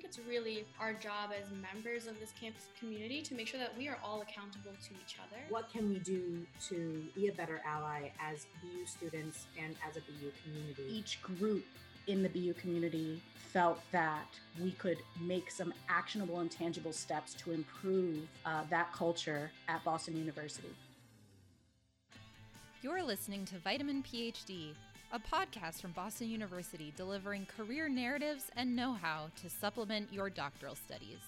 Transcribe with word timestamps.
think 0.00 0.14
it's 0.16 0.26
really 0.26 0.64
our 0.80 0.94
job 0.94 1.30
as 1.38 1.46
members 1.50 2.06
of 2.06 2.18
this 2.20 2.32
campus 2.40 2.68
community 2.78 3.20
to 3.20 3.34
make 3.34 3.46
sure 3.46 3.60
that 3.60 3.76
we 3.76 3.86
are 3.88 3.98
all 4.02 4.22
accountable 4.22 4.70
to 4.82 4.94
each 4.94 5.16
other. 5.20 5.42
What 5.50 5.70
can 5.70 5.90
we 5.90 5.98
do 5.98 6.46
to 6.68 7.02
be 7.14 7.28
a 7.28 7.32
better 7.32 7.60
ally 7.66 8.10
as 8.18 8.46
BU 8.62 8.86
students 8.86 9.46
and 9.62 9.74
as 9.86 9.96
a 9.96 10.00
BU 10.00 10.32
community? 10.42 10.84
Each 10.88 11.20
group 11.20 11.64
in 12.06 12.22
the 12.22 12.30
BU 12.30 12.54
community 12.54 13.20
felt 13.52 13.80
that 13.92 14.28
we 14.62 14.70
could 14.72 14.98
make 15.20 15.50
some 15.50 15.74
actionable 15.88 16.40
and 16.40 16.50
tangible 16.50 16.92
steps 16.92 17.34
to 17.34 17.52
improve 17.52 18.26
uh, 18.46 18.62
that 18.70 18.92
culture 18.94 19.50
at 19.68 19.84
Boston 19.84 20.16
University. 20.16 20.70
You're 22.80 23.02
listening 23.02 23.44
to 23.46 23.58
Vitamin 23.58 24.02
PhD, 24.02 24.72
a 25.12 25.18
podcast 25.18 25.80
from 25.80 25.90
Boston 25.90 26.28
University 26.28 26.92
delivering 26.96 27.46
career 27.56 27.88
narratives 27.88 28.44
and 28.56 28.76
know 28.76 28.92
how 28.92 29.28
to 29.42 29.50
supplement 29.50 30.12
your 30.12 30.30
doctoral 30.30 30.76
studies. 30.76 31.18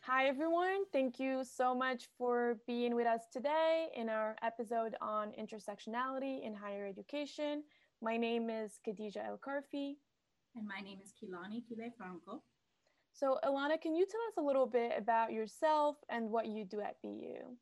Hi, 0.00 0.26
everyone. 0.26 0.84
Thank 0.92 1.20
you 1.20 1.44
so 1.44 1.74
much 1.74 2.08
for 2.18 2.58
being 2.66 2.96
with 2.96 3.06
us 3.06 3.22
today 3.32 3.88
in 3.96 4.08
our 4.08 4.36
episode 4.42 4.96
on 5.00 5.32
intersectionality 5.40 6.44
in 6.44 6.52
higher 6.52 6.86
education. 6.86 7.62
My 8.02 8.16
name 8.16 8.50
is 8.50 8.80
Khadija 8.86 9.24
El 9.24 9.38
Karfi. 9.38 9.94
And 10.56 10.66
my 10.66 10.80
name 10.80 10.98
is 11.02 11.12
Kilani 11.12 11.62
Kile 11.68 11.90
Franco. 11.96 12.42
So, 13.12 13.38
Ilana, 13.44 13.80
can 13.80 13.94
you 13.94 14.04
tell 14.04 14.20
us 14.28 14.36
a 14.36 14.42
little 14.42 14.66
bit 14.66 14.92
about 14.98 15.32
yourself 15.32 15.96
and 16.10 16.28
what 16.30 16.46
you 16.46 16.64
do 16.64 16.80
at 16.80 16.96
BU? 17.02 17.56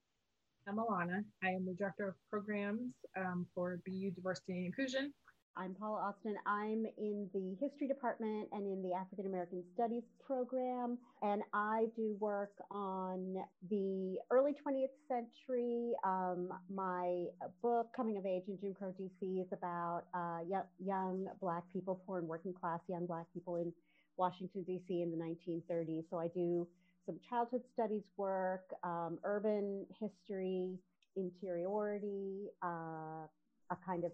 I'm 0.68 0.76
Alana. 0.76 1.24
I 1.42 1.48
am 1.48 1.66
the 1.66 1.74
Director 1.74 2.08
of 2.08 2.14
Programs 2.30 2.92
um, 3.16 3.46
for 3.52 3.80
BU 3.84 4.12
Diversity 4.12 4.52
and 4.52 4.66
Inclusion. 4.66 5.12
I'm 5.56 5.74
Paula 5.74 6.00
Austin. 6.00 6.36
I'm 6.46 6.86
in 6.96 7.28
the 7.34 7.56
History 7.60 7.88
Department 7.88 8.48
and 8.52 8.66
in 8.66 8.80
the 8.80 8.94
African 8.94 9.26
American 9.26 9.64
Studies 9.74 10.04
program. 10.24 10.98
And 11.20 11.42
I 11.52 11.86
do 11.96 12.16
work 12.20 12.52
on 12.70 13.34
the 13.70 14.18
early 14.30 14.52
20th 14.52 14.94
century. 15.08 15.92
Um, 16.04 16.48
my 16.72 17.24
book, 17.60 17.88
Coming 17.96 18.16
of 18.16 18.24
Age 18.24 18.44
in 18.46 18.56
Jim 18.60 18.72
Crow 18.72 18.94
DC, 18.98 19.42
is 19.42 19.48
about 19.52 20.04
uh, 20.14 20.38
young, 20.48 20.64
young 20.78 21.26
Black 21.40 21.64
people, 21.72 22.00
poor 22.06 22.20
and 22.20 22.28
working 22.28 22.54
class 22.54 22.80
young 22.88 23.06
Black 23.06 23.26
people 23.34 23.56
in 23.56 23.72
Washington, 24.16 24.64
DC 24.68 24.88
in 24.88 25.10
the 25.10 25.16
1930s. 25.16 26.04
So 26.08 26.18
I 26.18 26.28
do 26.28 26.68
some 27.06 27.18
childhood 27.28 27.62
studies 27.72 28.04
work, 28.16 28.72
um, 28.82 29.18
urban 29.24 29.86
history, 30.00 30.78
interiority, 31.16 32.48
uh, 32.62 33.26
a 33.70 33.76
kind 33.84 34.04
of 34.04 34.12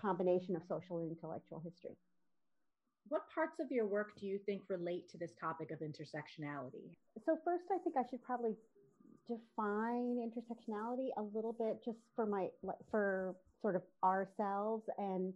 combination 0.00 0.56
of 0.56 0.62
social 0.68 0.98
and 0.98 1.10
intellectual 1.10 1.60
history. 1.64 1.96
What 3.08 3.22
parts 3.34 3.60
of 3.60 3.70
your 3.70 3.86
work 3.86 4.18
do 4.18 4.26
you 4.26 4.38
think 4.46 4.62
relate 4.68 5.10
to 5.10 5.18
this 5.18 5.32
topic 5.38 5.70
of 5.70 5.80
intersectionality? 5.80 6.96
So, 7.26 7.38
first, 7.44 7.64
I 7.70 7.78
think 7.78 7.96
I 7.98 8.08
should 8.08 8.22
probably 8.22 8.54
define 9.28 10.18
intersectionality 10.18 11.08
a 11.16 11.22
little 11.34 11.52
bit 11.52 11.80
just 11.84 11.98
for 12.16 12.26
my 12.26 12.48
for 12.90 13.34
sort 13.62 13.76
of 13.76 13.82
ourselves 14.02 14.84
and 14.98 15.32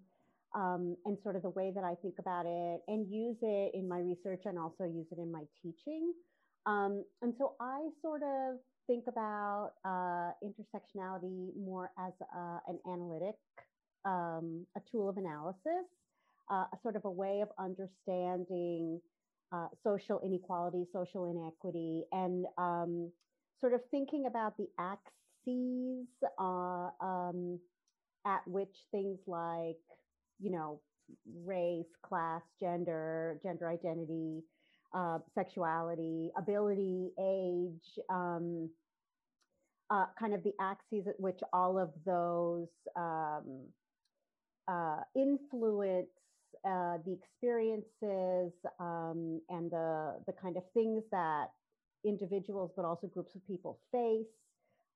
um, 0.54 0.96
and 1.04 1.18
sort 1.22 1.36
of 1.36 1.42
the 1.42 1.50
way 1.50 1.72
that 1.74 1.84
I 1.84 1.94
think 1.94 2.14
about 2.18 2.46
it 2.46 2.80
and 2.88 3.06
use 3.06 3.36
it 3.42 3.74
in 3.74 3.86
my 3.86 3.98
research 3.98 4.42
and 4.46 4.58
also 4.58 4.84
use 4.84 5.06
it 5.12 5.18
in 5.18 5.30
my 5.30 5.42
teaching. 5.62 6.12
Um, 6.66 7.04
and 7.22 7.34
so 7.38 7.54
I 7.60 7.88
sort 8.02 8.22
of 8.22 8.58
think 8.86 9.04
about 9.08 9.72
uh, 9.84 10.32
intersectionality 10.42 11.50
more 11.56 11.90
as 11.98 12.12
uh, 12.34 12.58
an 12.66 12.78
analytic, 12.86 13.36
um, 14.04 14.66
a 14.76 14.80
tool 14.90 15.08
of 15.08 15.16
analysis, 15.16 15.86
uh, 16.50 16.64
a 16.72 16.78
sort 16.82 16.96
of 16.96 17.04
a 17.04 17.10
way 17.10 17.40
of 17.42 17.48
understanding 17.58 19.00
uh, 19.52 19.68
social 19.82 20.20
inequality, 20.24 20.84
social 20.92 21.30
inequity, 21.30 22.04
and 22.12 22.46
um, 22.58 23.10
sort 23.60 23.72
of 23.72 23.80
thinking 23.90 24.26
about 24.26 24.56
the 24.56 24.68
axes 24.78 26.06
uh, 26.38 26.90
um, 27.00 27.58
at 28.26 28.46
which 28.46 28.74
things 28.90 29.18
like, 29.26 29.76
you 30.38 30.50
know, 30.50 30.80
race, 31.44 31.86
class, 32.02 32.42
gender, 32.60 33.38
gender 33.42 33.68
identity, 33.68 34.42
uh, 34.94 35.18
sexuality, 35.34 36.30
ability, 36.36 37.10
age, 37.20 38.04
um, 38.08 38.70
uh, 39.90 40.06
kind 40.18 40.34
of 40.34 40.42
the 40.42 40.52
axes 40.60 41.06
at 41.06 41.18
which 41.18 41.40
all 41.52 41.78
of 41.78 41.90
those 42.04 42.68
um, 42.96 43.64
uh, 44.68 45.00
influence 45.16 46.08
uh, 46.64 46.98
the 47.06 47.12
experiences 47.12 48.52
um, 48.80 49.40
and 49.48 49.70
the 49.70 50.14
the 50.26 50.32
kind 50.32 50.56
of 50.56 50.62
things 50.74 51.02
that 51.10 51.48
individuals, 52.04 52.70
but 52.76 52.84
also 52.84 53.06
groups 53.06 53.34
of 53.34 53.46
people 53.46 53.78
face, 53.92 54.26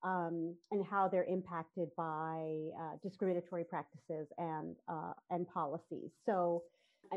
um, 0.03 0.55
and 0.71 0.85
how 0.85 1.09
they're 1.09 1.25
impacted 1.25 1.89
by 1.97 2.43
uh, 2.79 2.97
discriminatory 3.03 3.65
practices 3.65 4.27
and 4.39 4.77
uh, 4.89 5.13
and 5.31 5.47
policies. 5.49 6.11
So, 6.27 6.65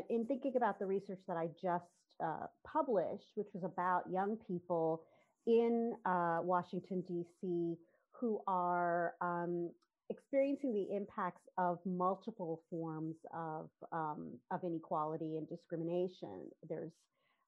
in 0.08 0.26
thinking 0.26 0.54
about 0.56 0.78
the 0.78 0.86
research 0.86 1.20
that 1.28 1.36
I 1.36 1.48
just 1.60 1.84
uh, 2.24 2.46
published, 2.66 3.26
which 3.34 3.48
was 3.54 3.64
about 3.64 4.02
young 4.10 4.36
people 4.46 5.02
in 5.46 5.94
uh, 6.04 6.38
Washington, 6.42 7.02
D.C., 7.06 7.76
who 8.12 8.40
are 8.46 9.14
um, 9.20 9.70
experiencing 10.10 10.72
the 10.72 10.96
impacts 10.96 11.42
of 11.58 11.78
multiple 11.84 12.62
forms 12.70 13.16
of, 13.34 13.68
um, 13.92 14.32
of 14.50 14.64
inequality 14.64 15.36
and 15.36 15.48
discrimination. 15.48 16.48
There's 16.68 16.92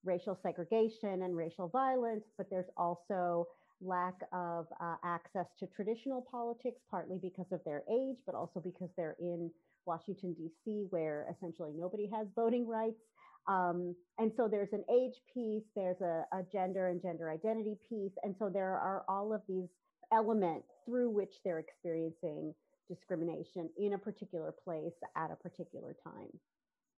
racial 0.04 0.38
segregation 0.42 1.22
and 1.22 1.36
racial 1.36 1.68
violence, 1.68 2.24
but 2.36 2.48
there's 2.50 2.68
also 2.76 3.46
lack 3.80 4.14
of 4.32 4.66
uh, 4.80 4.96
access 5.04 5.46
to 5.60 5.66
traditional 5.74 6.26
politics, 6.30 6.80
partly 6.90 7.18
because 7.20 7.46
of 7.52 7.60
their 7.64 7.82
age, 7.90 8.16
but 8.26 8.34
also 8.34 8.60
because 8.60 8.88
they're 8.96 9.16
in 9.20 9.50
Washington, 9.86 10.34
D.C., 10.34 10.86
where 10.90 11.26
essentially 11.34 11.72
nobody 11.76 12.08
has 12.12 12.26
voting 12.34 12.66
rights. 12.66 13.00
Um, 13.46 13.94
and 14.18 14.32
so 14.36 14.48
there's 14.50 14.72
an 14.72 14.84
age 14.90 15.14
piece, 15.32 15.64
there's 15.74 16.00
a, 16.00 16.24
a 16.32 16.42
gender 16.52 16.88
and 16.88 17.00
gender 17.00 17.30
identity 17.30 17.76
piece. 17.88 18.12
And 18.22 18.34
so 18.38 18.50
there 18.52 18.76
are 18.76 19.04
all 19.08 19.32
of 19.32 19.42
these 19.48 19.68
elements 20.12 20.68
through 20.84 21.10
which 21.10 21.34
they're 21.44 21.58
experiencing 21.58 22.54
discrimination 22.88 23.68
in 23.78 23.94
a 23.94 23.98
particular 23.98 24.54
place 24.64 24.94
at 25.16 25.30
a 25.30 25.36
particular 25.36 25.94
time. 26.04 26.28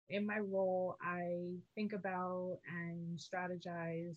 In 0.08 0.26
my 0.26 0.38
role, 0.38 0.96
I 1.02 1.54
think 1.74 1.92
about 1.92 2.58
and 2.68 3.18
strategize 3.18 4.16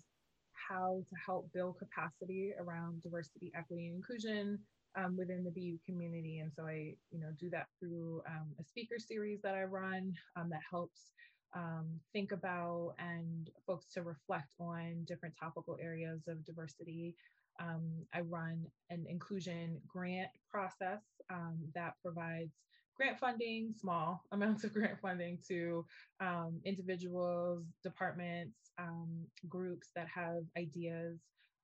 how 0.69 1.03
to 1.09 1.15
help 1.23 1.51
build 1.53 1.77
capacity 1.77 2.53
around 2.59 3.01
diversity, 3.01 3.51
equity, 3.55 3.87
and 3.87 3.97
inclusion 3.97 4.59
um, 4.95 5.17
within 5.17 5.43
the 5.43 5.51
BU 5.51 5.77
community. 5.85 6.39
And 6.39 6.51
so 6.55 6.65
I, 6.65 6.95
you 7.11 7.19
know, 7.19 7.29
do 7.39 7.49
that 7.51 7.67
through 7.79 8.21
um, 8.27 8.53
a 8.59 8.63
speaker 8.63 8.95
series 8.97 9.41
that 9.43 9.55
I 9.55 9.63
run 9.63 10.13
um, 10.35 10.49
that 10.49 10.61
helps 10.69 11.11
um, 11.55 11.99
think 12.11 12.31
about 12.31 12.95
and 12.99 13.49
folks 13.65 13.85
to 13.93 14.01
reflect 14.01 14.53
on 14.59 15.03
different 15.05 15.35
topical 15.39 15.77
areas 15.81 16.21
of 16.27 16.43
diversity. 16.45 17.15
Um, 17.59 18.05
I 18.13 18.21
run 18.21 18.65
an 18.89 19.05
inclusion 19.07 19.79
grant 19.87 20.29
process 20.49 21.01
um, 21.31 21.59
that 21.75 21.93
provides 22.03 22.51
grant 22.95 23.19
funding, 23.19 23.73
small 23.79 24.23
amounts 24.31 24.63
of 24.63 24.73
grant 24.73 24.99
funding 25.01 25.37
to 25.47 25.85
um, 26.19 26.59
individuals, 26.65 27.63
departments, 27.83 28.57
um, 28.79 29.25
groups 29.47 29.89
that 29.95 30.07
have 30.13 30.43
ideas 30.57 31.19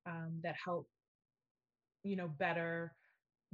um, 0.05 0.39
that 0.43 0.55
help, 0.63 0.87
you 2.03 2.15
know, 2.15 2.27
better 2.27 2.93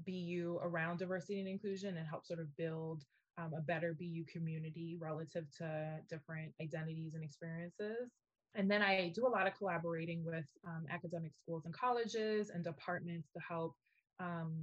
BU 0.05 0.59
around 0.61 0.99
diversity 0.99 1.39
and 1.39 1.47
inclusion 1.47 1.95
and 1.97 2.07
help 2.07 2.25
sort 2.25 2.39
of 2.39 2.55
build 2.57 3.03
um, 3.37 3.53
a 3.57 3.61
better 3.61 3.95
BU 3.99 4.25
community 4.31 4.97
relative 4.99 5.45
to 5.57 5.99
different 6.09 6.53
identities 6.61 7.13
and 7.15 7.23
experiences. 7.23 8.11
And 8.55 8.71
then 8.71 8.81
I 8.81 9.11
do 9.13 9.27
a 9.27 9.29
lot 9.29 9.47
of 9.47 9.55
collaborating 9.55 10.23
with 10.23 10.45
um, 10.65 10.85
academic 10.89 11.33
schools 11.35 11.63
and 11.65 11.73
colleges 11.73 12.49
and 12.49 12.63
departments 12.63 13.29
to 13.33 13.39
help 13.47 13.75
um, 14.19 14.53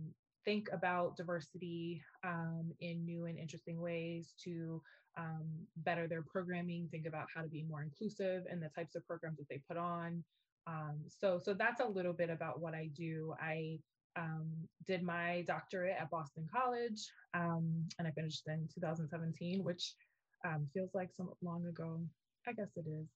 think 0.44 0.68
about 0.72 1.16
diversity 1.16 2.02
um, 2.24 2.72
in 2.80 3.04
new 3.04 3.26
and 3.26 3.38
interesting 3.38 3.80
ways 3.80 4.34
to 4.44 4.80
um, 5.18 5.46
better 5.76 6.08
their 6.08 6.22
programming, 6.22 6.88
think 6.90 7.06
about 7.06 7.26
how 7.34 7.42
to 7.42 7.48
be 7.48 7.64
more 7.68 7.82
inclusive 7.82 8.44
in 8.50 8.60
the 8.60 8.70
types 8.74 8.94
of 8.94 9.06
programs 9.06 9.38
that 9.38 9.48
they 9.50 9.60
put 9.68 9.76
on. 9.76 10.24
Um, 10.66 11.00
so, 11.08 11.38
so 11.38 11.54
that's 11.54 11.80
a 11.80 11.86
little 11.86 12.12
bit 12.12 12.30
about 12.30 12.60
what 12.60 12.74
I 12.74 12.88
do. 12.96 13.34
I 13.40 13.78
um, 14.16 14.48
did 14.86 15.02
my 15.02 15.44
doctorate 15.46 15.96
at 15.98 16.10
Boston 16.10 16.46
College, 16.54 17.00
um, 17.34 17.84
and 17.98 18.06
I 18.06 18.10
finished 18.12 18.42
in 18.46 18.68
2017, 18.74 19.62
which 19.64 19.94
um, 20.44 20.68
feels 20.74 20.90
like 20.94 21.10
so 21.16 21.36
long 21.42 21.66
ago. 21.66 22.00
I 22.46 22.52
guess 22.52 22.70
it 22.76 22.86
is. 22.88 23.06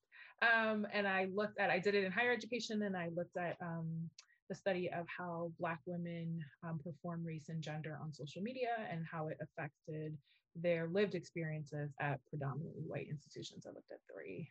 Um, 0.42 0.86
and 0.92 1.08
I 1.08 1.26
looked 1.34 1.58
at, 1.58 1.70
I 1.70 1.78
did 1.78 1.94
it 1.94 2.04
in 2.04 2.12
higher 2.12 2.32
education, 2.32 2.82
and 2.82 2.96
I 2.96 3.08
looked 3.16 3.36
at 3.36 3.56
um, 3.60 4.08
the 4.48 4.54
study 4.54 4.88
of 4.96 5.06
how 5.08 5.50
Black 5.58 5.80
women 5.86 6.38
um, 6.62 6.78
perform 6.78 7.24
race 7.24 7.48
and 7.48 7.60
gender 7.62 7.98
on 8.00 8.14
social 8.14 8.42
media 8.42 8.76
and 8.90 9.04
how 9.10 9.28
it 9.28 9.38
affected 9.42 10.16
their 10.54 10.88
lived 10.88 11.14
experiences 11.14 11.90
at 12.00 12.20
predominantly 12.30 12.84
white 12.86 13.08
institutions. 13.10 13.66
I 13.66 13.70
looked 13.70 13.90
at 13.90 13.98
three 14.12 14.48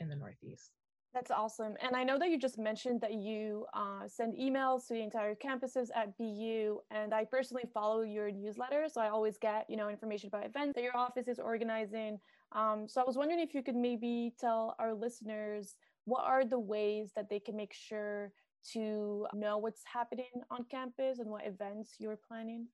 in 0.00 0.08
the 0.08 0.16
Northeast. 0.16 0.70
That's 1.14 1.30
awesome. 1.30 1.74
And 1.82 1.96
I 1.96 2.04
know 2.04 2.18
that 2.18 2.28
you 2.28 2.38
just 2.38 2.58
mentioned 2.58 3.00
that 3.00 3.14
you 3.14 3.66
uh, 3.72 4.06
send 4.06 4.34
emails 4.34 4.86
to 4.88 4.94
the 4.94 5.02
entire 5.02 5.34
campuses 5.34 5.88
at 5.94 6.16
BU. 6.18 6.78
And 6.90 7.14
I 7.14 7.24
personally 7.24 7.64
follow 7.72 8.02
your 8.02 8.30
newsletter. 8.30 8.86
So 8.92 9.00
I 9.00 9.08
always 9.08 9.38
get, 9.38 9.64
you 9.70 9.76
know, 9.76 9.88
information 9.88 10.28
about 10.28 10.44
events 10.44 10.74
that 10.74 10.84
your 10.84 10.96
office 10.96 11.26
is 11.26 11.38
organizing. 11.38 12.18
Um, 12.52 12.86
so 12.86 13.00
I 13.00 13.04
was 13.04 13.16
wondering 13.16 13.40
if 13.40 13.54
you 13.54 13.62
could 13.62 13.74
maybe 13.74 14.34
tell 14.38 14.76
our 14.78 14.94
listeners 14.94 15.76
what 16.04 16.24
are 16.24 16.44
the 16.44 16.58
ways 16.58 17.10
that 17.16 17.28
they 17.30 17.40
can 17.40 17.56
make 17.56 17.72
sure 17.72 18.32
to 18.72 19.26
know 19.34 19.58
what's 19.58 19.82
happening 19.90 20.26
on 20.50 20.64
campus 20.70 21.20
and 21.20 21.30
what 21.30 21.46
events 21.46 21.96
you're 21.98 22.18
planning? 22.28 22.66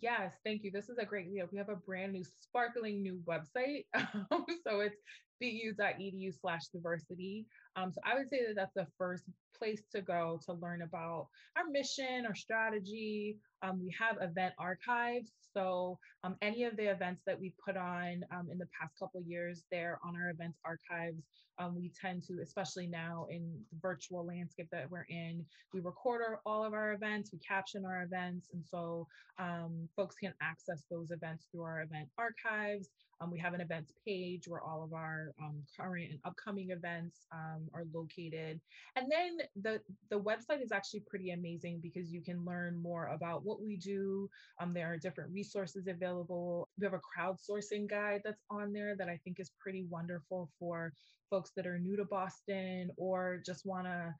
Yes, 0.00 0.34
thank 0.44 0.64
you. 0.64 0.70
This 0.70 0.88
is 0.88 0.98
a 0.98 1.04
great 1.04 1.32
deal. 1.32 1.46
We 1.50 1.58
have 1.58 1.70
a 1.70 1.76
brand 1.76 2.12
new, 2.12 2.24
sparkling 2.40 3.02
new 3.02 3.20
website. 3.26 3.86
so 3.96 4.80
it's 4.80 4.96
bu.edu 5.40 6.32
slash 6.40 6.66
diversity. 6.68 7.46
Um, 7.76 7.92
so 7.92 8.00
I 8.04 8.14
would 8.16 8.28
say 8.28 8.40
that 8.46 8.56
that's 8.56 8.74
the 8.74 8.86
first 8.96 9.24
place 9.56 9.82
to 9.92 10.00
go 10.00 10.40
to 10.46 10.52
learn 10.54 10.82
about 10.82 11.28
our 11.56 11.64
mission, 11.70 12.26
our 12.26 12.34
strategy. 12.34 13.38
Um, 13.62 13.80
we 13.80 13.94
have 13.98 14.16
event 14.20 14.54
archives. 14.58 15.32
So 15.52 15.98
um, 16.24 16.36
any 16.42 16.64
of 16.64 16.76
the 16.76 16.90
events 16.90 17.22
that 17.26 17.38
we 17.38 17.52
put 17.64 17.76
on 17.76 18.22
um, 18.32 18.48
in 18.50 18.58
the 18.58 18.68
past 18.78 18.94
couple 18.98 19.20
years, 19.22 19.64
they're 19.70 19.98
on 20.06 20.14
our 20.16 20.30
events 20.30 20.58
archives. 20.64 21.22
Um, 21.58 21.74
we 21.74 21.90
tend 22.00 22.22
to, 22.28 22.40
especially 22.40 22.86
now 22.86 23.26
in 23.30 23.42
the 23.72 23.78
virtual 23.82 24.24
landscape 24.24 24.68
that 24.70 24.88
we're 24.88 25.06
in, 25.08 25.44
we 25.74 25.80
record 25.80 26.22
our, 26.22 26.40
all 26.46 26.64
of 26.64 26.72
our 26.72 26.92
events, 26.92 27.30
we 27.32 27.40
caption 27.40 27.84
our 27.84 28.04
events, 28.04 28.50
and 28.52 28.64
so 28.64 29.08
um, 29.40 29.88
folks 29.96 30.14
can 30.16 30.32
access 30.40 30.84
those 30.88 31.10
events 31.10 31.46
through 31.50 31.62
our 31.62 31.82
event 31.82 32.08
archives. 32.16 32.90
Um, 33.20 33.32
we 33.32 33.40
have 33.40 33.54
an 33.54 33.60
events 33.60 33.92
page 34.06 34.46
where 34.46 34.62
all 34.62 34.84
of 34.84 34.92
our 34.92 35.32
current 35.76 36.10
and 36.10 36.20
upcoming 36.24 36.70
events 36.70 37.26
are 37.32 37.84
located. 37.92 38.60
And 38.94 39.10
then 39.10 39.38
the, 39.60 39.80
the 40.10 40.20
website 40.20 40.62
is 40.62 40.70
actually 40.70 41.00
pretty 41.00 41.32
amazing 41.32 41.80
because 41.82 42.12
you 42.12 42.20
can 42.20 42.44
learn 42.44 42.80
more 42.80 43.06
about 43.08 43.44
what 43.48 43.62
we 43.62 43.76
do. 43.76 44.28
Um, 44.60 44.74
there 44.74 44.92
are 44.92 44.98
different 44.98 45.32
resources 45.32 45.86
available. 45.86 46.68
We 46.78 46.86
have 46.86 46.94
a 46.94 47.00
crowdsourcing 47.00 47.88
guide 47.88 48.20
that's 48.24 48.44
on 48.50 48.72
there 48.72 48.94
that 48.96 49.08
I 49.08 49.18
think 49.24 49.40
is 49.40 49.50
pretty 49.60 49.86
wonderful 49.90 50.50
for 50.58 50.92
folks 51.30 51.50
that 51.56 51.66
are 51.66 51.78
new 51.78 51.96
to 51.96 52.04
Boston 52.04 52.90
or 52.96 53.42
just 53.44 53.66
want 53.66 53.86
to, 53.86 54.14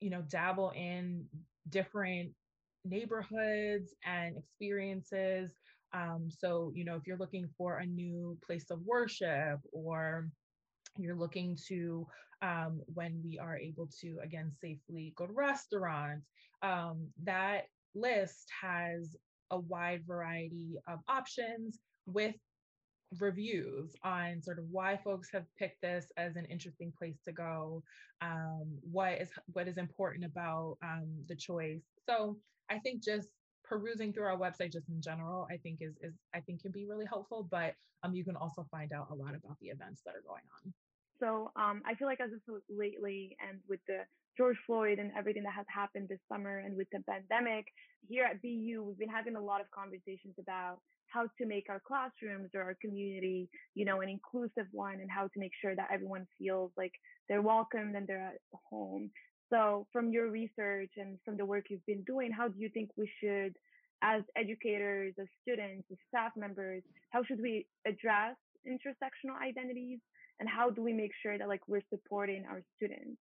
you 0.00 0.10
know, 0.10 0.22
dabble 0.28 0.72
in 0.74 1.24
different 1.68 2.32
neighborhoods 2.84 3.94
and 4.04 4.36
experiences 4.36 5.50
um, 5.94 6.28
so, 6.30 6.72
you 6.74 6.84
know, 6.84 6.96
if 6.96 7.06
you're 7.06 7.18
looking 7.18 7.48
for 7.58 7.78
a 7.78 7.86
new 7.86 8.38
place 8.44 8.70
of 8.70 8.80
worship 8.86 9.60
or 9.72 10.28
you're 10.96 11.16
looking 11.16 11.56
to 11.68 12.06
um, 12.42 12.80
when 12.94 13.20
we 13.24 13.38
are 13.38 13.56
able 13.56 13.88
to 14.00 14.18
again 14.22 14.50
safely 14.60 15.14
go 15.16 15.26
to 15.26 15.32
restaurants 15.32 16.26
um, 16.62 17.08
that 17.24 17.62
list 17.94 18.48
has 18.60 19.16
a 19.50 19.58
wide 19.58 20.02
variety 20.06 20.76
of 20.88 21.00
options 21.08 21.78
with 22.06 22.34
reviews 23.20 23.94
on 24.02 24.40
sort 24.42 24.58
of 24.58 24.64
why 24.70 24.96
folks 24.96 25.28
have 25.30 25.44
picked 25.58 25.82
this 25.82 26.06
as 26.16 26.36
an 26.36 26.46
interesting 26.46 26.90
place 26.98 27.18
to 27.22 27.32
go 27.32 27.82
um, 28.22 28.66
what 28.90 29.20
is 29.20 29.28
what 29.52 29.68
is 29.68 29.76
important 29.76 30.24
about 30.24 30.78
um, 30.82 31.06
the 31.28 31.36
choice 31.36 31.82
so 32.08 32.38
i 32.70 32.78
think 32.78 33.02
just 33.02 33.28
perusing 33.72 34.12
through 34.12 34.24
our 34.24 34.36
website 34.36 34.72
just 34.72 34.88
in 34.88 35.00
general, 35.00 35.46
I 35.50 35.56
think 35.56 35.78
is 35.80 35.94
is 36.02 36.12
I 36.34 36.40
think 36.40 36.60
can 36.60 36.72
be 36.72 36.86
really 36.86 37.06
helpful. 37.06 37.48
But 37.50 37.74
um, 38.02 38.14
you 38.14 38.24
can 38.24 38.36
also 38.36 38.66
find 38.70 38.92
out 38.92 39.08
a 39.10 39.14
lot 39.14 39.34
about 39.34 39.56
the 39.60 39.68
events 39.68 40.02
that 40.04 40.14
are 40.14 40.24
going 40.26 40.42
on. 40.64 40.72
So 41.18 41.52
um, 41.56 41.82
I 41.86 41.94
feel 41.94 42.08
like 42.08 42.20
as 42.20 42.32
of 42.32 42.40
lately, 42.68 43.36
and 43.40 43.60
with 43.68 43.80
the 43.86 44.00
George 44.36 44.56
Floyd 44.66 44.98
and 44.98 45.12
everything 45.16 45.42
that 45.42 45.54
has 45.54 45.66
happened 45.68 46.08
this 46.08 46.20
summer, 46.30 46.58
and 46.58 46.76
with 46.76 46.88
the 46.92 47.00
pandemic 47.08 47.66
here 48.08 48.24
at 48.24 48.40
BU, 48.42 48.82
we've 48.82 48.98
been 48.98 49.08
having 49.08 49.36
a 49.36 49.40
lot 49.40 49.60
of 49.60 49.70
conversations 49.70 50.34
about 50.40 50.78
how 51.12 51.26
to 51.38 51.46
make 51.46 51.66
our 51.68 51.82
classrooms 51.86 52.50
or 52.54 52.62
our 52.62 52.76
community, 52.80 53.48
you 53.74 53.84
know, 53.84 54.00
an 54.00 54.08
inclusive 54.08 54.66
one, 54.72 54.94
and 54.94 55.10
how 55.10 55.24
to 55.24 55.38
make 55.38 55.52
sure 55.60 55.76
that 55.76 55.90
everyone 55.92 56.26
feels 56.38 56.72
like 56.76 56.92
they're 57.28 57.42
welcomed 57.42 57.94
and 57.94 58.06
they're 58.06 58.32
at 58.34 58.58
home. 58.70 59.10
So, 59.50 59.86
from 59.92 60.10
your 60.10 60.30
research 60.30 60.92
and 60.96 61.18
from 61.24 61.36
the 61.36 61.44
work 61.44 61.64
you've 61.68 61.84
been 61.86 62.02
doing, 62.04 62.32
how 62.32 62.48
do 62.48 62.58
you 62.58 62.70
think 62.70 62.88
we 62.96 63.10
should, 63.20 63.54
as 64.02 64.22
educators, 64.34 65.14
as 65.20 65.26
students, 65.42 65.84
as 65.92 65.98
staff 66.08 66.32
members, 66.36 66.82
how 67.10 67.22
should 67.22 67.40
we 67.40 67.66
address 67.86 68.36
intersectional 68.66 69.38
identities, 69.42 69.98
and 70.40 70.48
how 70.48 70.70
do 70.70 70.82
we 70.82 70.94
make 70.94 71.12
sure 71.22 71.36
that 71.36 71.48
like 71.48 71.60
we're 71.68 71.82
supporting 71.90 72.44
our 72.48 72.62
students? 72.76 73.18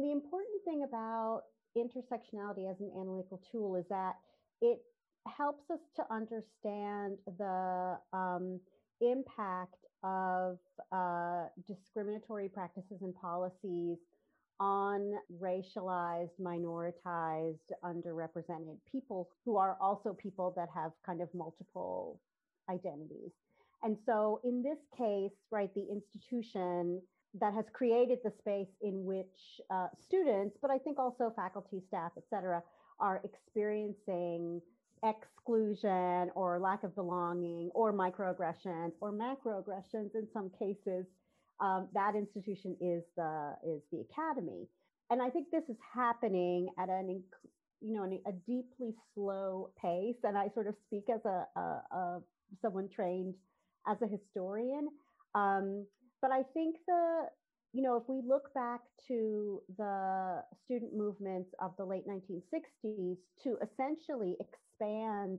The 0.00 0.10
important 0.10 0.64
thing 0.64 0.84
about 0.84 1.42
intersectionality 1.76 2.70
as 2.70 2.80
an 2.80 2.90
analytical 2.98 3.42
tool 3.50 3.76
is 3.76 3.84
that 3.90 4.14
it 4.62 4.80
helps 5.26 5.70
us 5.70 5.80
to 5.96 6.02
understand 6.10 7.18
the 7.38 7.98
um, 8.12 8.58
impact 9.02 9.84
of 10.02 10.58
uh, 10.92 11.44
discriminatory 11.68 12.48
practices 12.48 13.02
and 13.02 13.14
policies 13.14 13.98
on 14.58 15.12
racialized, 15.42 16.30
minoritized, 16.40 17.58
underrepresented 17.84 18.78
people 18.90 19.28
who 19.44 19.56
are 19.56 19.76
also 19.80 20.14
people 20.14 20.54
that 20.56 20.68
have 20.74 20.92
kind 21.04 21.20
of 21.20 21.28
multiple 21.34 22.18
identities. 22.70 23.30
And 23.82 23.98
so 24.06 24.40
in 24.42 24.62
this 24.62 24.78
case, 24.96 25.32
right, 25.50 25.72
the 25.74 25.86
institution 25.90 27.02
that 27.40 27.54
has 27.54 27.64
created 27.72 28.18
the 28.24 28.32
space 28.38 28.74
in 28.82 29.04
which 29.04 29.60
uh, 29.70 29.88
students, 30.00 30.58
but 30.60 30.70
I 30.70 30.78
think 30.78 30.98
also 30.98 31.32
faculty, 31.34 31.80
staff, 31.88 32.12
et 32.16 32.24
cetera, 32.28 32.62
are 33.00 33.20
experiencing 33.24 34.60
exclusion 35.04 36.30
or 36.34 36.60
lack 36.60 36.84
of 36.84 36.94
belonging 36.94 37.70
or 37.74 37.92
microaggressions 37.92 38.92
or 39.00 39.12
macroaggressions 39.12 40.14
in 40.14 40.28
some 40.32 40.50
cases. 40.58 41.06
Um, 41.60 41.88
that 41.94 42.14
institution 42.14 42.76
is 42.80 43.02
the 43.16 43.54
is 43.66 43.82
the 43.90 44.04
academy. 44.10 44.68
And 45.10 45.20
i 45.20 45.28
think 45.28 45.48
this 45.50 45.64
is 45.68 45.76
happening 45.94 46.68
at 46.78 46.88
an 46.88 47.22
you 47.80 47.94
know 47.94 48.04
a 48.04 48.32
deeply 48.46 48.94
slow 49.14 49.70
pace. 49.80 50.16
And 50.22 50.38
i 50.38 50.48
sort 50.54 50.66
of 50.66 50.74
speak 50.86 51.04
as 51.12 51.20
a, 51.24 51.46
a, 51.56 51.60
a 51.96 52.20
someone 52.60 52.88
trained 52.88 53.34
as 53.88 53.96
a 54.02 54.06
historian. 54.06 54.88
Um, 55.34 55.86
but 56.22 56.30
i 56.30 56.42
think 56.54 56.76
the 56.86 57.24
you 57.72 57.82
know 57.82 57.96
if 57.96 58.04
we 58.08 58.22
look 58.26 58.54
back 58.54 58.80
to 59.08 59.60
the 59.76 60.42
student 60.64 60.94
movements 60.94 61.50
of 61.60 61.72
the 61.76 61.84
late 61.84 62.04
1960s 62.06 63.16
to 63.42 63.56
essentially 63.62 64.36
expand 64.40 65.38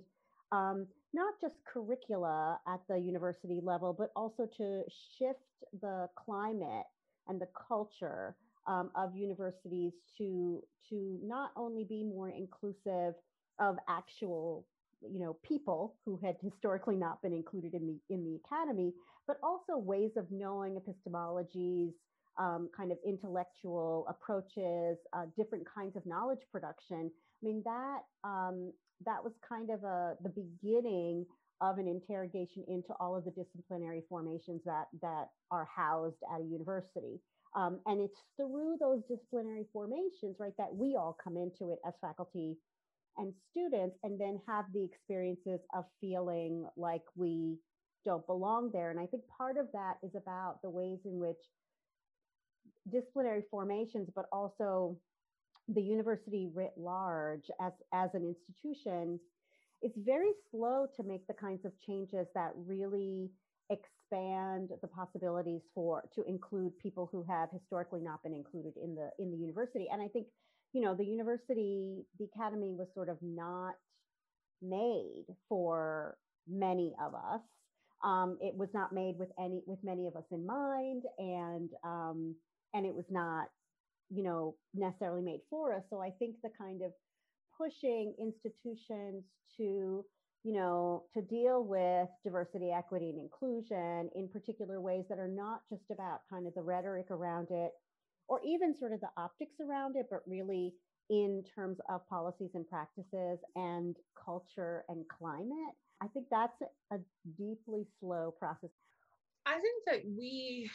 um, 0.54 0.86
not 1.14 1.34
just 1.42 1.56
curricula 1.66 2.60
at 2.68 2.80
the 2.88 2.98
university 2.98 3.60
level, 3.64 3.96
but 3.98 4.12
also 4.16 4.48
to 4.58 4.84
shift 5.18 5.40
the 5.82 6.08
climate 6.16 6.86
and 7.28 7.42
the 7.42 7.48
culture 7.68 8.36
um, 8.68 8.92
of 8.96 9.16
universities 9.16 9.94
to 10.18 10.62
to 10.90 11.20
not 11.24 11.52
only 11.56 11.84
be 11.84 12.04
more 12.04 12.30
inclusive 12.30 13.16
of 13.60 13.78
actual 13.90 14.66
you 15.12 15.20
know 15.20 15.38
people 15.44 15.96
who 16.06 16.20
had 16.24 16.36
historically 16.42 16.96
not 16.96 17.22
been 17.22 17.34
included 17.34 17.74
in 17.74 17.88
the 17.88 18.14
in 18.14 18.24
the 18.24 18.40
academy 18.46 18.94
but 19.28 19.38
also 19.42 19.78
ways 19.78 20.12
of 20.18 20.26
knowing 20.32 20.78
epistemologies 20.80 21.92
um, 22.40 22.70
kind 22.76 22.92
of 22.92 22.98
intellectual 23.06 24.06
approaches 24.10 24.98
uh, 25.14 25.26
different 25.38 25.66
kinds 25.74 25.96
of 25.96 26.06
knowledge 26.06 26.42
production 26.52 27.12
i 27.12 27.46
mean 27.46 27.62
that 27.66 28.00
um, 28.24 28.72
that 29.06 29.24
was 29.24 29.34
kind 29.48 29.70
of 29.70 29.84
a 29.84 30.16
the 30.24 30.30
beginning 30.30 31.26
of 31.62 31.78
an 31.78 31.88
interrogation 31.88 32.64
into 32.68 32.94
all 33.00 33.16
of 33.16 33.24
the 33.24 33.32
disciplinary 33.32 34.04
formations 34.10 34.62
that 34.66 34.88
that 35.02 35.30
are 35.52 35.68
housed 35.74 36.18
at 36.34 36.42
a 36.42 36.44
university. 36.44 37.22
Um, 37.56 37.80
and 37.86 38.02
it's 38.02 38.18
through 38.36 38.78
those 38.80 39.02
disciplinary 39.08 39.66
formations, 39.72 40.38
right, 40.40 40.54
that 40.58 40.74
we 40.74 40.96
all 40.96 41.16
come 41.24 41.38
into 41.38 41.72
it 41.72 41.80
as 41.88 41.94
faculty 42.02 42.58
and 43.18 43.34
students, 43.52 43.98
and 44.04 44.20
then 44.20 44.40
have 44.48 44.66
the 44.74 44.84
experiences 44.84 45.60
of 45.76 45.86
feeling 46.02 46.66
like 46.76 47.04
we 47.16 47.58
don't 48.06 48.26
belong 48.28 48.70
there. 48.74 48.92
And 48.92 49.00
I 49.00 49.06
think 49.06 49.24
part 49.38 49.58
of 49.58 49.68
that 49.74 49.96
is 50.04 50.12
about 50.16 50.62
the 50.62 50.70
ways 50.70 51.00
in 51.06 51.20
which 51.20 51.38
disciplinary 52.92 53.44
formations, 53.50 54.10
but 54.16 54.26
also 54.32 54.98
the 55.70 55.82
university 55.82 56.50
writ 56.54 56.74
large 56.78 57.50
as, 57.62 57.72
as 57.94 58.10
an 58.14 58.26
institution, 58.26 59.20
it's 59.82 59.98
very 59.98 60.32
slow 60.52 60.88
to 60.96 61.04
make 61.04 61.26
the 61.28 61.34
kinds 61.34 61.66
of 61.66 61.72
changes 61.86 62.28
that 62.36 62.52
really 62.56 63.30
expand 63.70 64.70
the 64.82 64.88
possibilities 64.88 65.62
for 65.74 66.04
to 66.16 66.24
include 66.28 66.78
people 66.80 67.08
who 67.12 67.24
have 67.24 67.50
historically 67.52 68.02
not 68.02 68.22
been 68.24 68.34
included 68.34 68.74
in 68.82 68.94
the 68.94 69.10
in 69.20 69.32
the 69.32 69.38
university 69.38 69.88
and 69.92 70.02
i 70.02 70.08
think 70.08 70.28
you 70.74 70.82
know 70.82 70.96
the 70.96 71.06
university 71.06 72.04
the 72.20 72.26
academy 72.36 72.74
was 72.78 72.88
sort 72.94 73.10
of 73.10 73.18
not 73.22 73.76
made 74.62 75.26
for 75.50 76.18
many 76.48 76.94
of 77.02 77.14
us. 77.14 77.42
Um, 78.04 78.38
it 78.42 78.56
was 78.56 78.70
not 78.74 78.94
made 78.94 79.16
with 79.18 79.30
any 79.40 79.62
with 79.66 79.80
many 79.84 80.08
of 80.08 80.16
us 80.16 80.26
in 80.32 80.46
mind, 80.46 81.04
and 81.18 81.70
um, 81.86 82.36
and 82.74 82.86
it 82.86 82.94
was 82.94 83.06
not, 83.10 83.48
you 84.10 84.24
know, 84.24 84.56
necessarily 84.74 85.22
made 85.22 85.42
for 85.50 85.74
us. 85.74 85.84
So 85.90 86.02
I 86.02 86.10
think 86.20 86.36
the 86.44 86.50
kind 86.58 86.82
of 86.82 86.92
pushing 87.58 88.16
institutions 88.20 89.24
to 89.58 90.06
you 90.46 90.52
know, 90.52 91.06
to 91.14 91.22
deal 91.22 91.64
with 91.64 92.10
diversity, 92.26 92.70
equity, 92.70 93.10
and 93.10 93.18
inclusion 93.18 94.10
in 94.14 94.28
particular 94.28 94.82
ways 94.82 95.06
that 95.08 95.18
are 95.18 95.28
not 95.30 95.62
just 95.70 95.84
about 95.90 96.20
kind 96.30 96.46
of 96.46 96.54
the 96.54 96.62
rhetoric 96.62 97.10
around 97.12 97.48
it 97.50 97.72
or 98.28 98.40
even 98.46 98.76
sort 98.78 98.94
of 98.94 99.02
the 99.02 99.10
optics 99.18 99.56
around 99.60 99.96
it, 99.96 100.08
but 100.10 100.22
really 100.28 100.74
in 101.10 101.44
terms 101.56 101.78
of 101.90 102.08
policies 102.08 102.52
and 102.56 102.68
practices 102.68 103.40
and 103.56 103.96
culture 104.24 104.84
and 104.90 105.06
climate. 105.08 105.76
I 106.02 106.08
think 106.08 106.26
that's 106.32 106.62
a 106.92 106.98
deeply 107.38 107.86
slow 108.00 108.34
process. 108.38 108.70
I 109.46 109.60
think 109.60 109.84
that 109.88 110.02
we 110.18 110.70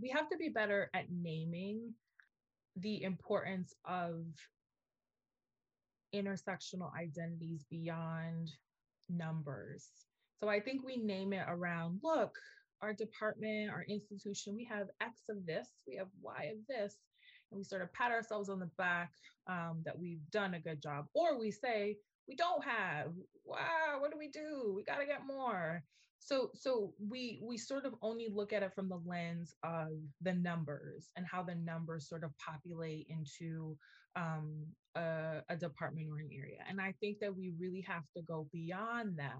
we 0.00 0.10
have 0.10 0.28
to 0.30 0.36
be 0.36 0.48
better 0.48 0.90
at 0.94 1.06
naming 1.10 1.94
the 2.76 3.02
importance 3.02 3.74
of 3.84 4.24
intersectional 6.14 6.90
identities 6.98 7.64
beyond 7.70 8.50
numbers. 9.08 9.88
So 10.42 10.48
I 10.48 10.60
think 10.60 10.84
we 10.84 10.96
name 10.96 11.32
it 11.32 11.44
around 11.48 12.00
look, 12.02 12.36
our 12.82 12.92
department, 12.92 13.70
our 13.70 13.84
institution, 13.88 14.54
we 14.54 14.64
have 14.64 14.88
X 15.00 15.22
of 15.30 15.46
this, 15.46 15.68
we 15.86 15.96
have 15.96 16.08
Y 16.20 16.52
of 16.52 16.58
this. 16.68 16.96
And 17.50 17.58
we 17.58 17.64
sort 17.64 17.82
of 17.82 17.92
pat 17.92 18.10
ourselves 18.10 18.48
on 18.48 18.58
the 18.58 18.70
back 18.78 19.12
um, 19.46 19.82
that 19.84 19.98
we've 19.98 20.28
done 20.30 20.54
a 20.54 20.60
good 20.60 20.82
job. 20.82 21.06
Or 21.14 21.38
we 21.38 21.50
say, 21.50 21.96
we 22.26 22.34
don't 22.34 22.64
have, 22.64 23.12
wow, 23.44 23.98
what 23.98 24.10
do 24.10 24.18
we 24.18 24.28
do? 24.28 24.72
We 24.74 24.84
got 24.84 24.98
to 24.98 25.06
get 25.06 25.26
more. 25.26 25.82
So, 26.18 26.50
so 26.54 26.94
we 26.98 27.40
we 27.42 27.58
sort 27.58 27.84
of 27.84 27.94
only 28.00 28.28
look 28.32 28.52
at 28.52 28.62
it 28.62 28.72
from 28.74 28.88
the 28.88 29.00
lens 29.04 29.54
of 29.64 29.88
the 30.20 30.32
numbers 30.32 31.10
and 31.16 31.26
how 31.26 31.42
the 31.42 31.56
numbers 31.56 32.08
sort 32.08 32.22
of 32.22 32.30
populate 32.38 33.08
into 33.08 33.76
um, 34.14 34.64
a, 34.94 35.42
a 35.48 35.56
department 35.56 36.08
or 36.10 36.20
an 36.20 36.30
area. 36.32 36.58
And 36.68 36.80
I 36.80 36.94
think 37.00 37.18
that 37.20 37.36
we 37.36 37.52
really 37.58 37.84
have 37.88 38.04
to 38.16 38.22
go 38.22 38.46
beyond 38.52 39.18
that 39.18 39.34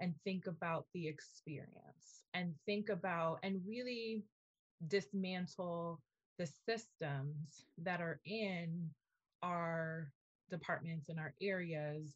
and 0.00 0.14
think 0.24 0.46
about 0.46 0.86
the 0.94 1.06
experience 1.06 2.24
and 2.34 2.54
think 2.66 2.88
about 2.88 3.38
and 3.42 3.60
really 3.66 4.24
dismantle 4.86 6.00
the 6.38 6.46
systems 6.46 7.64
that 7.78 8.00
are 8.00 8.20
in 8.24 8.88
our 9.42 10.12
departments 10.50 11.08
and 11.08 11.18
our 11.18 11.34
areas 11.42 12.14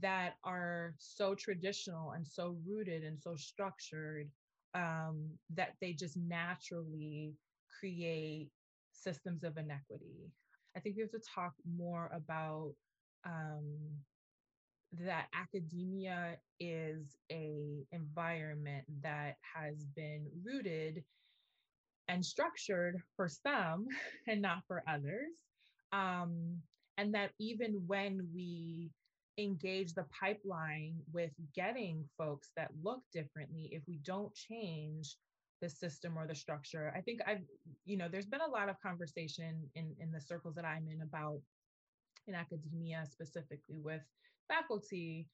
that 0.00 0.34
are 0.44 0.94
so 0.98 1.34
traditional 1.34 2.12
and 2.12 2.26
so 2.26 2.56
rooted 2.66 3.04
and 3.04 3.20
so 3.20 3.34
structured 3.36 4.28
um, 4.74 5.28
that 5.54 5.74
they 5.80 5.92
just 5.92 6.16
naturally 6.16 7.32
create 7.80 8.48
systems 8.92 9.44
of 9.44 9.56
inequity. 9.56 10.30
I 10.76 10.80
think 10.80 10.96
we 10.96 11.02
have 11.02 11.10
to 11.12 11.20
talk 11.34 11.54
more 11.76 12.10
about 12.14 12.72
um, 13.26 13.64
that 15.00 15.26
academia 15.34 16.36
is 16.60 17.16
a 17.30 17.84
environment 17.92 18.84
that 19.02 19.36
has 19.54 19.84
been 19.96 20.26
rooted 20.44 21.02
and 22.08 22.24
structured 22.24 23.00
for 23.16 23.28
some 23.28 23.86
and 24.28 24.42
not 24.42 24.58
for 24.66 24.82
others. 24.88 25.32
Um, 25.92 26.60
and 26.96 27.14
that 27.14 27.30
even 27.40 27.82
when 27.86 28.28
we 28.34 28.90
engage 29.38 29.94
the 29.94 30.06
pipeline 30.20 30.94
with 31.12 31.32
getting 31.54 32.04
folks 32.16 32.50
that 32.56 32.70
look 32.82 33.00
differently, 33.12 33.68
if 33.72 33.82
we 33.88 33.98
don't 34.04 34.32
change 34.34 35.16
the 35.60 35.68
system 35.68 36.18
or 36.18 36.26
the 36.26 36.34
structure. 36.34 36.92
I 36.94 37.00
think 37.00 37.20
I've, 37.26 37.42
you 37.84 37.96
know, 37.96 38.08
there's 38.10 38.26
been 38.26 38.40
a 38.40 38.50
lot 38.50 38.68
of 38.68 38.76
conversation 38.80 39.70
in, 39.74 39.94
in 39.98 40.12
the 40.12 40.20
circles 40.20 40.54
that 40.56 40.64
I'm 40.64 40.88
in 40.88 41.00
about 41.02 41.40
in 42.26 42.34
academia, 42.34 43.04
specifically 43.10 43.78
with 43.82 44.02
faculty, 44.48 45.28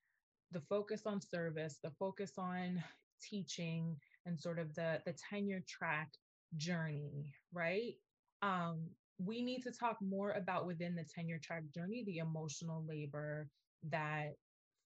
the 0.52 0.60
focus 0.60 1.02
on 1.06 1.20
service, 1.20 1.78
the 1.82 1.90
focus 1.98 2.32
on 2.38 2.82
teaching 3.22 3.96
and 4.26 4.38
sort 4.38 4.58
of 4.58 4.74
the, 4.74 5.00
the 5.06 5.14
tenure 5.30 5.62
track 5.68 6.10
journey, 6.56 7.32
right? 7.52 7.94
Um, 8.42 8.88
we 9.18 9.42
need 9.42 9.62
to 9.62 9.70
talk 9.70 9.98
more 10.00 10.32
about 10.32 10.66
within 10.66 10.94
the 10.94 11.04
tenure 11.04 11.40
track 11.42 11.64
journey, 11.74 12.04
the 12.04 12.18
emotional 12.18 12.84
labor 12.88 13.48
that 13.90 14.34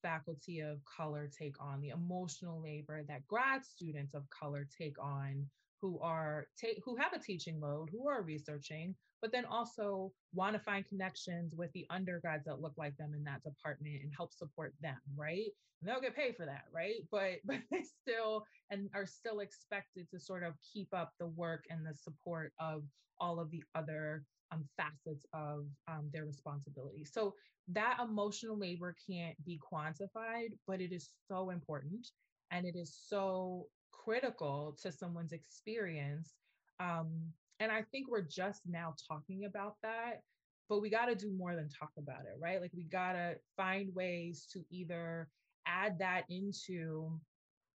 faculty 0.02 0.60
of 0.60 0.78
color 0.84 1.30
take 1.36 1.56
on, 1.60 1.80
the 1.80 1.90
emotional 1.90 2.60
labor 2.60 3.02
that 3.08 3.26
grad 3.26 3.64
students 3.64 4.14
of 4.14 4.28
color 4.30 4.66
take 4.76 4.98
on 5.02 5.46
who 5.80 5.98
are 6.00 6.46
ta- 6.60 6.80
who 6.84 6.96
have 6.96 7.12
a 7.12 7.18
teaching 7.18 7.60
load, 7.60 7.88
who 7.90 8.08
are 8.08 8.22
researching, 8.22 8.94
but 9.24 9.32
then 9.32 9.46
also 9.46 10.12
want 10.34 10.54
to 10.54 10.60
find 10.60 10.86
connections 10.86 11.54
with 11.56 11.72
the 11.72 11.86
undergrads 11.88 12.44
that 12.44 12.60
look 12.60 12.74
like 12.76 12.94
them 12.98 13.14
in 13.14 13.24
that 13.24 13.42
department 13.42 13.94
and 14.02 14.12
help 14.14 14.34
support 14.34 14.74
them, 14.82 14.98
right? 15.16 15.46
And 15.80 15.88
they'll 15.88 16.02
get 16.02 16.14
paid 16.14 16.36
for 16.36 16.44
that, 16.44 16.64
right? 16.70 16.96
But 17.10 17.36
but 17.46 17.60
they 17.70 17.84
still 18.02 18.44
and 18.70 18.90
are 18.94 19.06
still 19.06 19.40
expected 19.40 20.10
to 20.10 20.20
sort 20.20 20.42
of 20.42 20.52
keep 20.74 20.88
up 20.92 21.12
the 21.18 21.28
work 21.28 21.64
and 21.70 21.86
the 21.86 21.94
support 21.94 22.52
of 22.60 22.82
all 23.18 23.40
of 23.40 23.50
the 23.50 23.62
other 23.74 24.24
um, 24.52 24.66
facets 24.76 25.24
of 25.32 25.64
um, 25.88 26.10
their 26.12 26.26
responsibility. 26.26 27.06
So 27.10 27.32
that 27.68 28.00
emotional 28.02 28.58
labor 28.58 28.94
can't 29.08 29.42
be 29.46 29.58
quantified, 29.72 30.50
but 30.66 30.82
it 30.82 30.92
is 30.92 31.08
so 31.28 31.48
important 31.48 32.08
and 32.50 32.66
it 32.66 32.76
is 32.76 32.94
so 33.08 33.68
critical 33.90 34.76
to 34.82 34.92
someone's 34.92 35.32
experience. 35.32 36.34
Um, 36.78 37.32
and 37.60 37.70
I 37.70 37.82
think 37.92 38.10
we're 38.10 38.22
just 38.22 38.62
now 38.66 38.94
talking 39.08 39.44
about 39.44 39.76
that, 39.82 40.20
but 40.68 40.80
we 40.80 40.90
got 40.90 41.06
to 41.06 41.14
do 41.14 41.32
more 41.36 41.54
than 41.54 41.68
talk 41.68 41.90
about 41.98 42.22
it, 42.22 42.38
right? 42.40 42.60
Like 42.60 42.72
we 42.74 42.84
got 42.84 43.12
to 43.12 43.36
find 43.56 43.94
ways 43.94 44.46
to 44.52 44.60
either 44.70 45.28
add 45.66 45.98
that 45.98 46.24
into 46.28 47.18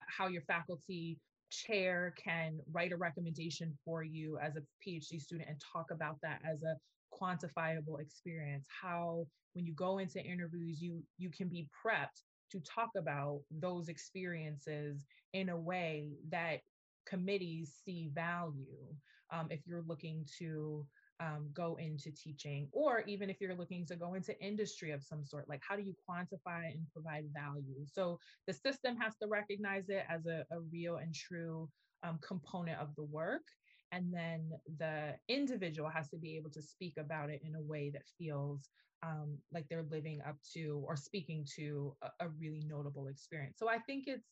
how 0.08 0.28
your 0.28 0.42
faculty 0.44 1.18
chair 1.50 2.14
can 2.22 2.60
write 2.72 2.92
a 2.92 2.98
recommendation 2.98 3.78
for 3.86 4.04
you 4.04 4.38
as 4.40 4.56
a 4.56 4.62
PhD 4.86 5.22
student 5.22 5.48
and 5.48 5.62
talk 5.74 5.92
about 5.92 6.18
that 6.22 6.42
as 6.44 6.62
a 6.64 6.76
quantifiable 7.18 8.00
experience 8.00 8.68
how 8.82 9.26
when 9.54 9.66
you 9.66 9.74
go 9.74 9.98
into 9.98 10.22
interviews 10.22 10.82
you 10.82 11.02
you 11.18 11.30
can 11.30 11.48
be 11.48 11.68
prepped 11.86 12.22
to 12.52 12.60
talk 12.60 12.90
about 12.98 13.40
those 13.50 13.88
experiences 13.88 15.06
in 15.34 15.50
a 15.50 15.58
way 15.58 16.10
that 16.30 16.60
committees 17.08 17.74
see 17.86 18.10
value 18.14 18.94
um, 19.32 19.48
if 19.50 19.62
you're 19.66 19.84
looking 19.88 20.26
to 20.40 20.86
um, 21.20 21.50
go 21.54 21.78
into 21.80 22.12
teaching, 22.12 22.68
or 22.72 23.02
even 23.08 23.30
if 23.30 23.42
you're 23.42 23.56
looking 23.56 23.86
to 23.88 23.96
go 23.96 24.14
into 24.14 24.40
industry 24.40 24.92
of 24.92 25.04
some 25.04 25.26
sort, 25.26 25.50
like 25.50 25.62
how 25.68 25.76
do 25.76 25.82
you 25.82 25.96
quantify 26.08 26.72
and 26.72 26.86
provide 26.94 27.26
value? 27.34 27.86
So 27.92 28.20
the 28.46 28.54
system 28.54 28.96
has 28.98 29.16
to 29.22 29.28
recognize 29.28 29.90
it 29.90 30.06
as 30.10 30.26
a, 30.26 30.46
a 30.52 30.60
real 30.72 30.98
and 30.98 31.14
true 31.14 31.70
um, 32.04 32.20
component 32.26 32.80
of 32.80 32.96
the 32.96 33.04
work. 33.04 33.44
And 33.92 34.14
then 34.14 34.52
the 34.78 35.16
individual 35.30 35.90
has 35.90 36.10
to 36.10 36.18
be 36.18 36.36
able 36.36 36.50
to 36.52 36.62
speak 36.62 36.96
about 36.98 37.30
it 37.30 37.42
in 37.44 37.56
a 37.56 37.62
way 37.62 37.90
that 37.94 38.04
feels 38.18 38.70
um, 39.04 39.38
like 39.54 39.66
they're 39.70 39.88
living 39.90 40.20
up 40.28 40.36
to 40.54 40.84
or 40.86 40.96
speaking 40.96 41.46
to 41.56 41.96
a, 42.02 42.26
a 42.26 42.30
really 42.40 42.64
notable 42.68 43.08
experience. 43.08 43.58
So 43.58 43.70
I 43.70 43.80
think 43.80 44.06
it's, 44.08 44.28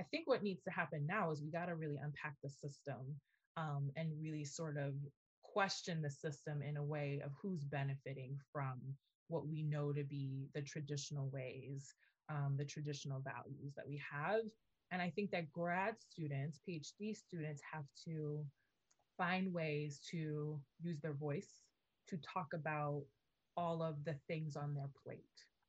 I 0.00 0.04
think 0.04 0.26
what 0.26 0.42
needs 0.42 0.62
to 0.64 0.70
happen 0.70 1.06
now 1.06 1.30
is 1.30 1.42
we 1.42 1.50
got 1.50 1.66
to 1.66 1.76
really 1.76 1.98
unpack 2.02 2.34
the 2.42 2.48
system 2.48 2.96
um, 3.56 3.90
and 3.96 4.10
really 4.20 4.44
sort 4.44 4.76
of 4.76 4.94
question 5.42 6.02
the 6.02 6.10
system 6.10 6.62
in 6.62 6.76
a 6.76 6.82
way 6.82 7.20
of 7.24 7.30
who's 7.40 7.64
benefiting 7.64 8.36
from 8.52 8.80
what 9.28 9.46
we 9.46 9.62
know 9.62 9.92
to 9.92 10.04
be 10.04 10.48
the 10.54 10.62
traditional 10.62 11.28
ways, 11.30 11.94
um, 12.28 12.56
the 12.58 12.64
traditional 12.64 13.20
values 13.20 13.72
that 13.76 13.86
we 13.86 14.00
have. 14.12 14.40
And 14.90 15.00
I 15.00 15.10
think 15.10 15.30
that 15.30 15.50
grad 15.52 15.94
students, 15.98 16.60
PhD 16.68 17.16
students, 17.16 17.62
have 17.72 17.84
to 18.06 18.44
find 19.16 19.52
ways 19.52 20.00
to 20.10 20.60
use 20.82 21.00
their 21.00 21.14
voice 21.14 21.62
to 22.08 22.18
talk 22.18 22.48
about 22.52 23.02
all 23.56 23.82
of 23.82 24.04
the 24.04 24.16
things 24.28 24.56
on 24.56 24.74
their 24.74 24.90
plate 25.04 25.18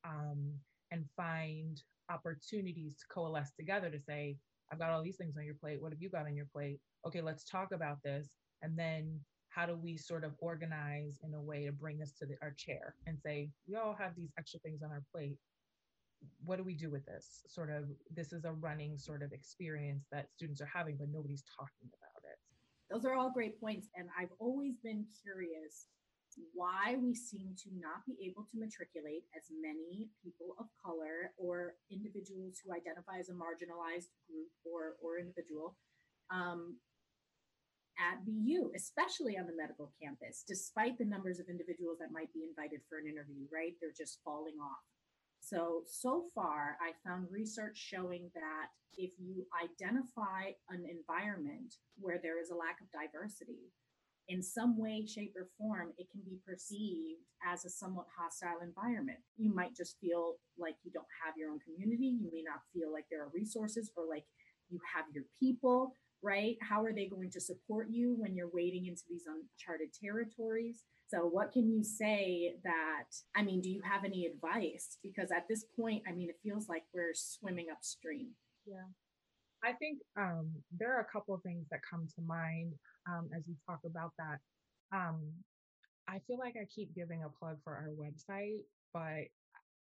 um, 0.04 0.52
and 0.92 1.06
find 1.16 1.82
opportunities 2.10 2.96
to 2.98 3.06
coalesce 3.10 3.52
together 3.58 3.90
to 3.90 4.00
say, 4.00 4.38
I've 4.72 4.80
got 4.80 4.92
all 4.92 5.04
these 5.04 5.18
things 5.18 5.38
on 5.38 5.46
your 5.46 5.56
plate. 5.56 5.82
What 5.82 5.92
have 5.92 6.02
you 6.02 6.10
got 6.10 6.26
on 6.26 6.36
your 6.36 6.48
plate? 6.52 6.80
Okay, 7.06 7.22
let's 7.22 7.44
talk 7.44 7.72
about 7.72 8.02
this. 8.04 8.30
And 8.62 8.78
then 8.78 9.20
how 9.56 9.66
do 9.66 9.76
we 9.76 9.96
sort 9.96 10.26
of 10.26 10.34
organize 10.40 11.20
in 11.24 11.34
a 11.34 11.42
way 11.42 11.66
to 11.66 11.72
bring 11.72 11.98
this 11.98 12.12
to 12.12 12.26
the, 12.26 12.36
our 12.42 12.54
chair 12.58 12.96
and 13.08 13.18
say 13.18 13.50
we 13.68 13.76
all 13.76 13.96
have 13.98 14.14
these 14.16 14.34
extra 14.38 14.60
things 14.60 14.82
on 14.84 14.92
our 14.92 15.04
plate 15.14 15.38
what 16.44 16.58
do 16.58 16.64
we 16.64 16.74
do 16.74 16.90
with 16.90 17.06
this 17.06 17.42
sort 17.48 17.70
of 17.70 17.86
this 18.14 18.34
is 18.34 18.44
a 18.46 18.52
running 18.52 18.98
sort 18.98 19.24
of 19.24 19.32
experience 19.32 20.06
that 20.12 20.28
students 20.36 20.60
are 20.60 20.70
having 20.74 20.98
but 20.98 21.08
nobody's 21.12 21.44
talking 21.58 21.88
about 21.88 22.24
it 22.24 22.38
those 22.92 23.06
are 23.06 23.16
all 23.16 23.32
great 23.32 23.60
points 23.60 23.88
and 23.96 24.08
i've 24.20 24.34
always 24.40 24.76
been 24.84 25.06
curious 25.24 25.88
why 26.54 26.96
we 27.00 27.16
seem 27.16 27.56
to 27.64 27.70
not 27.80 28.06
be 28.06 28.16
able 28.28 28.44
to 28.44 28.60
matriculate 28.60 29.24
as 29.36 29.48
many 29.52 30.10
people 30.24 30.56
of 30.60 30.68
color 30.84 31.32
or 31.38 31.76
individuals 31.92 32.60
who 32.60 32.74
identify 32.74 33.20
as 33.20 33.30
a 33.30 33.36
marginalized 33.36 34.12
group 34.28 34.52
or, 34.64 35.00
or 35.02 35.20
individual 35.20 35.76
um, 36.32 36.76
at 37.96 38.26
BU, 38.26 38.72
especially 38.76 39.38
on 39.38 39.48
the 39.48 39.56
medical 39.56 39.92
campus, 40.02 40.44
despite 40.48 40.98
the 40.98 41.08
numbers 41.08 41.40
of 41.40 41.48
individuals 41.48 42.00
that 42.00 42.12
might 42.12 42.32
be 42.34 42.44
invited 42.44 42.82
for 42.90 43.00
an 43.00 43.08
interview, 43.08 43.48
right? 43.48 43.74
They're 43.80 43.96
just 43.96 44.20
falling 44.24 44.60
off. 44.60 44.84
So, 45.40 45.84
so 45.86 46.26
far, 46.34 46.76
I 46.82 46.92
found 47.08 47.28
research 47.32 47.78
showing 47.78 48.32
that 48.34 48.74
if 48.98 49.12
you 49.20 49.46
identify 49.54 50.56
an 50.70 50.84
environment 50.90 51.76
where 52.00 52.20
there 52.22 52.42
is 52.42 52.50
a 52.50 52.56
lack 52.56 52.82
of 52.82 52.92
diversity, 52.92 53.72
in 54.28 54.42
some 54.42 54.78
way, 54.78 55.06
shape, 55.06 55.34
or 55.38 55.48
form, 55.58 55.94
it 55.98 56.08
can 56.12 56.22
be 56.26 56.40
perceived 56.46 57.22
as 57.46 57.66
a 57.66 57.70
somewhat 57.70 58.08
hostile 58.18 58.62
environment. 58.64 59.20
You 59.38 59.54
might 59.54 59.76
just 59.76 59.98
feel 60.02 60.36
like 60.58 60.76
you 60.84 60.92
don't 60.92 61.06
have 61.24 61.36
your 61.38 61.52
own 61.52 61.60
community. 61.60 62.18
You 62.22 62.30
may 62.32 62.44
not 62.44 62.62
feel 62.74 62.92
like 62.92 63.06
there 63.12 63.24
are 63.24 63.32
resources 63.34 63.92
or 63.96 64.06
like 64.10 64.26
you 64.70 64.80
have 64.96 65.06
your 65.14 65.26
people, 65.40 65.94
right? 66.24 66.58
How 66.62 66.84
are 66.84 66.94
they 66.94 67.08
going 67.08 67.30
to 67.32 67.40
support 67.40 67.88
you 67.90 68.16
when 68.18 68.36
you're 68.36 68.50
wading 68.52 68.88
into 68.88 69.04
these 69.08 69.26
uncharted 69.28 69.90
territories? 69.94 70.84
So, 71.08 71.20
what 71.20 71.52
can 71.52 71.70
you 71.70 71.84
say 71.84 72.56
that? 72.64 73.14
I 73.36 73.44
mean, 73.44 73.62
do 73.62 73.70
you 73.70 73.82
have 73.84 74.04
any 74.04 74.26
advice? 74.26 74.98
Because 75.04 75.30
at 75.32 75.48
this 75.48 75.66
point, 75.80 76.02
I 76.10 76.14
mean, 76.14 76.30
it 76.30 76.40
feels 76.42 76.68
like 76.68 76.84
we're 76.94 77.14
swimming 77.14 77.68
upstream. 77.72 78.30
Yeah. 78.66 78.90
I 79.64 79.74
think 79.74 80.00
um, 80.18 80.52
there 80.78 80.96
are 80.96 81.02
a 81.02 81.12
couple 81.12 81.34
of 81.34 81.42
things 81.42 81.66
that 81.72 81.80
come 81.90 82.08
to 82.16 82.22
mind 82.22 82.74
um, 83.08 83.30
as 83.36 83.44
you 83.48 83.56
talk 83.68 83.80
about 83.86 84.12
that. 84.18 84.40
Um, 84.96 85.22
I 86.08 86.20
feel 86.28 86.38
like 86.38 86.56
I 86.60 86.66
keep 86.74 86.94
giving 86.94 87.24
a 87.24 87.30
plug 87.30 87.58
for 87.64 87.74
our 87.74 87.90
website, 87.98 88.62
but 88.94 89.28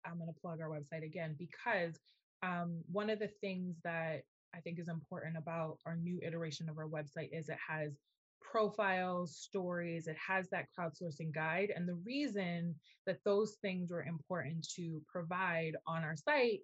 I'm 0.05 0.19
going 0.19 0.33
to 0.33 0.41
plug 0.41 0.61
our 0.61 0.69
website 0.69 1.05
again 1.05 1.37
because 1.39 1.99
um, 2.43 2.83
one 2.91 3.11
of 3.11 3.19
the 3.19 3.31
things 3.41 3.77
that 3.85 4.23
I 4.55 4.61
think 4.61 4.79
is 4.79 4.89
important 4.89 5.37
about 5.37 5.79
our 5.85 5.97
new 5.97 6.19
iteration 6.23 6.69
of 6.69 6.79
our 6.79 6.89
website 6.89 7.29
is 7.33 7.49
it 7.49 7.59
has 7.69 7.93
profiles, 8.41 9.37
stories, 9.37 10.07
it 10.07 10.17
has 10.17 10.49
that 10.51 10.67
crowdsourcing 10.79 11.35
guide. 11.35 11.73
And 11.75 11.89
the 11.89 11.99
reason 12.07 12.75
that 13.07 13.19
those 13.25 13.57
things 13.61 13.91
were 13.91 14.05
important 14.05 14.67
to 14.77 15.03
provide 15.07 15.77
on 15.87 16.05
our 16.05 16.17
site 16.17 16.61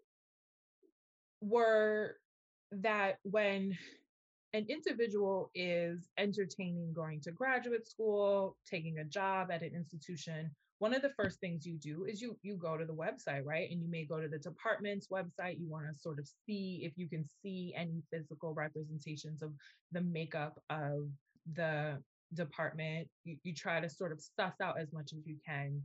were 1.41 2.17
that 2.71 3.19
when 3.25 3.77
an 4.55 4.67
individual 4.69 5.51
is 5.55 6.11
entertaining 6.19 6.93
going 6.93 7.21
to 7.23 7.33
graduate 7.33 7.87
school, 7.87 8.57
taking 8.69 8.99
a 8.99 9.05
job 9.05 9.51
at 9.51 9.63
an 9.63 9.75
institution, 9.75 10.51
one 10.83 10.93
of 10.93 11.01
the 11.01 11.11
first 11.11 11.39
things 11.39 11.65
you 11.65 11.79
do 11.79 12.07
is 12.07 12.21
you 12.21 12.37
you 12.43 12.57
go 12.57 12.77
to 12.77 12.85
the 12.85 12.93
website, 12.93 13.45
right? 13.45 13.71
And 13.71 13.81
you 13.81 13.89
may 13.89 14.05
go 14.05 14.21
to 14.21 14.27
the 14.27 14.39
department's 14.39 15.07
website. 15.07 15.61
You 15.61 15.69
want 15.69 15.87
to 15.87 15.97
sort 15.97 16.19
of 16.19 16.29
see 16.45 16.81
if 16.83 16.95
you 16.97 17.09
can 17.09 17.25
see 17.41 17.73
any 17.77 18.03
physical 18.13 18.53
representations 18.53 19.43
of 19.43 19.53
the 19.93 20.01
makeup 20.01 20.61
of 20.71 21.07
the 21.55 22.03
department. 22.35 23.07
You, 23.23 23.37
you 23.45 23.55
try 23.55 23.79
to 23.79 23.89
sort 23.89 24.11
of 24.11 24.21
suss 24.21 24.55
out 24.61 24.81
as 24.81 24.93
much 24.93 25.13
as 25.13 25.25
you 25.25 25.37
can. 25.47 25.81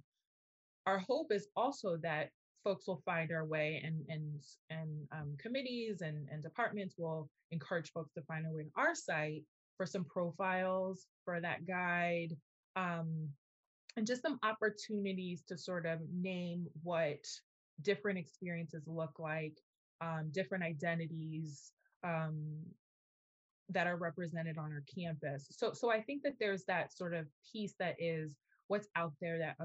Our 0.88 0.98
hope 0.98 1.32
is 1.32 1.48
also 1.56 1.98
that 1.98 2.32
folks 2.68 2.86
will 2.86 3.02
find 3.06 3.32
our 3.32 3.46
way 3.46 3.82
and 3.82 4.02
and 4.10 4.44
and 4.70 4.90
um, 5.14 5.38
committees 5.40 6.02
and, 6.02 6.28
and 6.30 6.44
departments 6.44 6.96
will 6.98 7.30
encourage 7.52 7.94
folks 7.94 8.12
to 8.12 8.22
find 8.24 8.44
their 8.44 8.52
way 8.52 8.64
to 8.64 8.70
our 8.76 8.94
site 8.94 9.44
for 9.78 9.86
some 9.86 10.04
profiles 10.04 11.06
for 11.24 11.40
that 11.40 11.66
guide 11.66 12.36
um, 12.76 13.30
and 13.96 14.06
just 14.06 14.22
some 14.22 14.38
opportunities 14.44 15.44
to 15.48 15.58
sort 15.58 15.86
of 15.86 16.00
name 16.14 16.68
what 16.84 17.26
different 17.84 18.20
experiences 18.20 18.84
look 18.86 19.18
like 19.18 19.54
um, 20.02 20.30
different 20.34 20.62
identities 20.62 21.72
um, 22.04 22.36
that 23.70 23.88
are 23.88 23.96
represented 23.96 24.58
on 24.58 24.74
our 24.74 24.84
campus. 24.94 25.48
So 25.52 25.72
so 25.72 25.90
i 25.90 26.02
think 26.02 26.22
that 26.24 26.34
there's 26.38 26.66
that 26.66 26.92
sort 26.92 27.14
of 27.14 27.28
piece 27.50 27.76
that 27.80 27.96
is 27.98 28.36
what's 28.68 28.90
out 28.98 29.14
there 29.22 29.38
that 29.40 29.56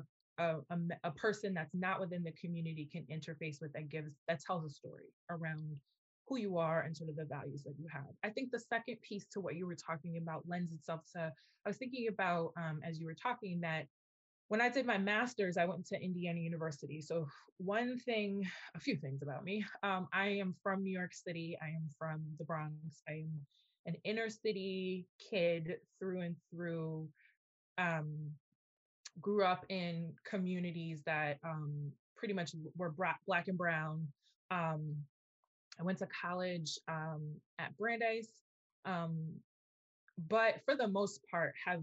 a, 0.42 0.56
a, 0.70 0.78
a, 1.04 1.10
person 1.12 1.54
that's 1.54 1.74
not 1.74 2.00
within 2.00 2.22
the 2.22 2.32
community 2.32 2.88
can 2.90 3.04
interface 3.10 3.60
with 3.60 3.72
that 3.72 3.88
gives 3.88 4.12
that 4.28 4.40
tells 4.40 4.64
a 4.64 4.70
story 4.70 5.12
around 5.30 5.76
who 6.28 6.38
you 6.38 6.58
are 6.58 6.82
and 6.82 6.96
sort 6.96 7.10
of 7.10 7.16
the 7.16 7.24
values 7.24 7.62
that 7.64 7.74
you 7.78 7.86
have. 7.92 8.04
I 8.24 8.30
think 8.30 8.50
the 8.50 8.60
second 8.60 8.96
piece 9.02 9.26
to 9.32 9.40
what 9.40 9.56
you 9.56 9.66
were 9.66 9.76
talking 9.76 10.18
about 10.18 10.48
lends 10.48 10.72
itself 10.72 11.00
to 11.14 11.32
i 11.64 11.68
was 11.68 11.76
thinking 11.76 12.08
about 12.08 12.52
um, 12.56 12.80
as 12.84 12.98
you 12.98 13.06
were 13.06 13.14
talking 13.14 13.60
that 13.60 13.86
when 14.48 14.60
i 14.60 14.68
did 14.68 14.86
my 14.86 14.98
master's 14.98 15.56
i 15.56 15.64
went 15.64 15.86
to 15.86 16.02
indiana 16.02 16.40
university. 16.40 17.00
So 17.00 17.26
one 17.58 17.98
thing 17.98 18.44
a 18.74 18.80
few 18.80 18.96
things 18.96 19.22
about 19.22 19.44
me. 19.44 19.64
Um, 19.82 20.08
i 20.12 20.28
am 20.28 20.54
from 20.62 20.82
new 20.82 20.96
york 20.98 21.14
city. 21.14 21.56
I 21.62 21.68
am 21.68 21.88
from 21.98 22.22
the 22.38 22.44
bronx. 22.44 23.02
I 23.08 23.12
am 23.12 23.40
an 23.86 23.96
inner 24.04 24.30
city 24.30 25.06
kid 25.30 25.76
through 25.98 26.20
and 26.20 26.36
through 26.50 27.08
um, 27.78 28.30
grew 29.20 29.44
up 29.44 29.64
in 29.68 30.12
communities 30.24 31.02
that 31.06 31.38
um, 31.44 31.92
pretty 32.16 32.34
much 32.34 32.52
were 32.76 32.90
bra- 32.90 33.14
black 33.26 33.48
and 33.48 33.58
brown. 33.58 34.06
Um, 34.50 34.96
I 35.80 35.82
went 35.82 35.98
to 35.98 36.08
college 36.20 36.78
um, 36.88 37.22
at 37.58 37.76
Brandeis, 37.76 38.28
um, 38.84 39.16
but 40.28 40.60
for 40.64 40.76
the 40.76 40.88
most 40.88 41.20
part, 41.30 41.54
have 41.64 41.82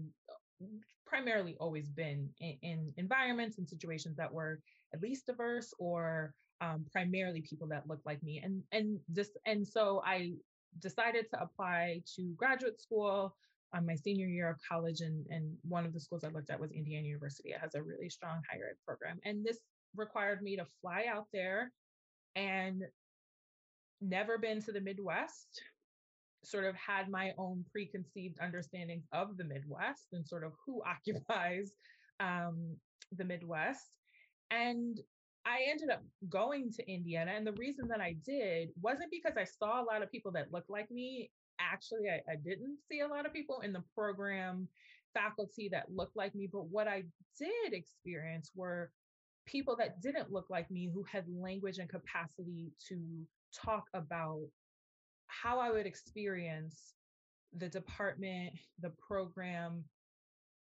primarily 1.06 1.56
always 1.58 1.88
been 1.88 2.28
in, 2.40 2.56
in 2.62 2.92
environments 2.96 3.58
and 3.58 3.68
situations 3.68 4.16
that 4.16 4.32
were 4.32 4.60
at 4.94 5.02
least 5.02 5.26
diverse 5.26 5.74
or 5.78 6.32
um, 6.60 6.84
primarily 6.92 7.40
people 7.40 7.66
that 7.68 7.88
looked 7.88 8.06
like 8.06 8.22
me. 8.22 8.40
And 8.42 8.62
and 8.72 9.00
this 9.08 9.30
and 9.46 9.66
so 9.66 10.02
I 10.04 10.32
decided 10.78 11.28
to 11.30 11.42
apply 11.42 12.02
to 12.16 12.22
graduate 12.36 12.80
school 12.80 13.34
um, 13.72 13.86
my 13.86 13.94
senior 13.94 14.26
year 14.26 14.50
of 14.50 14.56
college, 14.68 15.00
and, 15.00 15.26
and 15.30 15.56
one 15.62 15.86
of 15.86 15.92
the 15.92 16.00
schools 16.00 16.24
I 16.24 16.28
looked 16.28 16.50
at 16.50 16.60
was 16.60 16.72
Indiana 16.72 17.06
University. 17.06 17.50
It 17.50 17.60
has 17.60 17.74
a 17.74 17.82
really 17.82 18.08
strong 18.08 18.42
higher 18.50 18.68
ed 18.70 18.76
program. 18.86 19.18
And 19.24 19.44
this 19.44 19.58
required 19.96 20.42
me 20.42 20.56
to 20.56 20.64
fly 20.80 21.04
out 21.08 21.26
there 21.32 21.72
and 22.36 22.82
never 24.00 24.38
been 24.38 24.62
to 24.62 24.72
the 24.72 24.80
Midwest, 24.80 25.62
sort 26.44 26.64
of 26.64 26.74
had 26.74 27.08
my 27.08 27.32
own 27.38 27.64
preconceived 27.70 28.38
understandings 28.40 29.04
of 29.12 29.36
the 29.36 29.44
Midwest 29.44 30.06
and 30.12 30.26
sort 30.26 30.44
of 30.44 30.52
who 30.66 30.82
occupies 30.86 31.72
um, 32.18 32.76
the 33.16 33.24
Midwest. 33.24 33.90
And 34.50 34.98
I 35.46 35.60
ended 35.70 35.90
up 35.90 36.02
going 36.28 36.72
to 36.72 36.92
Indiana. 36.92 37.32
And 37.34 37.46
the 37.46 37.52
reason 37.52 37.88
that 37.88 38.00
I 38.00 38.16
did 38.26 38.70
wasn't 38.80 39.10
because 39.10 39.36
I 39.38 39.44
saw 39.44 39.80
a 39.80 39.86
lot 39.86 40.02
of 40.02 40.10
people 40.10 40.32
that 40.32 40.52
looked 40.52 40.70
like 40.70 40.90
me 40.90 41.30
actually 41.70 42.08
I, 42.08 42.32
I 42.32 42.36
didn't 42.36 42.78
see 42.90 43.00
a 43.00 43.08
lot 43.08 43.26
of 43.26 43.32
people 43.32 43.60
in 43.60 43.72
the 43.72 43.82
program 43.94 44.68
faculty 45.14 45.68
that 45.72 45.86
looked 45.94 46.16
like 46.16 46.34
me, 46.34 46.48
but 46.50 46.66
what 46.66 46.88
I 46.88 47.04
did 47.38 47.72
experience 47.72 48.50
were 48.54 48.90
people 49.46 49.76
that 49.76 50.00
didn't 50.00 50.32
look 50.32 50.46
like 50.50 50.70
me 50.70 50.90
who 50.92 51.04
had 51.10 51.24
language 51.28 51.78
and 51.78 51.88
capacity 51.88 52.72
to 52.88 52.96
talk 53.54 53.84
about 53.94 54.42
how 55.26 55.58
I 55.58 55.70
would 55.70 55.86
experience 55.86 56.94
the 57.56 57.68
department, 57.68 58.52
the 58.80 58.92
program 59.06 59.84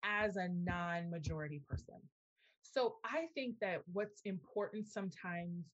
as 0.05 0.37
a 0.37 0.49
non 0.49 1.11
majority 1.11 1.63
person. 1.69 1.97
So 2.63 2.97
I 3.05 3.27
think 3.35 3.57
that 3.61 3.83
what's 3.93 4.21
important 4.25 4.89
sometimes, 4.89 5.65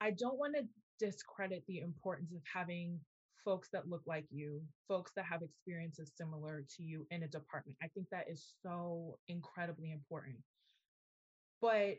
I 0.00 0.10
don't 0.10 0.38
want 0.38 0.54
to 0.56 0.64
discredit 0.98 1.62
the 1.68 1.80
importance 1.80 2.32
of 2.32 2.42
having 2.52 2.98
folks 3.46 3.68
that 3.72 3.88
look 3.88 4.02
like 4.06 4.26
you, 4.30 4.60
folks 4.88 5.12
that 5.16 5.24
have 5.24 5.40
experiences 5.40 6.10
similar 6.18 6.64
to 6.76 6.82
you 6.82 7.06
in 7.12 7.22
a 7.22 7.28
department. 7.28 7.78
I 7.82 7.86
think 7.94 8.08
that 8.10 8.26
is 8.28 8.44
so 8.62 9.16
incredibly 9.28 9.92
important. 9.92 10.36
But 11.62 11.94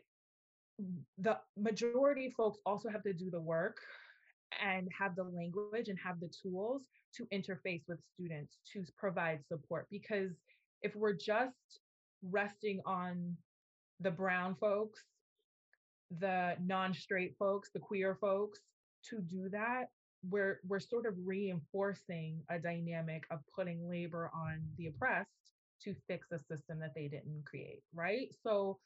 the 1.18 1.38
majority 1.56 2.32
folks 2.36 2.58
also 2.64 2.88
have 2.90 3.02
to 3.02 3.12
do 3.12 3.30
the 3.30 3.40
work 3.40 3.78
and 4.62 4.88
have 4.96 5.16
the 5.16 5.24
language 5.24 5.88
and 5.88 5.98
have 5.98 6.20
the 6.20 6.30
tools 6.42 6.82
to 7.16 7.26
interface 7.34 7.82
with 7.88 7.98
students 8.14 8.58
to 8.72 8.84
provide 8.96 9.40
support 9.48 9.86
because 9.90 10.30
if 10.82 10.94
we're 10.94 11.14
just 11.14 11.80
resting 12.22 12.80
on 12.86 13.36
the 14.00 14.10
brown 14.10 14.54
folks 14.60 15.00
the 16.20 16.54
non-straight 16.64 17.34
folks 17.38 17.70
the 17.74 17.80
queer 17.80 18.16
folks 18.20 18.60
to 19.02 19.20
do 19.20 19.48
that 19.50 19.88
we're 20.28 20.60
we're 20.66 20.80
sort 20.80 21.06
of 21.06 21.14
reinforcing 21.24 22.42
a 22.50 22.58
dynamic 22.58 23.24
of 23.30 23.40
putting 23.54 23.88
labor 23.88 24.30
on 24.34 24.60
the 24.76 24.86
oppressed 24.86 25.28
to 25.82 25.94
fix 26.08 26.26
a 26.32 26.38
system 26.38 26.80
that 26.80 26.92
they 26.94 27.08
didn't 27.08 27.44
create 27.46 27.82
right 27.94 28.34
so 28.42 28.78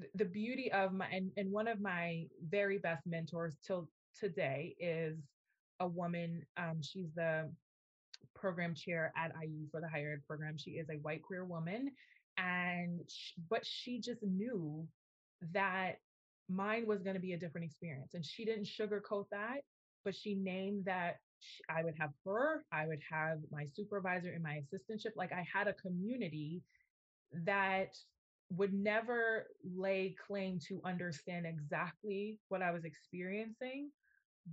th- 0.00 0.10
the 0.14 0.24
beauty 0.24 0.70
of 0.72 0.92
my 0.92 1.06
and, 1.08 1.30
and 1.36 1.50
one 1.52 1.68
of 1.68 1.80
my 1.80 2.24
very 2.48 2.78
best 2.78 3.06
mentors 3.06 3.56
till 3.64 3.88
today 4.18 4.74
is 4.80 5.18
a 5.78 5.86
woman 5.86 6.42
um, 6.56 6.80
she's 6.82 7.12
the 7.14 7.48
program 8.34 8.74
chair 8.74 9.12
at 9.16 9.32
IU 9.42 9.66
for 9.70 9.80
the 9.80 9.88
higher 9.88 10.12
ed 10.14 10.26
program. 10.26 10.56
She 10.56 10.72
is 10.72 10.88
a 10.90 10.98
white 10.98 11.22
queer 11.22 11.44
woman. 11.44 11.90
And, 12.36 13.00
she, 13.08 13.34
but 13.48 13.64
she 13.64 14.00
just 14.00 14.22
knew 14.22 14.86
that 15.52 15.96
mine 16.48 16.86
was 16.86 17.02
going 17.02 17.14
to 17.14 17.20
be 17.20 17.32
a 17.32 17.38
different 17.38 17.66
experience. 17.66 18.14
And 18.14 18.24
she 18.24 18.44
didn't 18.44 18.66
sugarcoat 18.66 19.26
that, 19.30 19.60
but 20.04 20.14
she 20.14 20.34
named 20.34 20.84
that 20.86 21.16
I 21.68 21.82
would 21.82 21.94
have 21.98 22.10
her, 22.24 22.64
I 22.72 22.86
would 22.86 23.00
have 23.10 23.38
my 23.50 23.66
supervisor 23.72 24.30
and 24.30 24.42
my 24.42 24.60
assistantship. 24.62 25.12
Like 25.16 25.32
I 25.32 25.46
had 25.52 25.68
a 25.68 25.74
community 25.74 26.62
that 27.44 27.96
would 28.50 28.74
never 28.74 29.46
lay 29.76 30.14
claim 30.26 30.58
to 30.68 30.80
understand 30.84 31.46
exactly 31.46 32.38
what 32.48 32.62
I 32.62 32.72
was 32.72 32.84
experiencing, 32.84 33.90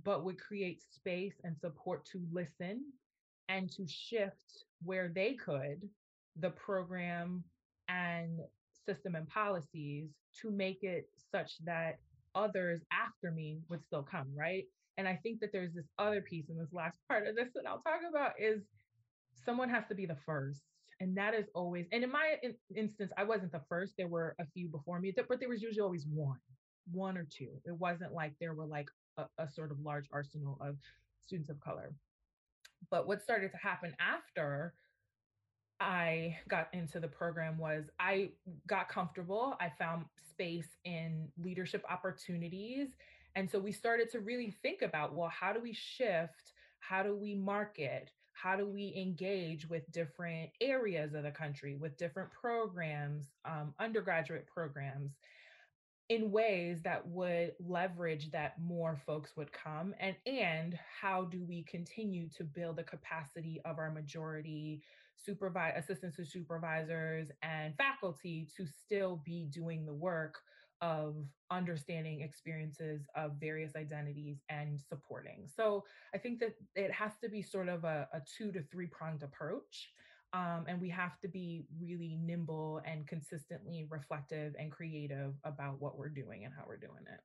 but 0.04 0.24
would 0.24 0.40
create 0.40 0.82
space 0.82 1.34
and 1.44 1.56
support 1.58 2.04
to 2.12 2.22
listen 2.32 2.84
and 3.48 3.70
to 3.72 3.86
shift 3.86 4.64
where 4.84 5.08
they 5.08 5.34
could 5.34 5.88
the 6.40 6.50
program 6.50 7.42
and 7.88 8.38
system 8.86 9.14
and 9.14 9.28
policies 9.28 10.10
to 10.40 10.50
make 10.50 10.82
it 10.82 11.08
such 11.32 11.52
that 11.64 11.98
others 12.34 12.80
after 12.92 13.32
me 13.32 13.58
would 13.68 13.84
still 13.84 14.02
come, 14.02 14.28
right? 14.34 14.64
And 14.98 15.08
I 15.08 15.16
think 15.22 15.40
that 15.40 15.50
there's 15.52 15.72
this 15.72 15.88
other 15.98 16.20
piece 16.20 16.50
in 16.50 16.58
this 16.58 16.72
last 16.72 16.98
part 17.08 17.26
of 17.26 17.36
this 17.36 17.48
that 17.54 17.66
I'll 17.66 17.80
talk 17.80 18.00
about 18.08 18.32
is 18.38 18.62
someone 19.44 19.70
has 19.70 19.84
to 19.88 19.94
be 19.94 20.04
the 20.04 20.18
first 20.26 20.62
and 21.00 21.16
that 21.16 21.34
is 21.34 21.46
always 21.54 21.86
and 21.92 22.02
in 22.02 22.10
my 22.10 22.34
in, 22.42 22.54
instance 22.76 23.12
i 23.16 23.22
wasn't 23.22 23.52
the 23.52 23.60
first 23.68 23.94
there 23.96 24.08
were 24.08 24.34
a 24.40 24.46
few 24.46 24.68
before 24.68 24.98
me 24.98 25.14
but 25.28 25.38
there 25.38 25.48
was 25.48 25.62
usually 25.62 25.80
always 25.80 26.06
one 26.12 26.38
one 26.90 27.16
or 27.16 27.26
two 27.30 27.50
it 27.64 27.76
wasn't 27.78 28.12
like 28.12 28.32
there 28.40 28.54
were 28.54 28.66
like 28.66 28.88
a, 29.16 29.24
a 29.38 29.48
sort 29.48 29.70
of 29.70 29.78
large 29.80 30.06
arsenal 30.12 30.58
of 30.60 30.76
students 31.20 31.50
of 31.50 31.60
color 31.60 31.94
but 32.90 33.06
what 33.06 33.22
started 33.22 33.50
to 33.52 33.58
happen 33.58 33.94
after 34.00 34.74
I 35.80 36.36
got 36.48 36.68
into 36.72 36.98
the 36.98 37.08
program 37.08 37.56
was 37.56 37.84
I 38.00 38.30
got 38.66 38.88
comfortable. 38.88 39.56
I 39.60 39.70
found 39.78 40.06
space 40.28 40.68
in 40.84 41.28
leadership 41.38 41.84
opportunities. 41.88 42.88
And 43.38 43.48
so 43.48 43.60
we 43.60 43.70
started 43.70 44.10
to 44.10 44.18
really 44.18 44.50
think 44.62 44.82
about 44.82 45.14
well, 45.14 45.28
how 45.28 45.52
do 45.52 45.60
we 45.60 45.72
shift? 45.72 46.52
How 46.80 47.04
do 47.04 47.16
we 47.16 47.34
market? 47.34 48.10
how 48.40 48.54
do 48.54 48.64
we 48.64 48.94
engage 48.96 49.68
with 49.68 49.90
different 49.90 50.48
areas 50.60 51.12
of 51.12 51.24
the 51.24 51.30
country 51.32 51.74
with 51.74 51.96
different 51.96 52.30
programs 52.30 53.32
um, 53.44 53.74
undergraduate 53.80 54.46
programs 54.46 55.16
in 56.08 56.30
ways 56.30 56.80
that 56.82 57.04
would 57.08 57.52
leverage 57.58 58.30
that 58.30 58.54
more 58.60 58.96
folks 59.04 59.32
would 59.36 59.50
come 59.52 59.92
and 59.98 60.14
and 60.26 60.78
how 61.00 61.24
do 61.24 61.42
we 61.42 61.64
continue 61.64 62.28
to 62.28 62.44
build 62.44 62.76
the 62.76 62.84
capacity 62.84 63.60
of 63.64 63.78
our 63.78 63.90
majority 63.90 64.80
supervise 65.16 65.74
assistants 65.76 66.16
to 66.16 66.24
supervisors 66.24 67.28
and 67.42 67.74
faculty 67.76 68.46
to 68.56 68.64
still 68.66 69.20
be 69.24 69.48
doing 69.52 69.84
the 69.84 69.92
work 69.92 70.38
of 70.80 71.14
understanding 71.50 72.20
experiences 72.20 73.02
of 73.14 73.32
various 73.40 73.74
identities 73.76 74.38
and 74.48 74.78
supporting. 74.80 75.46
So 75.46 75.84
I 76.14 76.18
think 76.18 76.40
that 76.40 76.54
it 76.74 76.92
has 76.92 77.12
to 77.22 77.28
be 77.28 77.42
sort 77.42 77.68
of 77.68 77.84
a, 77.84 78.08
a 78.12 78.20
two 78.36 78.52
to 78.52 78.62
three 78.62 78.86
pronged 78.86 79.22
approach. 79.22 79.90
Um, 80.34 80.66
and 80.68 80.78
we 80.78 80.90
have 80.90 81.18
to 81.20 81.28
be 81.28 81.64
really 81.80 82.18
nimble 82.22 82.82
and 82.84 83.06
consistently 83.06 83.86
reflective 83.88 84.54
and 84.58 84.70
creative 84.70 85.32
about 85.44 85.80
what 85.80 85.96
we're 85.96 86.10
doing 86.10 86.44
and 86.44 86.52
how 86.54 86.64
we're 86.66 86.76
doing 86.76 87.04
it 87.10 87.20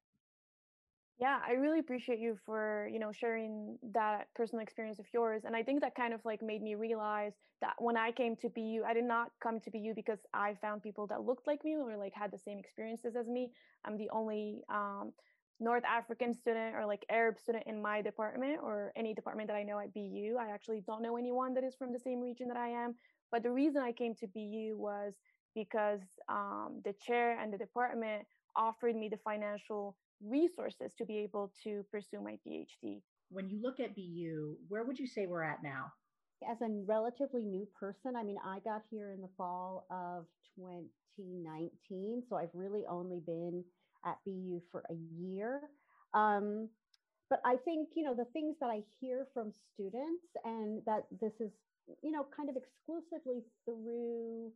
yeah 1.20 1.40
i 1.48 1.54
really 1.54 1.80
appreciate 1.80 2.20
you 2.20 2.38
for 2.46 2.90
you 2.92 3.00
know 3.00 3.12
sharing 3.12 3.78
that 3.94 4.28
personal 4.36 4.62
experience 4.64 5.00
of 5.00 5.06
yours 5.14 5.44
and 5.46 5.56
i 5.56 5.62
think 5.64 5.82
that 5.82 5.96
kind 5.96 6.14
of 6.14 6.22
like 6.26 6.42
made 6.42 6.62
me 6.62 6.76
realize 6.76 7.34
that 7.62 7.74
when 7.78 7.96
i 7.96 8.12
came 8.12 8.36
to 8.36 8.50
bu 8.50 8.84
i 8.86 8.94
did 8.94 9.04
not 9.04 9.30
come 9.42 9.60
to 9.60 9.70
bu 9.72 9.94
because 9.96 10.20
i 10.34 10.54
found 10.56 10.82
people 10.82 11.06
that 11.08 11.22
looked 11.24 11.46
like 11.48 11.64
me 11.64 11.76
or 11.76 11.98
like 11.98 12.14
had 12.14 12.32
the 12.32 12.38
same 12.38 12.60
experiences 12.60 13.16
as 13.16 13.28
me. 13.28 13.52
I'm 13.86 13.98
the 13.98 14.10
only 14.12 14.64
um, 14.70 15.12
north 15.60 15.84
african 15.86 16.34
student 16.34 16.76
or 16.76 16.86
like 16.86 17.06
arab 17.10 17.38
student 17.38 17.64
in 17.68 17.82
my 17.82 18.02
department 18.02 18.60
or 18.64 18.92
any 18.96 19.14
department 19.14 19.48
that 19.48 19.56
i 19.56 19.64
know 19.64 19.80
at 19.80 19.94
bu 19.94 20.36
i 20.40 20.50
actually 20.52 20.82
don't 20.86 21.04
know 21.04 21.16
anyone 21.16 21.54
that 21.54 21.64
is 21.64 21.76
from 21.76 21.94
the 21.94 22.00
same 22.00 22.20
region 22.20 22.48
that 22.48 22.58
i 22.58 22.70
am 22.70 22.96
but 23.32 23.44
the 23.44 23.52
reason 23.52 23.82
i 23.82 23.92
came 23.92 24.16
to 24.16 24.28
bu 24.28 24.76
was 24.76 25.14
because 25.54 26.02
um, 26.28 26.82
the 26.84 26.94
chair 26.94 27.40
and 27.40 27.54
the 27.54 27.58
department 27.58 28.24
offered 28.56 28.96
me 28.96 29.08
the 29.08 29.18
financial 29.18 29.96
resources 30.22 30.92
to 30.98 31.06
be 31.06 31.20
able 31.20 31.52
to 31.64 31.86
pursue 31.92 32.22
my 32.22 32.38
PhD. 32.48 33.02
When 33.30 33.50
you 33.50 33.62
look 33.62 33.80
at 33.80 33.96
BU, 33.96 34.56
where 34.68 34.84
would 34.84 35.00
you 35.00 35.08
say 35.08 35.26
we're 35.26 35.44
at 35.44 35.64
now? 35.64 35.92
As 36.50 36.62
a 36.62 36.68
relatively 36.86 37.46
new 37.46 37.68
person, 37.80 38.16
I 38.18 38.24
mean, 38.24 38.38
I 38.46 38.60
got 38.60 38.82
here 38.92 39.12
in 39.12 39.22
the 39.22 39.30
fall 39.38 39.86
of 39.90 40.26
2019, 40.58 42.24
so 42.30 42.36
I've 42.36 42.54
really 42.54 42.84
only 42.90 43.22
been 43.26 43.64
at 44.06 44.18
BU 44.26 44.62
for 44.72 44.84
a 44.90 44.96
year. 45.18 45.62
Um, 46.14 46.70
but 47.30 47.42
I 47.46 47.56
think, 47.66 47.90
you 47.96 48.04
know, 48.04 48.14
the 48.14 48.26
things 48.34 48.58
that 48.60 48.68
I 48.68 48.82
hear 49.00 49.28
from 49.34 49.52
students, 49.74 50.26
and 50.44 50.82
that 50.86 51.06
this 51.22 51.34
is, 51.40 51.52
you 52.04 52.12
know, 52.12 52.26
kind 52.36 52.50
of 52.50 52.56
exclusively 52.56 53.42
through 53.66 54.52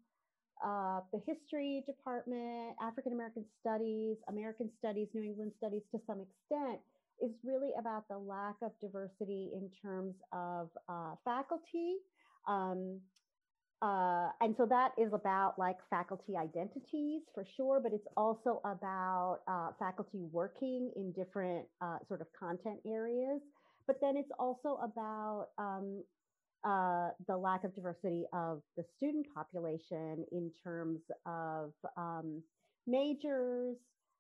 uh, 0.66 1.02
the 1.12 1.20
history 1.26 1.84
department, 1.86 2.76
African 2.82 3.14
American 3.14 3.46
studies, 3.62 4.18
American 4.28 4.70
studies, 4.80 5.08
New 5.14 5.24
England 5.24 5.52
studies 5.58 5.82
to 5.92 6.00
some 6.08 6.20
extent, 6.22 6.80
is 7.22 7.32
really 7.44 7.72
about 7.80 8.08
the 8.08 8.18
lack 8.18 8.56
of 8.62 8.72
diversity 8.80 9.52
in 9.54 9.70
terms 9.82 10.16
of 10.32 10.70
uh, 10.88 11.16
faculty. 11.26 11.98
Um, 12.48 13.00
uh, 13.82 14.30
and 14.42 14.56
so 14.58 14.66
that 14.66 14.92
is 14.98 15.14
about 15.14 15.54
like 15.60 15.78
faculty 15.90 16.36
identities 16.36 17.22
for 17.34 17.46
sure, 17.56 17.80
but 17.82 17.94
it's 17.94 18.08
also 18.18 18.60
about 18.66 19.40
uh, 19.48 19.70
faculty 19.78 20.26
working 20.32 20.92
in 20.96 21.12
different 21.12 21.66
uh, 21.82 21.98
sort 22.08 22.22
of 22.22 22.28
content 22.38 22.80
areas. 22.88 23.40
But 23.86 23.98
then 24.02 24.18
it's 24.18 24.32
also 24.40 24.80
about 24.84 25.50
um, 25.58 26.04
uh, 26.68 27.10
the 27.28 27.38
lack 27.38 27.64
of 27.64 27.74
diversity 27.74 28.26
of 28.34 28.62
the 28.76 28.84
student 28.98 29.26
population 29.34 30.26
in 30.34 30.52
terms 30.64 31.00
of 31.26 31.72
um, 31.96 32.44
majors 32.86 33.78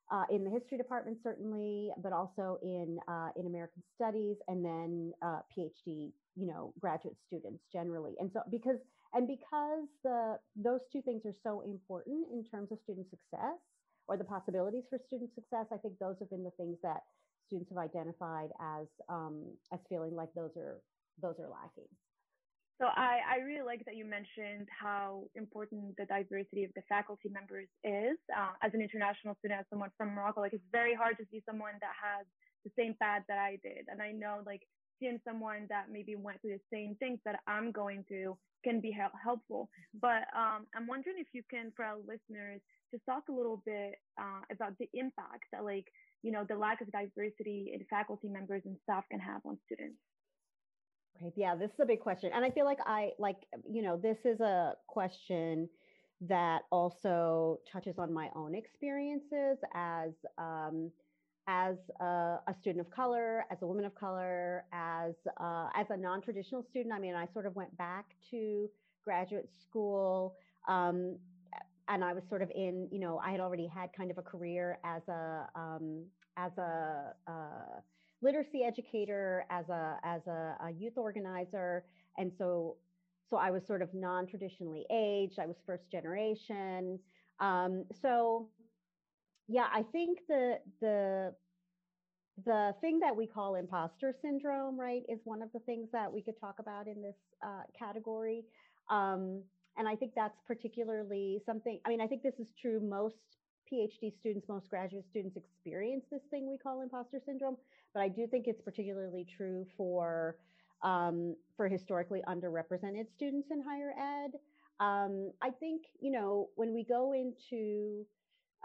uh, 0.09 0.23
in 0.31 0.45
the 0.45 0.49
history 0.49 0.77
department, 0.77 1.17
certainly, 1.21 1.89
but 2.01 2.13
also 2.13 2.57
in 2.63 2.97
uh, 3.09 3.29
in 3.35 3.45
American 3.47 3.83
studies, 3.93 4.37
and 4.47 4.63
then 4.63 5.11
uh, 5.21 5.39
PhD, 5.51 6.13
you 6.35 6.47
know, 6.47 6.73
graduate 6.79 7.17
students 7.27 7.63
generally. 7.73 8.13
And 8.21 8.31
so, 8.31 8.39
because 8.49 8.77
and 9.13 9.27
because 9.27 9.87
the 10.05 10.37
those 10.55 10.79
two 10.93 11.01
things 11.01 11.23
are 11.25 11.35
so 11.43 11.61
important 11.61 12.27
in 12.31 12.45
terms 12.45 12.71
of 12.71 12.77
student 12.83 13.07
success 13.09 13.59
or 14.07 14.15
the 14.15 14.23
possibilities 14.23 14.83
for 14.89 14.97
student 15.07 15.31
success, 15.35 15.65
I 15.73 15.77
think 15.77 15.99
those 15.99 16.15
have 16.19 16.29
been 16.29 16.45
the 16.45 16.51
things 16.51 16.77
that 16.83 17.01
students 17.47 17.69
have 17.71 17.79
identified 17.79 18.51
as 18.61 18.87
um, 19.09 19.43
as 19.73 19.79
feeling 19.89 20.15
like 20.15 20.29
those 20.33 20.55
are 20.55 20.79
those 21.21 21.35
are 21.39 21.49
lacking. 21.49 21.91
So 22.79 22.85
I, 22.85 23.25
I 23.25 23.35
really 23.41 23.65
like 23.65 23.83
that 23.85 23.95
you 23.97 24.05
mentioned 24.05 24.69
how 24.69 25.25
important 25.33 25.97
the 25.97 26.05
diversity 26.05 26.63
of 26.63 26.71
the 26.75 26.85
faculty 26.87 27.27
members 27.29 27.65
is. 27.83 28.21
Uh, 28.29 28.53
as 28.61 28.69
an 28.77 28.81
international 28.81 29.33
student, 29.39 29.61
as 29.61 29.65
someone 29.69 29.89
from 29.97 30.13
Morocco, 30.13 30.41
like 30.41 30.53
it's 30.53 30.71
very 30.71 30.93
hard 30.93 31.17
to 31.17 31.25
see 31.31 31.41
someone 31.41 31.73
that 31.81 31.97
has 31.97 32.25
the 32.63 32.71
same 32.77 32.93
path 33.01 33.23
that 33.27 33.39
I 33.39 33.57
did. 33.63 33.89
And 33.89 33.99
I 33.99 34.11
know 34.11 34.45
like 34.45 34.61
seeing 34.99 35.19
someone 35.25 35.65
that 35.69 35.89
maybe 35.91 36.15
went 36.15 36.41
through 36.41 36.57
the 36.57 36.69
same 36.71 36.95
things 36.99 37.17
that 37.25 37.39
I'm 37.47 37.71
going 37.71 38.05
through 38.07 38.37
can 38.63 38.79
be 38.79 38.91
help- 38.91 39.17
helpful. 39.23 39.69
But 39.99 40.29
um, 40.37 40.69
I'm 40.75 40.85
wondering 40.85 41.17
if 41.17 41.27
you 41.33 41.41
can, 41.49 41.73
for 41.75 41.85
our 41.85 41.97
listeners, 41.97 42.61
just 42.93 43.05
talk 43.05 43.23
a 43.29 43.33
little 43.33 43.61
bit 43.65 43.95
uh, 44.21 44.45
about 44.51 44.77
the 44.77 44.89
impact 44.93 45.49
that 45.51 45.65
like, 45.65 45.85
you 46.21 46.31
know, 46.31 46.45
the 46.47 46.55
lack 46.55 46.81
of 46.81 46.91
diversity 46.91 47.71
in 47.73 47.85
faculty 47.89 48.27
members 48.27 48.61
and 48.65 48.77
staff 48.83 49.03
can 49.09 49.19
have 49.19 49.41
on 49.45 49.57
students. 49.65 49.97
Yeah, 51.35 51.55
this 51.55 51.71
is 51.71 51.79
a 51.79 51.85
big 51.85 51.99
question. 51.99 52.31
And 52.33 52.43
I 52.45 52.49
feel 52.51 52.65
like 52.65 52.79
I 52.85 53.11
like, 53.19 53.37
you 53.69 53.81
know, 53.81 53.97
this 53.97 54.17
is 54.25 54.39
a 54.39 54.73
question 54.87 55.69
that 56.21 56.63
also 56.71 57.59
touches 57.71 57.99
on 57.99 58.11
my 58.11 58.29
own 58.35 58.55
experiences 58.55 59.57
as 59.73 60.11
um, 60.37 60.91
as 61.47 61.77
a, 62.01 62.39
a, 62.47 62.53
student 62.59 62.85
of 62.85 62.91
color, 62.91 63.45
as 63.49 63.61
a 63.61 63.67
woman 63.67 63.85
of 63.85 63.95
color, 63.95 64.65
as 64.73 65.13
uh, 65.39 65.69
as 65.75 65.87
a 65.89 65.97
non-traditional 65.97 66.63
student. 66.63 66.93
I 66.93 66.99
mean, 66.99 67.15
I 67.15 67.27
sort 67.33 67.45
of 67.45 67.55
went 67.55 67.75
back 67.77 68.15
to 68.31 68.69
graduate 69.03 69.49
school, 69.61 70.35
um, 70.67 71.17
and 71.87 72.03
I 72.03 72.13
was 72.13 72.23
sort 72.27 72.41
of 72.41 72.51
in, 72.51 72.89
you 72.91 72.99
know, 72.99 73.19
I 73.19 73.31
had 73.31 73.39
already 73.39 73.67
had 73.67 73.91
kind 73.95 74.11
of 74.11 74.17
a 74.17 74.21
career 74.21 74.79
as 74.83 75.07
a 75.07 75.47
um, 75.55 76.03
as 76.35 76.51
a 76.57 77.13
uh, 77.27 77.79
literacy 78.21 78.63
educator, 78.63 79.45
as 79.49 79.69
a 79.69 79.97
as 80.03 80.27
a, 80.27 80.57
a 80.65 80.71
youth 80.71 80.97
organizer, 80.97 81.85
and 82.17 82.31
so 82.37 82.77
so 83.29 83.37
I 83.37 83.51
was 83.51 83.65
sort 83.65 83.81
of 83.81 83.93
non-traditionally 83.93 84.85
aged. 84.91 85.39
I 85.39 85.45
was 85.45 85.57
first 85.65 85.91
generation. 85.91 86.99
Um, 87.39 87.85
so 88.01 88.49
yeah, 89.47 89.67
I 89.73 89.83
think 89.83 90.19
the 90.27 90.59
the 90.81 91.33
the 92.45 92.75
thing 92.81 92.99
that 92.99 93.15
we 93.15 93.25
call 93.25 93.55
imposter 93.55 94.13
syndrome, 94.21 94.79
right, 94.79 95.01
is 95.09 95.19
one 95.23 95.41
of 95.41 95.51
the 95.53 95.59
things 95.59 95.89
that 95.91 96.11
we 96.11 96.21
could 96.21 96.39
talk 96.39 96.59
about 96.59 96.87
in 96.87 97.01
this 97.01 97.15
uh, 97.43 97.63
category. 97.77 98.43
Um, 98.89 99.41
and 99.77 99.87
I 99.87 99.95
think 99.95 100.13
that's 100.15 100.39
particularly 100.45 101.41
something, 101.45 101.79
I 101.85 101.89
mean, 101.89 102.01
I 102.01 102.07
think 102.07 102.23
this 102.23 102.39
is 102.39 102.47
true. 102.59 102.79
Most 102.79 103.15
PhD 103.71 104.13
students, 104.19 104.47
most 104.47 104.69
graduate 104.69 105.05
students 105.09 105.35
experience 105.35 106.05
this 106.11 106.21
thing 106.29 106.49
we 106.49 106.57
call 106.57 106.81
imposter 106.81 107.19
syndrome, 107.25 107.57
but 107.93 108.01
I 108.01 108.07
do 108.07 108.27
think 108.27 108.47
it's 108.47 108.61
particularly 108.61 109.25
true 109.37 109.65
for 109.75 110.37
um, 110.83 111.35
for 111.55 111.67
historically 111.67 112.21
underrepresented 112.27 113.11
students 113.15 113.49
in 113.51 113.61
higher 113.61 113.93
ed. 113.97 114.31
Um, 114.79 115.31
I 115.41 115.49
think, 115.49 115.83
you 115.99 116.11
know, 116.11 116.49
when 116.55 116.71
we 116.73 116.83
go 116.83 117.13
into 117.13 118.05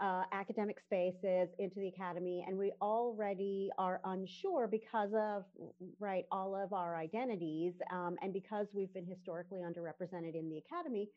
uh, 0.01 0.23
academic 0.31 0.79
spaces 0.79 1.49
into 1.59 1.79
the 1.79 1.87
academy 1.87 2.43
and 2.47 2.57
we 2.57 2.71
already 2.81 3.69
are 3.77 4.01
unsure 4.05 4.67
because 4.67 5.11
of 5.13 5.43
right 5.99 6.25
all 6.31 6.55
of 6.55 6.73
our 6.73 6.97
identities 6.97 7.73
um, 7.91 8.15
and 8.21 8.33
because 8.33 8.67
we've 8.73 8.93
been 8.93 9.05
historically 9.05 9.59
underrepresented 9.59 10.35
in 10.35 10.49
the 10.49 10.57
academy 10.57 11.09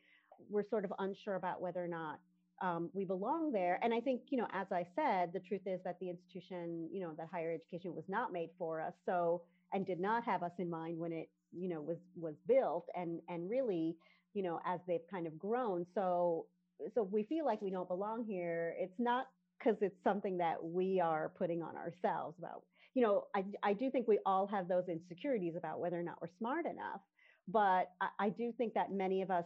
we're 0.50 0.62
sort 0.68 0.84
of 0.84 0.92
unsure 0.98 1.36
about 1.36 1.60
whether 1.60 1.82
or 1.82 1.88
not 1.88 2.18
um, 2.62 2.90
we 2.94 3.04
belong 3.04 3.52
there. 3.52 3.78
And 3.82 3.92
i 3.92 4.00
think 4.00 4.22
you 4.30 4.38
know 4.38 4.48
as 4.52 4.66
i 4.72 4.86
said 4.94 5.32
the 5.32 5.40
truth 5.40 5.62
is 5.66 5.80
that 5.84 5.98
the 6.00 6.10
institution 6.10 6.88
you 6.92 7.00
know 7.00 7.12
that 7.16 7.28
higher 7.30 7.52
education 7.52 7.94
was 7.94 8.04
not 8.08 8.32
made 8.32 8.50
for 8.58 8.80
us 8.80 8.92
so 9.04 9.42
and 9.72 9.86
did 9.86 10.00
not 10.00 10.24
have 10.24 10.42
us 10.42 10.52
in 10.58 10.70
mind 10.70 10.98
when 10.98 11.12
it 11.12 11.28
you 11.52 11.68
know 11.68 11.80
was 11.80 11.98
was 12.16 12.34
built 12.46 12.86
and 12.94 13.20
and 13.28 13.48
really 13.50 13.96
you 14.34 14.42
know 14.42 14.60
as 14.66 14.80
they've 14.86 15.06
kind 15.10 15.26
of 15.26 15.38
grown. 15.38 15.86
So 15.94 16.46
so 16.94 17.02
we 17.02 17.24
feel 17.24 17.44
like 17.44 17.62
we 17.62 17.70
don't 17.70 17.88
belong 17.88 18.24
here. 18.24 18.74
It's 18.78 18.98
not 18.98 19.26
because 19.58 19.76
it's 19.80 19.96
something 20.04 20.36
that 20.38 20.62
we 20.62 21.00
are 21.00 21.32
putting 21.38 21.62
on 21.62 21.76
ourselves 21.76 22.36
about 22.38 22.62
you 22.94 23.02
know 23.02 23.24
I, 23.34 23.44
I 23.62 23.72
do 23.72 23.90
think 23.90 24.06
we 24.08 24.18
all 24.26 24.46
have 24.46 24.68
those 24.68 24.84
insecurities 24.88 25.54
about 25.56 25.80
whether 25.80 25.98
or 25.98 26.02
not 26.02 26.20
we're 26.20 26.28
smart 26.38 26.66
enough 26.66 27.00
but 27.48 27.90
i, 28.00 28.26
I 28.26 28.28
do 28.30 28.52
think 28.58 28.74
that 28.74 28.92
many 28.92 29.22
of 29.22 29.30
us 29.30 29.44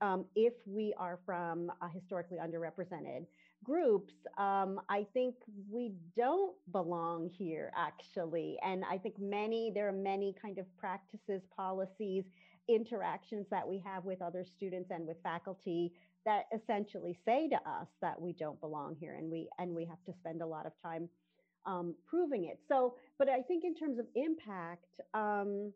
um, 0.00 0.24
if 0.34 0.54
we 0.66 0.94
are 0.98 1.18
from 1.24 1.70
a 1.82 1.88
historically 1.88 2.38
underrepresented 2.38 3.26
groups 3.62 4.14
um, 4.38 4.80
i 4.88 5.06
think 5.14 5.34
we 5.70 5.92
don't 6.16 6.54
belong 6.72 7.30
here 7.30 7.72
actually. 7.76 8.58
And 8.64 8.84
i 8.90 8.98
think 8.98 9.14
many 9.18 9.70
there 9.74 9.88
are 9.88 9.92
many 9.92 10.34
kind 10.40 10.58
of 10.58 10.66
practices 10.76 11.42
policies 11.56 12.24
interactions 12.68 13.46
that 13.50 13.66
we 13.66 13.78
have 13.84 14.04
with 14.04 14.22
other 14.22 14.44
students 14.44 14.90
and 14.90 15.06
with 15.06 15.18
faculty 15.22 15.92
that 16.24 16.44
essentially 16.54 17.18
say 17.24 17.48
to 17.48 17.56
us 17.56 17.88
that 18.00 18.20
we 18.20 18.32
don't 18.32 18.60
belong 18.60 18.96
here 18.98 19.14
and 19.16 19.30
we 19.30 19.48
and 19.58 19.74
we 19.74 19.84
have 19.84 20.02
to 20.06 20.12
spend 20.18 20.40
a 20.42 20.46
lot 20.46 20.66
of 20.66 20.72
time 20.82 21.08
um, 21.66 21.94
proving 22.06 22.44
it. 22.44 22.58
So 22.68 22.94
but 23.18 23.28
i 23.28 23.40
think 23.42 23.64
in 23.64 23.74
terms 23.74 23.98
of 23.98 24.06
impact 24.14 25.00
um, 25.14 25.72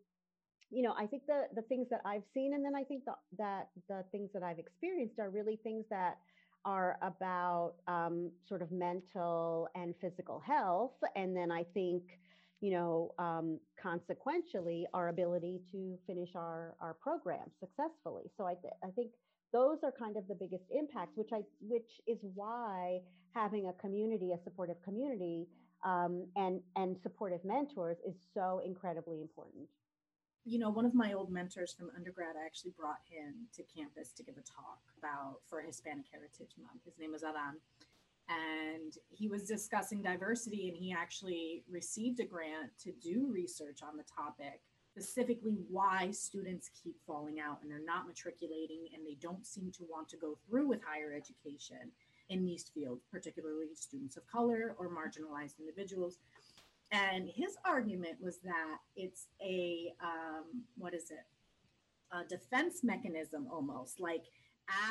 you 0.71 0.81
know 0.81 0.93
i 0.97 1.05
think 1.05 1.23
the 1.27 1.43
the 1.55 1.61
things 1.63 1.87
that 1.89 2.01
i've 2.05 2.23
seen 2.33 2.53
and 2.53 2.63
then 2.63 2.75
i 2.75 2.83
think 2.83 3.03
the, 3.05 3.13
that 3.37 3.69
the 3.87 4.03
things 4.11 4.29
that 4.33 4.43
i've 4.43 4.59
experienced 4.59 5.19
are 5.19 5.29
really 5.29 5.59
things 5.63 5.85
that 5.89 6.17
are 6.65 6.97
about 7.01 7.75
um, 7.87 8.29
sort 8.47 8.61
of 8.61 8.69
mental 8.71 9.69
and 9.75 9.95
physical 10.01 10.39
health 10.39 10.91
and 11.15 11.35
then 11.35 11.51
i 11.51 11.63
think 11.73 12.03
you 12.61 12.71
know 12.71 13.13
um, 13.19 13.59
consequentially 13.81 14.85
our 14.93 15.09
ability 15.09 15.61
to 15.71 15.97
finish 16.05 16.29
our 16.35 16.75
our 16.81 16.93
program 16.93 17.49
successfully. 17.59 18.25
So 18.37 18.45
i, 18.45 18.53
th- 18.55 18.73
I 18.83 18.89
think 18.91 19.11
those 19.53 19.77
are 19.83 19.93
kind 19.97 20.17
of 20.17 20.27
the 20.27 20.35
biggest 20.35 20.63
impacts 20.71 21.15
which 21.15 21.29
i 21.33 21.41
which 21.61 21.89
is 22.07 22.17
why 22.35 22.99
having 23.33 23.67
a 23.67 23.73
community 23.81 24.31
a 24.33 24.43
supportive 24.43 24.81
community 24.83 25.47
um, 25.85 26.25
and 26.35 26.61
and 26.75 26.97
supportive 27.01 27.43
mentors 27.45 27.97
is 28.05 28.15
so 28.33 28.61
incredibly 28.65 29.21
important 29.21 29.67
you 30.45 30.59
know 30.59 30.69
one 30.69 30.85
of 30.85 30.93
my 30.93 31.13
old 31.13 31.31
mentors 31.31 31.73
from 31.73 31.91
undergrad 31.95 32.35
i 32.41 32.45
actually 32.45 32.73
brought 32.77 32.99
him 33.09 33.33
to 33.53 33.63
campus 33.63 34.11
to 34.11 34.23
give 34.23 34.35
a 34.35 34.41
talk 34.41 34.79
about 34.97 35.39
for 35.49 35.61
hispanic 35.61 36.05
heritage 36.11 36.55
month 36.61 36.83
his 36.85 36.97
name 36.99 37.11
was 37.11 37.23
adan 37.23 37.57
and 38.29 38.93
he 39.09 39.27
was 39.27 39.43
discussing 39.43 40.01
diversity 40.01 40.67
and 40.69 40.77
he 40.77 40.93
actually 40.93 41.63
received 41.69 42.19
a 42.19 42.25
grant 42.25 42.71
to 42.81 42.91
do 43.01 43.29
research 43.31 43.79
on 43.83 43.97
the 43.97 44.03
topic 44.03 44.61
specifically 44.91 45.57
why 45.69 46.09
students 46.11 46.69
keep 46.83 46.95
falling 47.05 47.39
out 47.39 47.59
and 47.61 47.69
they're 47.69 47.85
not 47.85 48.07
matriculating 48.07 48.87
and 48.93 49.05
they 49.05 49.17
don't 49.21 49.45
seem 49.45 49.71
to 49.71 49.83
want 49.89 50.09
to 50.09 50.17
go 50.17 50.37
through 50.47 50.67
with 50.67 50.79
higher 50.83 51.13
education 51.13 51.91
in 52.29 52.45
these 52.45 52.69
fields, 52.73 53.05
particularly 53.11 53.67
students 53.75 54.17
of 54.17 54.27
color 54.27 54.75
or 54.77 54.89
marginalized 54.89 55.59
individuals. 55.59 56.17
And 56.91 57.29
his 57.29 57.55
argument 57.65 58.17
was 58.19 58.39
that 58.39 58.77
it's 58.95 59.27
a, 59.41 59.93
um, 60.03 60.63
what 60.77 60.93
is 60.93 61.11
it? 61.11 61.25
A 62.11 62.23
defense 62.23 62.83
mechanism 62.83 63.47
almost. 63.51 63.99
Like, 63.99 64.23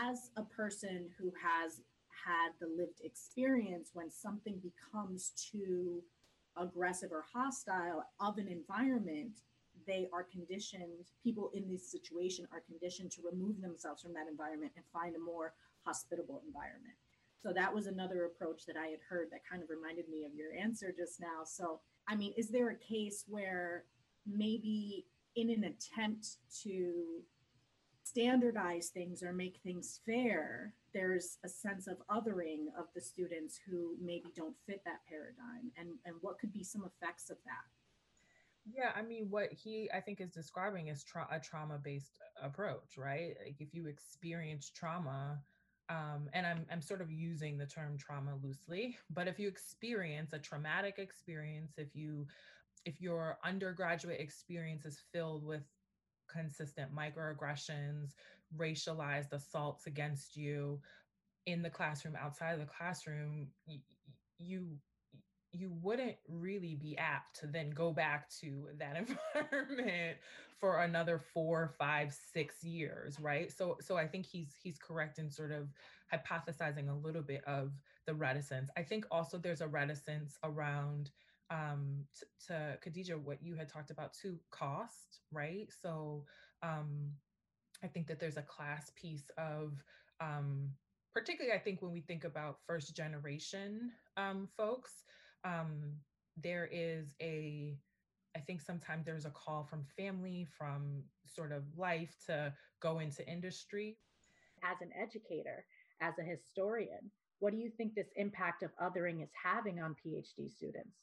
as 0.00 0.30
a 0.36 0.42
person 0.42 1.08
who 1.18 1.32
has 1.42 1.80
had 2.24 2.50
the 2.60 2.68
lived 2.68 3.00
experience, 3.02 3.90
when 3.94 4.10
something 4.10 4.60
becomes 4.62 5.32
too 5.50 6.02
aggressive 6.56 7.10
or 7.12 7.24
hostile 7.32 8.04
of 8.20 8.38
an 8.38 8.48
environment, 8.48 9.40
they 9.86 10.06
are 10.12 10.22
conditioned, 10.22 11.06
people 11.22 11.50
in 11.54 11.68
this 11.70 11.90
situation 11.90 12.46
are 12.52 12.60
conditioned 12.60 13.10
to 13.12 13.22
remove 13.22 13.60
themselves 13.60 14.02
from 14.02 14.12
that 14.12 14.26
environment 14.28 14.72
and 14.76 14.84
find 14.92 15.16
a 15.16 15.18
more 15.18 15.54
hospitable 15.84 16.42
environment. 16.46 16.94
So 17.42 17.52
that 17.52 17.72
was 17.72 17.86
another 17.86 18.24
approach 18.24 18.66
that 18.66 18.76
I 18.76 18.88
had 18.88 18.98
heard 19.08 19.28
that 19.30 19.48
kind 19.48 19.62
of 19.62 19.70
reminded 19.70 20.08
me 20.08 20.24
of 20.24 20.34
your 20.34 20.52
answer 20.54 20.92
just 20.96 21.20
now. 21.20 21.44
So, 21.44 21.80
I 22.08 22.16
mean, 22.16 22.32
is 22.36 22.48
there 22.48 22.70
a 22.70 22.76
case 22.76 23.24
where 23.28 23.84
maybe 24.26 25.06
in 25.36 25.50
an 25.50 25.64
attempt 25.64 26.26
to 26.64 27.22
standardize 28.02 28.88
things 28.88 29.22
or 29.22 29.32
make 29.32 29.60
things 29.62 30.00
fair, 30.04 30.74
there's 30.92 31.38
a 31.44 31.48
sense 31.48 31.86
of 31.86 31.98
othering 32.10 32.66
of 32.76 32.86
the 32.94 33.00
students 33.00 33.60
who 33.68 33.94
maybe 34.02 34.32
don't 34.34 34.56
fit 34.66 34.82
that 34.84 35.00
paradigm? 35.08 35.70
And, 35.76 35.90
and 36.04 36.16
what 36.22 36.38
could 36.38 36.52
be 36.52 36.64
some 36.64 36.84
effects 36.84 37.30
of 37.30 37.36
that? 37.44 37.66
Yeah, 38.74 38.90
I 38.94 39.02
mean, 39.02 39.28
what 39.30 39.50
he 39.52 39.88
I 39.94 40.00
think 40.00 40.20
is 40.20 40.30
describing 40.30 40.88
is 40.88 41.02
tra- 41.04 41.28
a 41.30 41.40
trauma 41.40 41.78
based 41.82 42.18
approach, 42.42 42.98
right? 42.98 43.34
Like 43.42 43.56
if 43.60 43.72
you 43.72 43.86
experience 43.86 44.70
trauma, 44.70 45.40
um, 45.90 46.28
and 46.32 46.46
I'm 46.46 46.66
I'm 46.70 46.82
sort 46.82 47.00
of 47.00 47.10
using 47.10 47.56
the 47.56 47.66
term 47.66 47.96
trauma 47.98 48.36
loosely, 48.42 48.96
but 49.10 49.26
if 49.26 49.38
you 49.38 49.48
experience 49.48 50.32
a 50.32 50.38
traumatic 50.38 50.98
experience, 50.98 51.72
if 51.78 51.94
you 51.94 52.26
if 52.84 53.00
your 53.00 53.38
undergraduate 53.44 54.20
experience 54.20 54.84
is 54.84 55.00
filled 55.12 55.44
with 55.44 55.62
consistent 56.30 56.90
microaggressions, 56.94 58.12
racialized 58.56 59.32
assaults 59.32 59.86
against 59.86 60.36
you 60.36 60.80
in 61.46 61.62
the 61.62 61.70
classroom, 61.70 62.16
outside 62.16 62.52
of 62.52 62.60
the 62.60 62.66
classroom, 62.66 63.48
you 64.38 64.76
you 65.52 65.70
wouldn't 65.82 66.16
really 66.28 66.74
be 66.74 66.96
apt 66.98 67.40
to 67.40 67.46
then 67.46 67.70
go 67.70 67.92
back 67.92 68.28
to 68.40 68.68
that 68.78 68.96
environment 69.42 70.18
for 70.58 70.82
another 70.82 71.18
four 71.18 71.68
five 71.78 72.12
six 72.12 72.62
years 72.64 73.18
right? 73.20 73.50
So 73.50 73.76
so 73.80 73.96
i 73.96 74.06
think 74.06 74.26
he's 74.26 74.54
he's 74.62 74.78
correct 74.78 75.18
in 75.18 75.30
sort 75.30 75.52
of 75.52 75.68
hypothesizing 76.12 76.88
a 76.90 76.94
little 76.94 77.22
bit 77.22 77.44
of 77.44 77.72
the 78.06 78.14
reticence. 78.14 78.70
I 78.76 78.82
think 78.82 79.06
also 79.10 79.38
there's 79.38 79.60
a 79.60 79.68
reticence 79.68 80.38
around 80.44 81.10
um 81.50 82.04
t- 82.18 82.26
to 82.46 82.78
khadija 82.84 83.18
what 83.18 83.42
you 83.42 83.54
had 83.56 83.68
talked 83.68 83.90
about 83.90 84.12
too 84.12 84.38
cost 84.50 85.20
right? 85.32 85.68
So 85.70 86.24
um 86.62 87.12
i 87.82 87.86
think 87.86 88.06
that 88.06 88.18
there's 88.20 88.36
a 88.36 88.42
class 88.42 88.90
piece 88.96 89.30
of 89.38 89.82
um 90.20 90.70
particularly 91.14 91.54
i 91.56 91.58
think 91.60 91.80
when 91.82 91.92
we 91.92 92.00
think 92.00 92.24
about 92.24 92.58
first 92.66 92.94
generation 92.94 93.90
um, 94.16 94.48
folks 94.56 95.04
um, 95.44 95.94
there 96.42 96.68
is 96.70 97.14
a 97.20 97.76
I 98.36 98.40
think 98.40 98.60
sometimes 98.60 99.04
there's 99.06 99.24
a 99.24 99.30
call 99.30 99.64
from 99.64 99.84
family, 99.96 100.46
from 100.56 101.02
sort 101.24 101.50
of 101.50 101.64
life 101.76 102.14
to 102.26 102.52
go 102.80 103.00
into 103.00 103.26
industry. 103.28 103.96
As 104.62 104.76
an 104.80 104.90
educator, 105.00 105.64
as 106.00 106.14
a 106.20 106.22
historian, 106.22 107.10
what 107.40 107.52
do 107.52 107.58
you 107.58 107.70
think 107.76 107.94
this 107.94 108.08
impact 108.16 108.62
of 108.62 108.70
othering 108.80 109.22
is 109.22 109.30
having 109.42 109.80
on 109.80 109.96
PhD 110.04 110.50
students? 110.50 110.94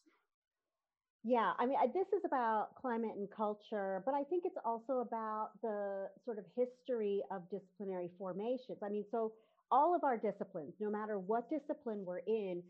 Yeah, 1.24 1.54
I 1.58 1.66
mean, 1.66 1.78
this 1.94 2.08
is 2.16 2.24
about 2.24 2.76
climate 2.80 3.14
and 3.18 3.28
culture, 3.36 4.04
but 4.06 4.14
I 4.14 4.24
think 4.24 4.44
it's 4.46 4.58
also 4.64 5.00
about 5.00 5.50
the 5.64 6.08
sort 6.24 6.38
of 6.38 6.46
history 6.56 7.24
of 7.32 7.42
disciplinary 7.50 8.12
formations. 8.20 8.78
I 8.84 8.90
mean, 8.90 9.06
so 9.10 9.34
all 9.72 9.96
of 9.96 10.04
our 10.04 10.18
disciplines, 10.18 10.76
no 10.80 10.92
matter 10.92 11.18
what 11.18 11.50
discipline 11.50 12.06
we're 12.06 12.20
in, 12.20 12.62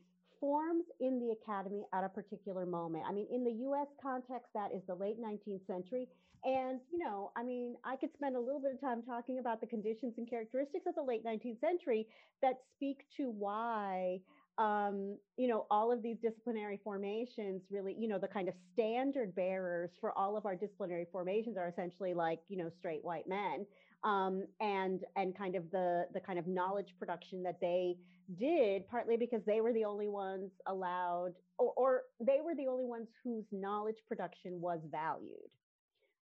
forms 0.46 0.86
in 1.00 1.20
the 1.20 1.32
academy 1.32 1.86
at 1.92 2.04
a 2.04 2.10
particular 2.10 2.68
moment. 2.68 3.04
I 3.10 3.12
mean, 3.12 3.26
in 3.34 3.44
the 3.44 3.66
US 3.68 3.88
context, 4.00 4.50
that 4.54 4.70
is 4.72 4.84
the 4.88 4.94
late 4.94 5.18
19th 5.20 5.66
century. 5.66 6.08
And, 6.44 6.80
you 6.92 7.00
know, 7.00 7.32
I 7.36 7.42
mean, 7.42 7.74
I 7.84 7.96
could 7.96 8.12
spend 8.14 8.36
a 8.36 8.40
little 8.40 8.62
bit 8.62 8.74
of 8.74 8.80
time 8.80 9.02
talking 9.02 9.40
about 9.40 9.60
the 9.60 9.66
conditions 9.66 10.14
and 10.18 10.30
characteristics 10.30 10.86
of 10.86 10.94
the 10.94 11.02
late 11.02 11.26
19th 11.26 11.60
century 11.60 12.06
that 12.44 12.60
speak 12.76 13.00
to 13.18 13.32
why 13.32 14.20
um, 14.58 15.18
you 15.36 15.50
know, 15.50 15.66
all 15.70 15.92
of 15.92 16.02
these 16.02 16.16
disciplinary 16.22 16.80
formations 16.82 17.62
really, 17.70 17.94
you 18.00 18.08
know, 18.08 18.18
the 18.18 18.28
kind 18.28 18.48
of 18.48 18.54
standard 18.72 19.36
bearers 19.36 19.90
for 20.00 20.18
all 20.18 20.38
of 20.38 20.46
our 20.46 20.56
disciplinary 20.56 21.08
formations 21.12 21.58
are 21.58 21.68
essentially 21.68 22.14
like, 22.14 22.40
you 22.48 22.56
know, 22.56 22.72
straight 22.80 23.04
white 23.04 23.28
men. 23.28 23.66
Um, 24.04 24.44
and 24.60 25.02
and 25.16 25.36
kind 25.38 25.56
of 25.56 25.72
the 25.72 26.06
the 26.14 26.20
kind 26.20 26.38
of 26.38 26.48
knowledge 26.48 26.94
production 27.00 27.42
that 27.44 27.60
they 27.60 27.96
did 28.40 28.88
partly 28.88 29.18
because 29.18 29.42
they 29.46 29.62
were 29.62 29.74
the 29.74 29.86
only 29.86 30.10
ones 30.10 30.52
allowed 30.68 31.34
or, 31.58 31.74
or 31.78 32.02
they 32.20 32.40
were 32.44 32.56
the 32.56 32.68
only 32.68 32.86
ones 32.86 33.08
whose 33.24 33.46
knowledge 33.52 33.98
production 34.08 34.60
was 34.60 34.80
valued. 34.92 35.50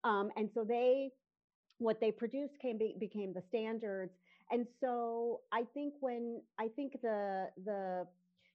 Um, 0.04 0.30
and 0.36 0.48
so 0.54 0.64
they 0.64 1.10
what 1.78 2.00
they 2.00 2.10
produced 2.10 2.58
came 2.60 2.78
be, 2.78 2.94
became 2.98 3.32
the 3.32 3.42
standards. 3.48 4.12
And 4.50 4.66
so 4.80 5.40
i 5.52 5.62
think 5.74 5.94
when 6.00 6.42
i 6.58 6.68
think 6.74 7.00
the 7.02 7.48
the 7.64 8.06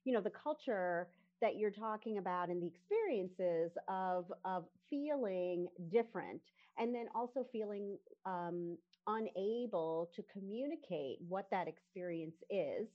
you 0.04 0.14
know 0.14 0.22
the 0.22 0.32
culture 0.32 1.08
that 1.42 1.58
you're 1.58 1.72
talking 1.72 2.18
about 2.18 2.50
and 2.50 2.62
the 2.62 2.68
experiences 2.68 3.72
of 3.88 4.32
of 4.46 4.66
feeling 4.90 5.68
different 5.92 6.42
and 6.78 6.94
then 6.94 7.06
also 7.14 7.46
feeling 7.52 7.98
um, 8.26 8.78
unable 9.08 10.10
to 10.16 10.24
communicate 10.34 11.18
what 11.28 11.48
that 11.52 11.68
experience 11.68 12.36
is 12.50 12.88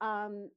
um, 0.00 0.50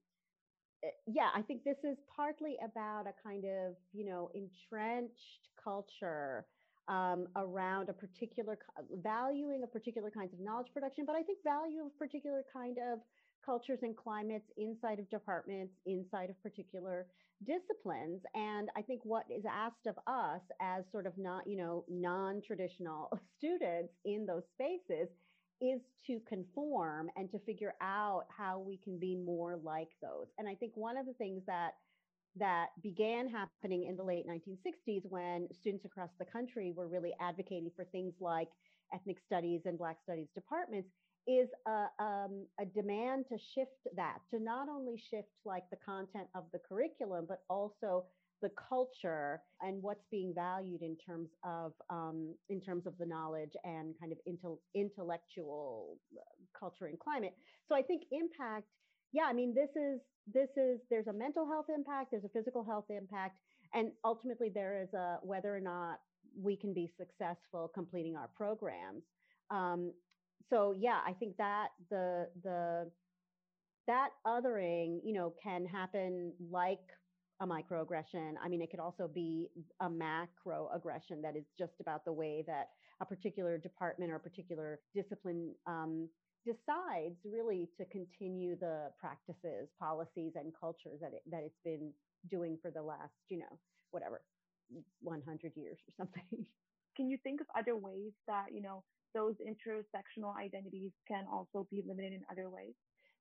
eh, 0.84 0.90
yeah, 1.08 1.30
I 1.36 1.42
think 1.42 1.64
this 1.64 1.78
is 1.84 1.98
partly 2.16 2.58
about 2.64 3.06
a 3.08 3.14
kind 3.24 3.46
of, 3.46 3.76
you 3.94 4.06
know, 4.06 4.30
entrenched 4.34 5.50
culture 5.64 6.46
um, 6.88 7.28
around 7.36 7.90
a 7.90 7.94
particular 7.94 8.58
valuing 9.04 9.64
of 9.64 9.72
particular 9.72 10.12
kinds 10.12 10.34
of 10.34 10.40
knowledge 10.40 10.68
production, 10.74 11.06
but 11.06 11.16
I 11.16 11.24
think 11.24 11.40
value 11.44 11.86
of 11.86 11.98
particular 11.98 12.44
kind 12.52 12.78
of 12.78 13.00
cultures 13.46 13.80
and 13.82 13.96
climates 13.96 14.46
inside 14.58 15.00
of 15.00 15.10
departments, 15.10 15.74
inside 15.86 16.30
of 16.30 16.42
particular 16.44 17.08
disciplines. 17.46 18.22
And 18.36 18.70
I 18.76 18.82
think 18.82 19.02
what 19.04 19.26
is 19.30 19.44
asked 19.50 19.88
of 19.88 19.96
us 20.08 20.42
as 20.62 20.84
sort 20.92 21.06
of 21.06 21.18
not, 21.18 21.48
you 21.48 21.58
know, 21.58 21.86
non-traditional 21.90 23.10
students 23.38 23.94
in 24.06 24.26
those 24.26 24.44
spaces 24.54 25.10
is 25.62 25.82
to 26.08 26.20
conform 26.28 27.10
and 27.16 27.30
to 27.32 27.40
figure 27.40 27.74
out 27.82 28.24
how 28.36 28.60
we 28.60 28.78
can 28.84 28.98
be 28.98 29.16
more 29.16 29.60
like 29.64 29.90
those. 30.02 30.28
And 30.40 30.48
I 30.48 30.56
think 30.56 30.74
one 30.76 30.98
of 30.98 31.06
the 31.06 31.14
things 31.14 31.44
that 31.48 31.74
that 32.38 32.68
began 32.82 33.28
happening 33.28 33.86
in 33.88 33.98
the 33.98 34.04
late 34.04 34.26
1960s 34.26 35.02
when 35.10 35.48
students 35.52 35.84
across 35.86 36.12
the 36.18 36.26
country 36.26 36.72
were 36.76 36.88
really 36.88 37.12
advocating 37.20 37.70
for 37.76 37.84
things 37.86 38.14
like 38.22 38.48
ethnic 38.94 39.18
studies 39.26 39.62
and 39.66 39.78
black 39.78 39.98
studies 40.02 40.28
departments 40.34 40.90
is 41.28 41.50
a, 41.68 42.04
um, 42.04 42.46
a 42.60 42.66
demand 42.66 43.26
to 43.30 43.38
shift 43.54 43.72
that 43.96 44.18
to 44.32 44.40
not 44.40 44.68
only 44.70 45.02
shift 45.10 45.30
like 45.46 45.64
the 45.70 45.78
content 45.86 46.28
of 46.36 46.46
the 46.52 46.60
curriculum 46.68 47.26
but 47.28 47.44
also 47.50 48.06
the 48.42 48.50
culture 48.70 49.42
and 49.62 49.82
what's 49.82 50.04
being 50.10 50.34
valued 50.34 50.82
in 50.82 50.98
terms 50.98 51.30
of 51.44 51.74
um, 51.90 52.34
in 52.50 52.60
terms 52.60 52.88
of 52.88 52.98
the 52.98 53.06
knowledge 53.06 53.52
and 53.64 53.94
kind 54.00 54.12
of 54.12 54.18
intel- 54.28 54.60
intellectual 54.74 55.98
uh, 56.18 56.22
culture 56.60 56.88
and 56.88 57.00
climate. 57.00 57.34
So 57.70 57.76
I 57.76 57.82
think 57.82 58.04
impact. 58.12 58.66
Yeah, 59.14 59.24
I 59.28 59.34
mean 59.34 59.54
this 59.54 59.70
is 59.76 60.02
this 60.32 60.50
is 60.58 60.80
there's 60.90 61.08
a 61.08 61.14
mental 61.14 61.46
health 61.48 61.68
impact, 61.74 62.12
there's 62.12 62.24
a 62.24 62.30
physical 62.30 62.64
health 62.64 62.86
impact, 62.90 63.38
and 63.74 63.92
ultimately 64.04 64.50
there 64.54 64.82
is 64.82 64.94
a 64.94 65.18
whether 65.22 65.56
or 65.56 65.62
not 65.62 66.00
we 66.40 66.56
can 66.56 66.74
be 66.74 66.92
successful 66.98 67.70
completing 67.74 68.16
our 68.16 68.30
programs. 68.36 69.04
Um, 69.50 69.92
so 70.52 70.76
yeah, 70.78 71.00
I 71.06 71.14
think 71.14 71.38
that 71.38 71.70
the 71.90 72.28
the 72.44 72.92
that 73.88 74.10
othering, 74.28 75.00
you 75.04 75.14
know, 75.14 75.34
can 75.42 75.66
happen 75.66 76.34
like 76.52 76.80
a 77.42 77.48
microaggression. 77.48 78.34
I 78.44 78.48
mean, 78.48 78.62
it 78.62 78.70
could 78.70 78.80
also 78.80 79.08
be 79.08 79.50
a 79.82 79.90
macroaggression 79.90 81.22
that 81.24 81.36
is 81.36 81.46
just 81.58 81.74
about 81.80 82.06
the 82.06 82.14
way 82.14 82.44
that 82.48 82.70
a 83.02 83.06
particular 83.06 83.58
department 83.58 84.12
or 84.12 84.16
a 84.16 84.20
particular 84.20 84.80
discipline 84.94 85.56
um, 85.66 86.08
decides 86.46 87.16
really 87.26 87.70
to 87.78 87.86
continue 87.86 88.56
the 88.60 88.92
practices, 89.00 89.70
policies, 89.80 90.34
and 90.36 90.54
cultures 90.60 91.00
that 91.02 91.14
it, 91.14 91.22
that 91.32 91.42
it's 91.44 91.60
been 91.64 91.92
doing 92.30 92.58
for 92.62 92.70
the 92.70 92.82
last, 92.82 93.14
you 93.30 93.40
know, 93.40 93.58
whatever, 93.90 94.22
100 95.02 95.52
years 95.56 95.78
or 95.88 95.94
something. 95.98 96.46
Can 96.96 97.10
you 97.10 97.18
think 97.24 97.42
of 97.42 97.48
other 97.58 97.76
ways 97.76 98.12
that 98.28 98.48
you 98.54 98.62
know 98.62 98.84
those 99.14 99.36
intersectional 99.42 100.36
identities 100.38 100.92
can 101.08 101.26
also 101.32 101.68
be 101.70 101.84
limited 101.88 102.14
in 102.14 102.22
other 102.32 102.50
ways? 102.50 102.74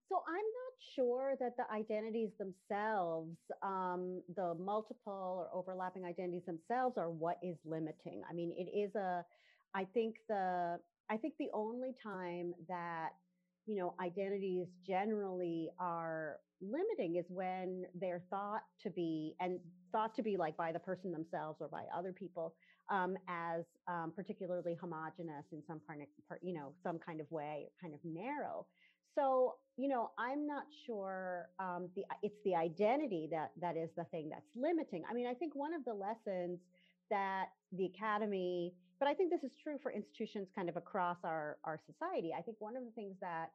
So 0.08 0.22
I'm 0.26 0.34
not 0.34 0.74
sure 0.96 1.34
that 1.38 1.56
the 1.56 1.72
identities 1.72 2.30
themselves, 2.36 3.36
um, 3.62 4.22
the 4.34 4.54
multiple 4.58 5.46
or 5.46 5.48
overlapping 5.54 6.04
identities 6.04 6.42
themselves, 6.46 6.98
are 6.98 7.10
what 7.10 7.36
is 7.42 7.56
limiting. 7.64 8.22
I 8.28 8.34
mean, 8.34 8.52
it 8.56 8.76
is 8.76 8.94
a. 8.96 9.24
I 9.74 9.86
think 9.94 10.16
the. 10.28 10.78
I 11.08 11.16
think 11.16 11.34
the 11.38 11.50
only 11.54 11.94
time 12.02 12.54
that 12.68 13.10
you 13.70 13.76
know 13.76 13.94
identities 14.00 14.66
generally 14.84 15.70
are 15.78 16.38
limiting 16.60 17.16
is 17.16 17.24
when 17.28 17.84
they're 17.94 18.22
thought 18.28 18.64
to 18.82 18.90
be 18.90 19.34
and 19.40 19.58
thought 19.92 20.14
to 20.16 20.22
be 20.22 20.36
like 20.36 20.56
by 20.56 20.72
the 20.72 20.78
person 20.78 21.12
themselves 21.12 21.58
or 21.60 21.68
by 21.68 21.84
other 21.96 22.12
people 22.12 22.54
um, 22.90 23.16
as 23.28 23.64
um, 23.88 24.12
particularly 24.14 24.76
homogenous 24.80 25.44
in 25.52 25.62
some 25.66 25.80
part, 25.86 26.00
part, 26.28 26.40
you 26.42 26.52
know, 26.52 26.72
some 26.82 26.98
kind 26.98 27.20
of 27.20 27.30
way, 27.30 27.68
kind 27.80 27.94
of 27.94 28.00
narrow. 28.04 28.66
So, 29.16 29.54
you 29.76 29.88
know, 29.88 30.10
I'm 30.18 30.46
not 30.46 30.64
sure 30.86 31.48
um, 31.58 31.88
the 31.94 32.02
it's 32.22 32.40
the 32.44 32.54
identity 32.56 33.28
that 33.30 33.52
that 33.60 33.76
is 33.76 33.90
the 33.96 34.04
thing 34.04 34.28
that's 34.30 34.50
limiting. 34.56 35.04
I 35.08 35.14
mean, 35.14 35.26
I 35.26 35.34
think 35.34 35.54
one 35.54 35.74
of 35.74 35.84
the 35.84 35.94
lessons 35.94 36.58
that 37.10 37.46
the 37.72 37.86
academy, 37.86 38.74
but 39.00 39.08
I 39.08 39.14
think 39.14 39.30
this 39.30 39.42
is 39.42 39.50
true 39.62 39.78
for 39.82 39.90
institutions 39.90 40.48
kind 40.54 40.68
of 40.68 40.76
across 40.76 41.16
our 41.24 41.56
our 41.64 41.80
society. 41.86 42.30
I 42.38 42.42
think 42.42 42.58
one 42.60 42.76
of 42.76 42.84
the 42.84 42.90
things 42.92 43.16
that 43.20 43.50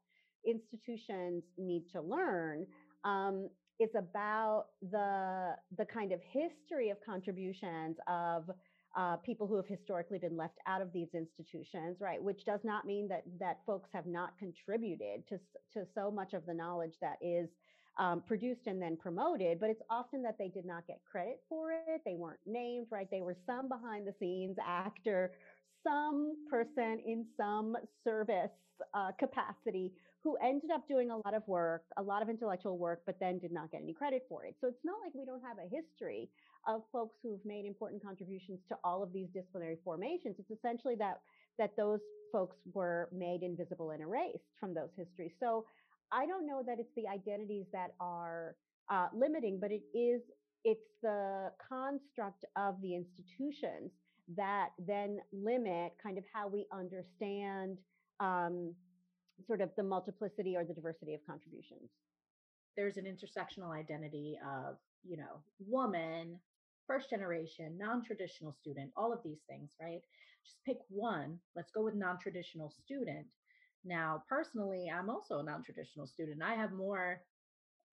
institutions 0.45 1.43
need 1.57 1.83
to 1.93 2.01
learn 2.01 2.65
um, 3.05 3.49
is 3.79 3.89
about 3.95 4.65
the 4.81 5.55
the 5.77 5.85
kind 5.85 6.11
of 6.11 6.19
history 6.33 6.89
of 6.89 6.97
contributions 7.05 7.95
of 8.07 8.49
uh, 8.97 9.17
people 9.17 9.45
who 9.45 9.55
have 9.57 9.67
historically 9.67 10.17
been 10.17 10.37
left 10.37 10.57
out 10.67 10.81
of 10.81 10.91
these 10.93 11.09
institutions, 11.13 11.97
right? 11.99 12.21
Which 12.21 12.45
does 12.45 12.61
not 12.63 12.85
mean 12.85 13.07
that 13.09 13.23
that 13.39 13.59
folks 13.65 13.89
have 13.93 14.07
not 14.07 14.37
contributed 14.39 15.27
to 15.29 15.37
to 15.73 15.85
so 15.93 16.09
much 16.09 16.33
of 16.33 16.45
the 16.45 16.53
knowledge 16.53 16.93
that 17.01 17.17
is 17.21 17.49
um, 17.97 18.21
produced 18.27 18.61
and 18.67 18.81
then 18.81 18.97
promoted, 18.97 19.59
but 19.59 19.69
it's 19.69 19.81
often 19.89 20.21
that 20.23 20.37
they 20.37 20.49
did 20.49 20.65
not 20.65 20.85
get 20.87 20.99
credit 21.09 21.41
for 21.47 21.71
it. 21.71 22.01
They 22.05 22.15
weren't 22.15 22.39
named, 22.45 22.87
right? 22.91 23.07
They 23.09 23.21
were 23.21 23.37
some 23.45 23.69
behind 23.69 24.05
the 24.05 24.13
scenes 24.19 24.57
actor, 24.65 25.31
some 25.83 26.35
person 26.49 26.99
in 27.05 27.25
some 27.37 27.77
service 28.03 28.51
uh, 28.93 29.11
capacity 29.17 29.93
who 30.23 30.35
ended 30.43 30.71
up 30.71 30.87
doing 30.87 31.11
a 31.11 31.17
lot 31.17 31.35
of 31.35 31.47
work, 31.47 31.83
a 31.97 32.01
lot 32.01 32.21
of 32.23 32.29
intellectual 32.29 32.77
work, 32.77 33.01
but 33.05 33.15
then 33.19 33.37
did 33.37 33.51
not 33.51 33.71
get 33.71 33.81
any 33.83 33.93
credit 33.93 34.25
for 34.27 34.43
it. 34.43 34.55
So 34.59 34.67
it's 34.67 34.83
not 34.83 34.95
like 35.03 35.13
we 35.13 35.23
don't 35.23 35.41
have 35.43 35.57
a 35.59 35.69
history 35.69 36.27
of 36.67 36.81
folks 36.91 37.15
who've 37.21 37.45
made 37.45 37.65
important 37.65 38.03
contributions 38.03 38.59
to 38.69 38.75
all 38.83 39.03
of 39.03 39.13
these 39.13 39.27
disciplinary 39.33 39.77
formations. 39.83 40.35
It's 40.39 40.49
essentially 40.49 40.95
that 40.95 41.21
that 41.57 41.71
those 41.77 41.99
folks 42.31 42.57
were 42.73 43.07
made 43.13 43.41
invisible 43.43 43.91
and 43.91 44.01
erased 44.01 44.43
from 44.59 44.73
those 44.73 44.89
histories. 44.97 45.31
So 45.39 45.65
I 46.11 46.25
don't 46.25 46.45
know 46.45 46.63
that 46.65 46.79
it's 46.79 46.93
the 46.95 47.07
identities 47.07 47.65
that 47.73 47.91
are 47.99 48.55
uh, 48.91 49.07
limiting, 49.15 49.59
but 49.59 49.71
it 49.71 49.83
is 49.93 50.21
it's 50.63 50.89
the 51.03 51.51
construct 51.69 52.43
of 52.55 52.81
the 52.81 52.95
institutions 52.95 53.91
that 54.35 54.69
then 54.79 55.19
limit 55.31 55.93
kind 56.01 56.17
of 56.17 56.23
how 56.33 56.47
we 56.47 56.65
understand 56.73 57.77
um, 58.19 58.73
sort 59.45 59.61
of 59.61 59.69
the 59.77 59.83
multiplicity 59.83 60.55
or 60.55 60.65
the 60.65 60.73
diversity 60.73 61.13
of 61.13 61.21
contributions. 61.27 61.91
There's 62.75 62.97
an 62.97 63.05
intersectional 63.05 63.71
identity 63.77 64.37
of, 64.43 64.77
you 65.07 65.17
know, 65.17 65.41
woman, 65.59 66.39
first 66.87 67.09
generation, 67.09 67.77
non 67.77 68.03
traditional 68.03 68.51
student, 68.51 68.91
all 68.97 69.13
of 69.13 69.19
these 69.23 69.39
things, 69.47 69.71
right? 69.79 70.01
Just 70.43 70.57
pick 70.65 70.77
one. 70.89 71.39
Let's 71.55 71.71
go 71.71 71.83
with 71.83 71.95
non 71.95 72.17
traditional 72.19 72.71
student. 72.71 73.27
Now, 73.85 74.23
personally, 74.27 74.91
I'm 74.93 75.09
also 75.09 75.39
a 75.39 75.43
non 75.43 75.63
traditional 75.63 76.07
student. 76.07 76.41
I 76.43 76.55
have 76.55 76.71
more, 76.71 77.21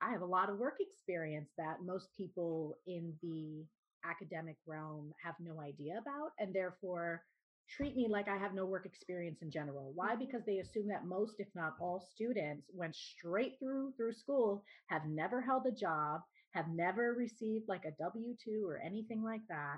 I 0.01 0.11
have 0.11 0.23
a 0.23 0.27
lot 0.27 0.49
of 0.49 0.59
work 0.59 0.79
experience 0.81 1.51
that 1.59 1.85
most 1.85 2.09
people 2.17 2.77
in 2.87 3.13
the 3.23 3.65
academic 4.09 4.57
realm 4.67 5.13
have 5.23 5.35
no 5.39 5.61
idea 5.61 5.99
about. 6.01 6.33
And 6.39 6.55
therefore, 6.55 7.23
treat 7.69 7.95
me 7.97 8.09
like 8.09 8.29
I 8.29 8.37
have 8.37 8.55
no 8.55 8.67
work 8.67 8.87
experience 8.87 9.43
in 9.43 9.51
general. 9.51 9.93
Why? 9.95 10.13
Mm-hmm. 10.13 10.25
Because 10.25 10.43
they 10.47 10.59
assume 10.59 10.89
that 10.89 11.07
most, 11.07 11.35
if 11.39 11.49
not 11.55 11.75
all, 11.81 12.07
students 12.15 12.67
went 12.73 12.95
straight 12.95 13.55
through 13.59 13.93
through 13.97 14.15
school, 14.15 14.65
have 14.87 15.03
never 15.07 15.41
held 15.41 15.67
a 15.67 15.73
job, 15.73 16.23
have 16.53 16.69
never 16.69 17.15
received 17.15 17.69
like 17.69 17.85
a 17.85 18.03
W 18.03 18.35
2 18.45 18.65
or 18.67 18.79
anything 18.79 19.23
like 19.23 19.43
that. 19.49 19.77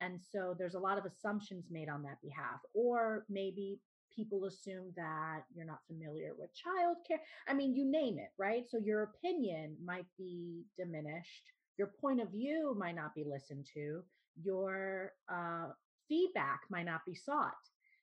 And 0.00 0.20
so 0.32 0.54
there's 0.58 0.74
a 0.74 0.80
lot 0.80 0.98
of 0.98 1.04
assumptions 1.04 1.66
made 1.70 1.88
on 1.88 2.02
that 2.02 2.20
behalf. 2.22 2.58
Or 2.74 3.24
maybe 3.28 3.78
people 4.14 4.44
assume 4.44 4.92
that 4.96 5.42
you're 5.54 5.66
not 5.66 5.80
familiar 5.86 6.32
with 6.38 6.50
childcare. 6.50 7.18
I 7.48 7.54
mean, 7.54 7.74
you 7.74 7.90
name 7.90 8.18
it, 8.18 8.30
right? 8.38 8.64
So 8.68 8.78
your 8.78 9.02
opinion 9.02 9.76
might 9.84 10.06
be 10.18 10.64
diminished, 10.78 11.50
your 11.78 11.92
point 12.00 12.20
of 12.20 12.30
view 12.30 12.76
might 12.78 12.94
not 12.94 13.14
be 13.14 13.24
listened 13.24 13.66
to, 13.74 14.02
your 14.42 15.12
uh, 15.32 15.68
feedback 16.08 16.60
might 16.70 16.86
not 16.86 17.00
be 17.06 17.14
sought. 17.14 17.52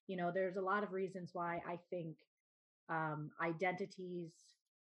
You 0.08 0.18
know, 0.18 0.32
there's 0.34 0.58
a 0.58 0.62
lot 0.62 0.84
of 0.84 0.92
reasons 0.92 1.32
why 1.34 1.62
I 1.68 1.78
think 1.90 2.16
um, 2.90 3.32
identities 3.44 4.32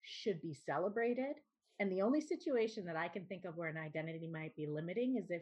should 0.04 0.42
be 0.42 0.54
celebrated. 0.54 1.36
And 1.80 1.92
the 1.92 2.02
only 2.02 2.22
situation 2.22 2.86
that 2.86 2.96
I 2.96 3.08
can 3.08 3.26
think 3.26 3.46
of 3.46 3.58
where 3.58 3.70
an 3.70 3.78
identity 3.78 4.30
might 4.32 4.56
be 4.56 4.68
limiting 4.68 5.18
is 5.18 5.30
if 5.30 5.42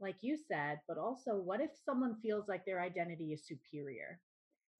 like 0.00 0.16
you 0.20 0.36
said, 0.36 0.80
but 0.88 0.98
also 0.98 1.36
what 1.36 1.60
if 1.60 1.70
someone 1.84 2.16
feels 2.20 2.48
like 2.48 2.64
their 2.66 2.82
identity 2.82 3.32
is 3.32 3.46
superior? 3.46 4.20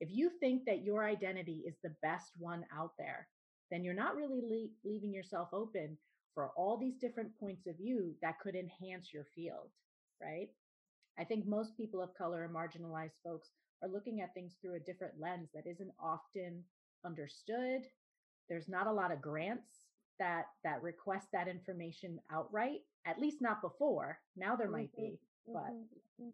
If 0.03 0.09
you 0.11 0.33
think 0.41 0.65
that 0.67 0.83
your 0.83 1.05
identity 1.05 1.63
is 1.65 1.77
the 1.81 1.95
best 2.03 2.33
one 2.37 2.65
out 2.77 2.91
there, 2.99 3.29
then 3.71 3.85
you're 3.85 3.95
not 3.95 4.17
really 4.17 4.41
le- 4.43 4.91
leaving 4.91 5.15
yourself 5.15 5.51
open 5.53 5.97
for 6.35 6.51
all 6.57 6.77
these 6.77 6.97
different 6.97 7.31
points 7.39 7.69
of 7.69 7.77
view 7.77 8.17
that 8.21 8.41
could 8.41 8.57
enhance 8.57 9.13
your 9.15 9.27
field, 9.33 9.71
right? 10.21 10.49
I 11.21 11.23
think 11.23 11.47
most 11.47 11.77
people 11.77 12.03
of 12.03 12.17
color 12.19 12.43
and 12.43 12.53
marginalized 12.53 13.23
folks 13.25 13.51
are 13.81 13.89
looking 13.89 14.23
at 14.23 14.35
things 14.35 14.57
through 14.61 14.75
a 14.75 14.81
different 14.81 15.15
lens 15.21 15.51
that 15.55 15.71
isn't 15.71 15.93
often 16.03 16.65
understood. 17.07 17.83
There's 18.49 18.69
not 18.69 18.89
a 18.89 18.93
lot 18.93 19.13
of 19.13 19.23
grants 19.23 19.69
that 20.19 20.47
that 20.65 20.83
request 20.83 21.29
that 21.33 21.47
information 21.47 22.19
outright 22.33 22.81
at 23.07 23.19
least 23.19 23.39
not 23.41 23.63
before 23.63 24.19
now 24.37 24.55
there 24.55 24.71
might 24.71 24.95
be 24.95 25.19
mm-hmm. 25.49 25.55
but 25.55 25.73
mm-hmm. 25.73 26.29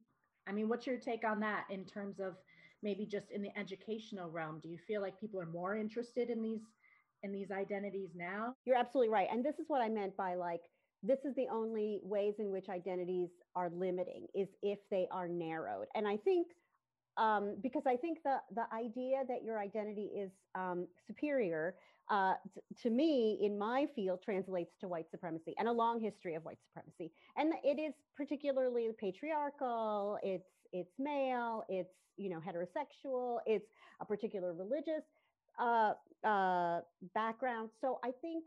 i 0.48 0.52
mean 0.52 0.68
what's 0.68 0.84
your 0.84 0.98
take 0.98 1.24
on 1.24 1.38
that 1.38 1.64
in 1.70 1.84
terms 1.84 2.18
of 2.18 2.34
maybe 2.82 3.06
just 3.06 3.30
in 3.30 3.42
the 3.42 3.56
educational 3.58 4.30
realm 4.30 4.60
do 4.62 4.68
you 4.68 4.78
feel 4.86 5.00
like 5.00 5.18
people 5.20 5.40
are 5.40 5.46
more 5.46 5.76
interested 5.76 6.30
in 6.30 6.42
these 6.42 6.62
in 7.22 7.32
these 7.32 7.50
identities 7.50 8.10
now 8.14 8.54
you're 8.64 8.76
absolutely 8.76 9.12
right 9.12 9.28
and 9.32 9.44
this 9.44 9.58
is 9.58 9.66
what 9.68 9.82
i 9.82 9.88
meant 9.88 10.16
by 10.16 10.34
like 10.34 10.62
this 11.02 11.20
is 11.24 11.34
the 11.36 11.46
only 11.52 12.00
ways 12.02 12.34
in 12.38 12.50
which 12.50 12.68
identities 12.68 13.28
are 13.54 13.70
limiting 13.70 14.26
is 14.34 14.48
if 14.62 14.78
they 14.90 15.06
are 15.10 15.28
narrowed 15.28 15.86
and 15.94 16.06
i 16.06 16.16
think 16.16 16.48
um, 17.18 17.56
because 17.62 17.82
I 17.86 17.96
think 17.96 18.18
the 18.22 18.36
the 18.54 18.64
idea 18.72 19.22
that 19.28 19.42
your 19.42 19.58
identity 19.58 20.10
is 20.16 20.30
um, 20.54 20.86
superior 21.06 21.74
uh, 22.10 22.34
t- 22.54 22.60
to 22.82 22.90
me 22.90 23.38
in 23.42 23.58
my 23.58 23.86
field 23.94 24.20
translates 24.24 24.76
to 24.80 24.88
white 24.88 25.10
supremacy 25.10 25.54
and 25.58 25.68
a 25.68 25.72
long 25.72 26.00
history 26.00 26.34
of 26.34 26.44
white 26.44 26.58
supremacy, 26.62 27.12
and 27.36 27.52
it 27.64 27.78
is 27.80 27.92
particularly 28.16 28.88
patriarchal. 28.98 30.18
It's 30.22 30.48
it's 30.72 30.92
male. 30.98 31.64
It's 31.68 31.90
you 32.16 32.30
know 32.30 32.40
heterosexual. 32.40 33.38
It's 33.46 33.66
a 34.00 34.04
particular 34.04 34.52
religious 34.52 35.04
uh, 35.60 35.94
uh, 36.26 36.80
background. 37.14 37.70
So 37.80 37.98
I 38.04 38.10
think, 38.20 38.44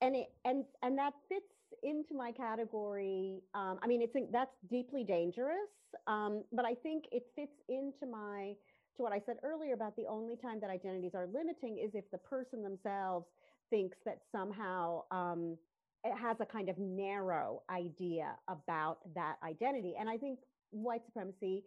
and 0.00 0.16
it 0.16 0.28
and 0.44 0.64
and 0.82 0.98
that 0.98 1.14
fits 1.28 1.44
into 1.82 2.14
my 2.14 2.32
category. 2.32 3.40
Um, 3.54 3.78
I 3.82 3.86
mean, 3.86 4.02
it's 4.02 4.14
that's 4.32 4.52
deeply 4.70 5.04
dangerous 5.04 5.70
um, 6.06 6.44
but 6.52 6.64
I 6.64 6.74
think 6.74 7.04
it 7.12 7.24
fits 7.34 7.52
into 7.68 8.06
my 8.10 8.54
to 8.96 9.02
what 9.02 9.12
I 9.12 9.20
said 9.24 9.36
earlier 9.44 9.74
about 9.74 9.96
the 9.96 10.06
only 10.08 10.36
time 10.36 10.60
that 10.60 10.70
identities 10.70 11.12
are 11.14 11.26
limiting 11.32 11.78
is 11.78 11.90
if 11.94 12.10
the 12.10 12.18
person 12.18 12.62
themselves 12.62 13.26
thinks 13.70 13.96
that 14.04 14.18
somehow 14.32 15.02
um, 15.10 15.56
it 16.04 16.16
has 16.18 16.36
a 16.40 16.46
kind 16.46 16.68
of 16.68 16.78
narrow 16.78 17.62
idea 17.70 18.34
about 18.48 18.98
that 19.14 19.36
identity. 19.44 19.94
And 19.98 20.08
I 20.08 20.16
think 20.16 20.40
white 20.70 21.04
supremacy 21.06 21.64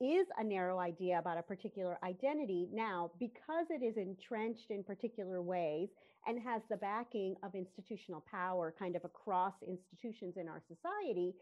is 0.00 0.26
a 0.38 0.44
narrow 0.44 0.78
idea 0.78 1.18
about 1.18 1.38
a 1.38 1.42
particular 1.42 1.98
identity. 2.02 2.68
Now, 2.72 3.12
because 3.20 3.66
it 3.70 3.84
is 3.84 3.96
entrenched 3.96 4.70
in 4.70 4.82
particular 4.82 5.40
ways 5.40 5.88
and 6.26 6.40
has 6.42 6.62
the 6.70 6.76
backing 6.76 7.36
of 7.42 7.54
institutional 7.54 8.24
power 8.30 8.74
kind 8.76 8.96
of 8.96 9.04
across 9.04 9.54
institutions 9.66 10.34
in 10.36 10.48
our 10.48 10.62
society, 10.68 11.34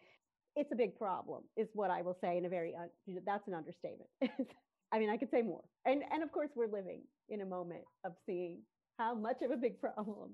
it's 0.56 0.72
a 0.72 0.76
big 0.76 0.96
problem 0.96 1.42
is 1.56 1.68
what 1.74 1.90
i 1.90 2.02
will 2.02 2.16
say 2.20 2.36
in 2.36 2.44
a 2.44 2.48
very 2.48 2.74
that's 3.24 3.46
an 3.46 3.54
understatement 3.54 4.10
i 4.92 4.98
mean 4.98 5.10
i 5.10 5.16
could 5.16 5.30
say 5.30 5.42
more 5.42 5.62
and 5.86 6.02
and 6.12 6.22
of 6.22 6.32
course 6.32 6.50
we're 6.54 6.70
living 6.70 7.02
in 7.28 7.40
a 7.40 7.46
moment 7.46 7.84
of 8.04 8.12
seeing 8.26 8.58
how 8.98 9.14
much 9.14 9.42
of 9.42 9.50
a 9.50 9.56
big 9.56 9.78
problem 9.78 10.30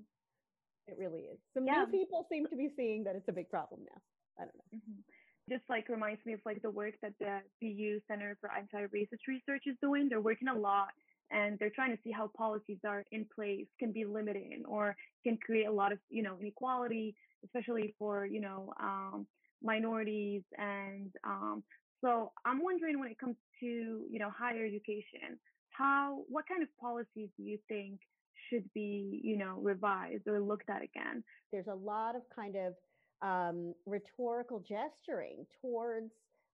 it 0.87 0.95
really 0.97 1.21
is 1.21 1.37
some 1.53 1.65
yeah. 1.65 1.85
new 1.85 1.99
people 1.99 2.25
seem 2.31 2.47
to 2.47 2.55
be 2.55 2.69
seeing 2.75 3.03
that 3.03 3.15
it's 3.15 3.27
a 3.27 3.31
big 3.31 3.49
problem 3.49 3.81
now 3.81 4.01
i 4.39 4.41
don't 4.41 4.55
know 4.55 4.77
mm-hmm. 4.77 5.01
Just 5.49 5.63
like 5.69 5.89
reminds 5.89 6.25
me 6.25 6.33
of 6.33 6.39
like 6.45 6.61
the 6.61 6.69
work 6.69 6.93
that 7.01 7.13
the 7.19 7.39
bu 7.61 7.99
center 8.07 8.37
for 8.39 8.51
anti-racist 8.51 9.27
research 9.27 9.63
is 9.65 9.75
doing. 9.81 10.09
They're 10.09 10.21
working 10.21 10.47
a 10.47 10.57
lot 10.57 10.89
and 11.31 11.57
they're 11.59 11.71
trying 11.71 11.91
to 11.91 12.01
see 12.03 12.11
how 12.11 12.29
policies 12.37 12.79
are 12.85 13.03
in 13.11 13.25
place 13.35 13.67
can 13.79 13.91
be 13.91 14.05
limiting 14.05 14.63
or 14.67 14.95
can 15.23 15.37
create 15.37 15.67
a 15.67 15.71
lot 15.71 15.91
of 15.91 15.99
you 16.09 16.23
know 16.23 16.37
inequality 16.39 17.15
especially 17.43 17.93
for 17.99 18.25
you 18.25 18.39
know 18.39 18.73
um, 18.79 19.27
minorities 19.61 20.43
and 20.57 21.11
um, 21.25 21.63
so 22.01 22.31
i'm 22.45 22.63
wondering 22.63 22.97
when 22.97 23.09
it 23.09 23.19
comes 23.19 23.35
to 23.59 23.65
you 23.65 24.19
know 24.19 24.29
higher 24.29 24.65
education 24.65 25.37
how 25.77 26.21
what 26.29 26.47
kind 26.47 26.63
of 26.63 26.69
policies 26.79 27.29
do 27.37 27.43
you 27.43 27.59
think 27.67 27.99
should 28.49 28.71
be 28.73 29.21
you 29.23 29.37
know 29.37 29.59
revised 29.61 30.27
or 30.27 30.39
looked 30.39 30.69
at 30.69 30.81
again? 30.81 31.23
There's 31.51 31.67
a 31.67 31.75
lot 31.75 32.15
of 32.15 32.21
kind 32.35 32.55
of 32.55 32.73
um, 33.21 33.73
rhetorical 33.85 34.59
gesturing 34.59 35.45
towards 35.61 36.11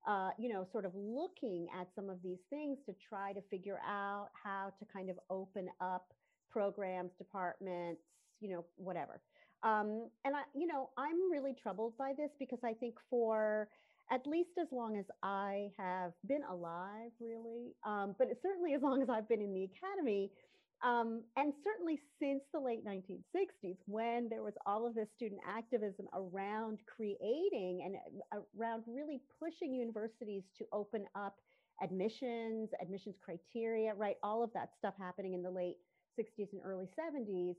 uh, 0.07 0.31
you 0.37 0.51
know 0.51 0.67
sort 0.71 0.85
of 0.85 0.91
looking 0.95 1.67
at 1.79 1.87
some 1.95 2.09
of 2.09 2.17
these 2.23 2.39
things 2.49 2.77
to 2.85 2.93
try 3.07 3.33
to 3.33 3.41
figure 3.49 3.79
out 3.87 4.27
how 4.41 4.71
to 4.79 4.85
kind 4.91 5.09
of 5.09 5.17
open 5.29 5.67
up 5.81 6.13
programs 6.51 7.11
departments 7.17 8.01
you 8.39 8.49
know 8.49 8.65
whatever. 8.75 9.21
Um, 9.63 10.09
and 10.25 10.35
I, 10.35 10.41
you 10.53 10.67
know, 10.67 10.89
I'm 10.97 11.31
really 11.31 11.55
troubled 11.61 11.97
by 11.97 12.11
this 12.17 12.29
because 12.37 12.59
I 12.63 12.73
think 12.73 12.95
for 13.09 13.69
at 14.11 14.27
least 14.27 14.49
as 14.61 14.67
long 14.71 14.97
as 14.97 15.05
I 15.23 15.69
have 15.77 16.11
been 16.27 16.43
alive, 16.51 17.11
really, 17.21 17.73
um, 17.85 18.13
but 18.19 18.27
certainly 18.41 18.73
as 18.73 18.81
long 18.81 19.01
as 19.01 19.09
I've 19.09 19.29
been 19.29 19.41
in 19.41 19.53
the 19.53 19.63
academy, 19.63 20.29
um, 20.83 21.23
and 21.37 21.53
certainly 21.63 21.99
since 22.19 22.43
the 22.53 22.59
late 22.59 22.85
1960s, 22.85 23.77
when 23.85 24.27
there 24.29 24.43
was 24.43 24.53
all 24.65 24.85
of 24.85 24.95
this 24.95 25.07
student 25.15 25.41
activism 25.47 26.07
around 26.13 26.79
creating 26.85 27.83
and 27.85 27.95
uh, 28.33 28.41
around 28.59 28.83
really 28.87 29.21
pushing 29.39 29.73
universities 29.73 30.43
to 30.57 30.65
open 30.73 31.05
up 31.15 31.37
admissions, 31.81 32.69
admissions 32.81 33.15
criteria, 33.23 33.93
right? 33.93 34.17
All 34.23 34.43
of 34.43 34.51
that 34.53 34.69
stuff 34.77 34.93
happening 34.99 35.33
in 35.33 35.41
the 35.41 35.49
late 35.49 35.77
60s 36.19 36.51
and 36.51 36.61
early 36.63 36.87
70s 36.99 37.55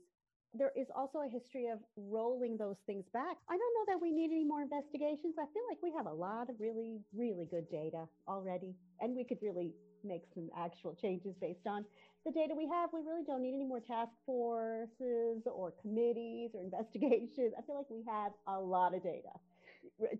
there 0.57 0.71
is 0.75 0.87
also 0.95 1.19
a 1.19 1.29
history 1.29 1.67
of 1.67 1.79
rolling 1.97 2.57
those 2.57 2.77
things 2.85 3.05
back. 3.13 3.37
I 3.49 3.57
don't 3.57 3.73
know 3.75 3.93
that 3.93 4.01
we 4.01 4.11
need 4.11 4.31
any 4.31 4.45
more 4.45 4.61
investigations. 4.61 5.35
I 5.37 5.45
feel 5.53 5.63
like 5.69 5.79
we 5.83 5.91
have 5.95 6.05
a 6.05 6.13
lot 6.13 6.49
of 6.49 6.55
really, 6.59 7.01
really 7.13 7.45
good 7.45 7.69
data 7.69 8.07
already, 8.27 8.73
and 9.01 9.15
we 9.15 9.25
could 9.25 9.39
really 9.41 9.73
make 10.03 10.23
some 10.33 10.49
actual 10.57 10.95
changes 11.01 11.35
based 11.41 11.67
on 11.67 11.83
the 12.25 12.31
data 12.31 12.53
we 12.55 12.67
have. 12.67 12.89
We 12.91 13.01
really 13.01 13.23
don't 13.25 13.41
need 13.41 13.53
any 13.53 13.65
more 13.65 13.79
task 13.79 14.11
forces 14.25 15.43
or 15.45 15.73
committees 15.81 16.51
or 16.53 16.61
investigations. 16.67 17.53
I 17.57 17.61
feel 17.61 17.77
like 17.77 17.89
we 17.89 18.03
have 18.07 18.31
a 18.47 18.59
lot 18.59 18.95
of 18.95 19.03
data. 19.03 19.29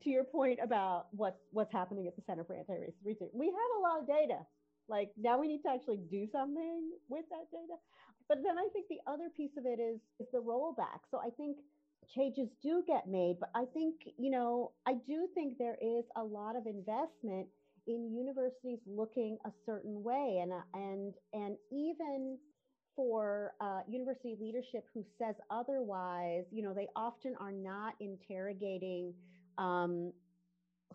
To 0.03 0.09
your 0.09 0.23
point 0.23 0.59
about 0.63 1.07
what's 1.11 1.41
what's 1.51 1.73
happening 1.73 2.07
at 2.07 2.15
the 2.15 2.21
Center 2.25 2.43
for 2.43 2.55
Anti-Racist 2.55 3.03
Research, 3.03 3.31
we 3.33 3.47
have 3.47 3.71
a 3.77 3.81
lot 3.81 3.99
of 3.99 4.07
data. 4.07 4.39
Like 4.87 5.09
now 5.17 5.39
we 5.39 5.47
need 5.47 5.63
to 5.63 5.69
actually 5.69 5.99
do 6.09 6.27
something 6.31 6.91
with 7.09 7.25
that 7.29 7.49
data. 7.51 7.75
But 8.29 8.39
then 8.43 8.57
I 8.57 8.67
think 8.71 8.87
the 8.87 9.01
other 9.11 9.29
piece 9.35 9.57
of 9.57 9.65
it 9.65 9.79
is 9.81 9.99
is 10.19 10.27
the 10.31 10.39
rollback. 10.39 11.09
So 11.09 11.17
I 11.17 11.29
think 11.35 11.57
changes 12.13 12.49
do 12.61 12.83
get 12.85 13.07
made, 13.07 13.37
but 13.39 13.49
I 13.55 13.65
think, 13.73 13.95
you 14.17 14.29
know, 14.29 14.71
I 14.85 14.93
do 15.07 15.27
think 15.33 15.57
there 15.57 15.77
is 15.81 16.05
a 16.15 16.23
lot 16.23 16.55
of 16.55 16.65
investment 16.67 17.47
in 17.87 18.13
universities 18.15 18.79
looking 18.85 19.37
a 19.45 19.51
certain 19.65 20.03
way 20.03 20.39
and 20.41 20.51
and 20.73 21.13
and 21.33 21.55
even 21.71 22.37
for 22.95 23.53
uh, 23.59 23.81
university 23.89 24.37
leadership 24.39 24.85
who 24.93 25.03
says 25.19 25.35
otherwise, 25.49 26.45
you 26.51 26.63
know, 26.63 26.73
they 26.73 26.87
often 26.95 27.35
are 27.39 27.51
not 27.51 27.93
interrogating 27.99 29.13
um, 29.57 30.13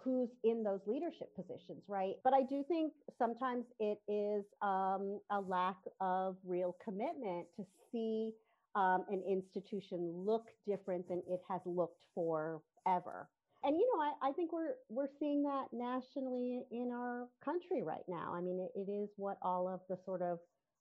who's 0.03 0.29
in 0.45 0.63
those 0.63 0.81
leadership 0.87 1.35
positions, 1.37 1.83
right? 1.89 2.15
But 2.25 2.33
I 2.33 2.43
do 2.43 2.65
think 2.67 2.93
sometimes 3.19 3.65
it 3.79 3.99
is 4.09 4.45
um, 4.63 5.21
a 5.31 5.41
lack 5.41 5.77
of 6.01 6.37
real 6.45 6.77
commitment 6.83 7.47
to 7.57 7.65
see 7.93 8.31
um, 8.75 9.05
an 9.11 9.23
institution 9.29 10.25
look 10.25 10.45
different 10.67 11.09
than 11.09 11.23
it 11.29 11.41
has 11.51 11.61
looked 11.67 12.03
forever. 12.15 13.29
And 13.63 13.77
you 13.77 13.87
know, 13.93 14.03
I, 14.03 14.31
I, 14.31 14.33
think 14.33 14.53
we're 14.53 14.75
we're 14.89 15.09
seeing 15.19 15.43
that 15.43 15.67
nationally 15.73 16.63
in 16.71 16.91
our 16.93 17.29
country 17.45 17.83
right 17.83 18.05
now. 18.09 18.33
I 18.35 18.41
mean, 18.41 18.59
it, 18.59 18.79
it 18.79 18.91
is 18.91 19.11
what 19.17 19.37
all 19.43 19.69
of 19.69 19.81
the 19.89 19.99
sort 20.07 20.23
of 20.23 20.39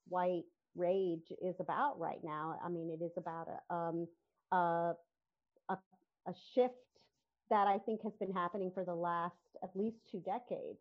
white 0.08 0.44
rage 0.76 1.32
is 1.42 1.56
about 1.60 2.00
right 2.00 2.20
now. 2.24 2.58
I 2.64 2.70
mean, 2.70 2.90
it 2.90 3.04
is 3.04 3.12
about 3.18 3.48
a 3.50 3.74
um, 3.74 4.08
a, 4.52 4.94
a, 5.70 5.78
a 6.28 6.34
shift 6.56 6.74
that 7.50 7.68
I 7.68 7.80
think 7.80 8.02
has 8.04 8.14
been 8.20 8.32
happening 8.32 8.72
for 8.74 8.86
the 8.86 8.96
last 8.96 9.36
at 9.62 9.70
least 9.76 9.98
two 10.10 10.20
decades 10.20 10.80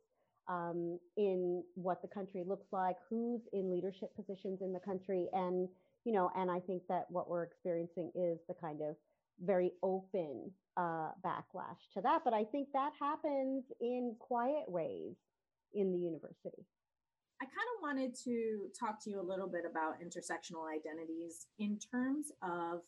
um, 0.49 0.99
in 1.16 1.62
what 1.74 2.01
the 2.01 2.09
country 2.09 2.44
looks 2.46 2.66
like, 2.72 2.96
who's 3.11 3.40
in 3.53 3.72
leadership 3.72 4.14
positions 4.14 4.61
in 4.62 4.72
the 4.72 4.80
country, 4.80 5.26
and 5.32 5.68
you 6.05 6.12
know, 6.12 6.30
and 6.36 6.51
I 6.51 6.61
think 6.61 6.82
that 6.88 7.07
what 7.09 7.28
we're 7.28 7.42
experiencing 7.42 8.12
is 8.14 8.38
the 8.49 8.55
kind 8.55 8.80
of 8.82 8.96
very 9.45 9.72
open 9.82 10.51
uh, 10.76 11.11
backlash 11.24 11.91
to 11.95 12.01
that. 12.03 12.20
But 12.24 12.34
I 12.34 12.45
think 12.45 12.68
that 12.72 12.93
happens 13.01 13.64
in 13.80 14.16
quiet 14.18 14.64
ways 14.68 15.16
in 15.74 15.93
the 15.93 15.99
university. 15.99 16.66
I 17.41 17.45
kind 17.45 17.68
of 17.76 17.82
wanted 17.82 18.16
to 18.24 18.68
talk 18.78 19.03
to 19.05 19.11
you 19.11 19.20
a 19.20 19.22
little 19.22 19.47
bit 19.47 19.62
about 19.68 20.01
intersectional 20.01 20.66
identities 20.68 21.47
in 21.59 21.78
terms 21.78 22.32
of 22.43 22.82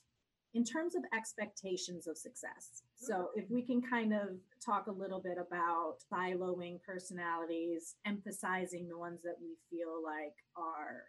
in 0.53 0.65
terms 0.65 0.97
of 0.97 1.05
expectations 1.17 2.09
of 2.09 2.19
success. 2.19 2.83
So 2.97 3.29
if 3.37 3.49
we 3.49 3.63
can 3.63 3.81
kind 3.81 4.13
of 4.13 4.31
talk 4.65 4.89
a 4.89 4.93
little 4.93 5.21
bit 5.21 5.39
about 5.39 5.99
siloing 6.13 6.83
personalities, 6.83 7.95
emphasizing 8.05 8.89
the 8.89 8.99
ones 8.99 9.21
that 9.23 9.37
we 9.41 9.55
feel 9.71 10.03
like 10.05 10.35
are 10.57 11.05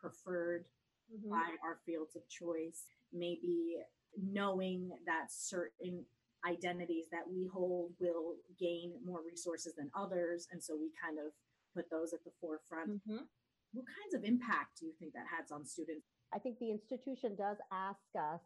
preferred 0.00 0.64
mm-hmm. 1.14 1.28
by 1.30 1.50
our 1.62 1.78
fields 1.84 2.16
of 2.16 2.26
choice, 2.30 2.84
maybe 3.12 3.76
knowing 4.20 4.90
that 5.06 5.30
certain 5.30 6.04
identities 6.46 7.06
that 7.10 7.24
we 7.26 7.48
hold 7.52 7.92
will 7.98 8.36
gain 8.60 8.92
more 9.04 9.20
resources 9.26 9.74
than 9.76 9.90
others 9.96 10.46
and 10.52 10.62
so 10.62 10.76
we 10.76 10.90
kind 11.02 11.18
of 11.18 11.32
put 11.74 11.90
those 11.90 12.12
at 12.12 12.22
the 12.24 12.30
forefront. 12.40 12.90
Mm-hmm. 12.90 13.24
What 13.72 13.86
kinds 13.90 14.14
of 14.14 14.22
impact 14.22 14.78
do 14.78 14.86
you 14.86 14.92
think 15.00 15.12
that 15.14 15.26
has 15.26 15.50
on 15.50 15.64
students? 15.66 16.06
I 16.32 16.38
think 16.38 16.58
the 16.58 16.70
institution 16.70 17.34
does 17.36 17.56
ask 17.72 18.06
us 18.14 18.40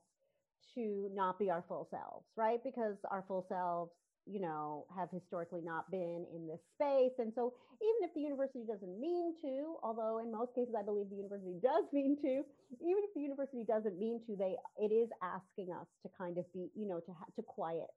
to 0.74 1.08
not 1.12 1.38
be 1.38 1.50
our 1.50 1.64
full 1.68 1.86
selves, 1.90 2.26
right? 2.36 2.60
Because 2.64 2.96
our 3.10 3.24
full 3.28 3.44
selves, 3.48 3.92
you 4.28 4.40
know, 4.40 4.84
have 4.94 5.08
historically 5.10 5.60
not 5.62 5.90
been 5.90 6.26
in 6.34 6.46
this 6.46 6.60
space. 6.74 7.16
And 7.18 7.32
so 7.34 7.54
even 7.80 8.08
if 8.08 8.14
the 8.14 8.20
university 8.20 8.64
doesn't 8.68 9.00
mean 9.00 9.34
to, 9.42 9.76
although 9.82 10.18
in 10.18 10.30
most 10.30 10.54
cases 10.54 10.74
I 10.78 10.84
believe 10.84 11.08
the 11.10 11.16
university 11.16 11.56
does 11.62 11.84
mean 11.92 12.16
to, 12.22 12.44
even 12.80 13.02
if 13.08 13.14
the 13.14 13.20
university 13.20 13.64
doesn't 13.64 13.98
mean 13.98 14.20
to, 14.26 14.36
they 14.36 14.56
it 14.76 14.92
is 14.92 15.08
asking 15.22 15.72
us 15.72 15.86
to 16.02 16.10
kind 16.16 16.36
of 16.38 16.44
be, 16.52 16.68
you 16.76 16.86
know, 16.86 17.00
to 17.00 17.12
ha- 17.12 17.32
to 17.36 17.42
quiet 17.42 17.88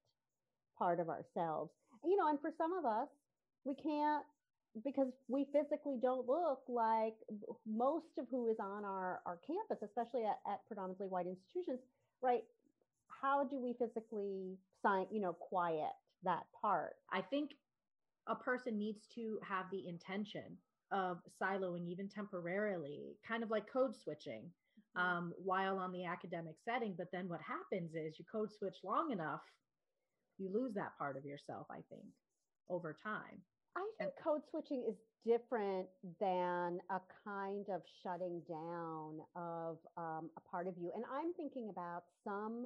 part 0.77 0.99
of 0.99 1.09
ourselves. 1.09 1.71
You 2.03 2.17
know, 2.17 2.29
and 2.29 2.39
for 2.39 2.51
some 2.57 2.73
of 2.73 2.85
us, 2.85 3.07
we 3.65 3.75
can't 3.75 4.25
because 4.83 5.07
we 5.27 5.45
physically 5.51 5.97
don't 6.01 6.27
look 6.27 6.61
like 6.67 7.15
most 7.67 8.07
of 8.17 8.25
who 8.31 8.47
is 8.47 8.55
on 8.59 8.85
our, 8.85 9.19
our 9.25 9.37
campus, 9.45 9.83
especially 9.83 10.23
at, 10.23 10.39
at 10.49 10.65
predominantly 10.67 11.07
white 11.07 11.27
institutions, 11.27 11.79
right? 12.21 12.43
How 13.21 13.43
do 13.43 13.59
we 13.59 13.75
physically 13.77 14.57
sign, 14.81 15.07
you 15.11 15.19
know, 15.19 15.33
quiet 15.33 15.91
that 16.23 16.43
part? 16.61 16.95
I 17.11 17.21
think 17.21 17.51
a 18.27 18.35
person 18.35 18.77
needs 18.77 19.07
to 19.15 19.39
have 19.47 19.65
the 19.71 19.87
intention 19.87 20.57
of 20.91 21.19
siloing 21.41 21.87
even 21.87 22.07
temporarily, 22.07 23.17
kind 23.27 23.43
of 23.43 23.49
like 23.49 23.71
code 23.71 23.95
switching 23.95 24.43
mm-hmm. 24.97 25.01
um, 25.01 25.33
while 25.43 25.77
on 25.77 25.91
the 25.91 26.05
academic 26.05 26.55
setting. 26.63 26.95
But 26.97 27.07
then 27.11 27.29
what 27.29 27.39
happens 27.41 27.95
is 27.95 28.19
you 28.19 28.25
code 28.31 28.51
switch 28.51 28.77
long 28.83 29.11
enough, 29.11 29.41
you 30.37 30.49
lose 30.53 30.73
that 30.75 30.97
part 30.97 31.17
of 31.17 31.25
yourself, 31.25 31.67
I 31.69 31.81
think, 31.89 32.05
over 32.69 32.95
time. 33.03 33.41
I 33.77 33.87
think 33.99 34.11
code 34.21 34.41
switching 34.49 34.83
is 34.87 34.95
different 35.25 35.87
than 36.19 36.79
a 36.89 36.99
kind 37.23 37.65
of 37.73 37.81
shutting 38.03 38.41
down 38.49 39.19
of 39.35 39.77
um, 39.95 40.29
a 40.37 40.41
part 40.49 40.67
of 40.67 40.73
you. 40.77 40.91
And 40.93 41.05
I'm 41.13 41.33
thinking 41.33 41.69
about 41.69 42.03
some 42.25 42.65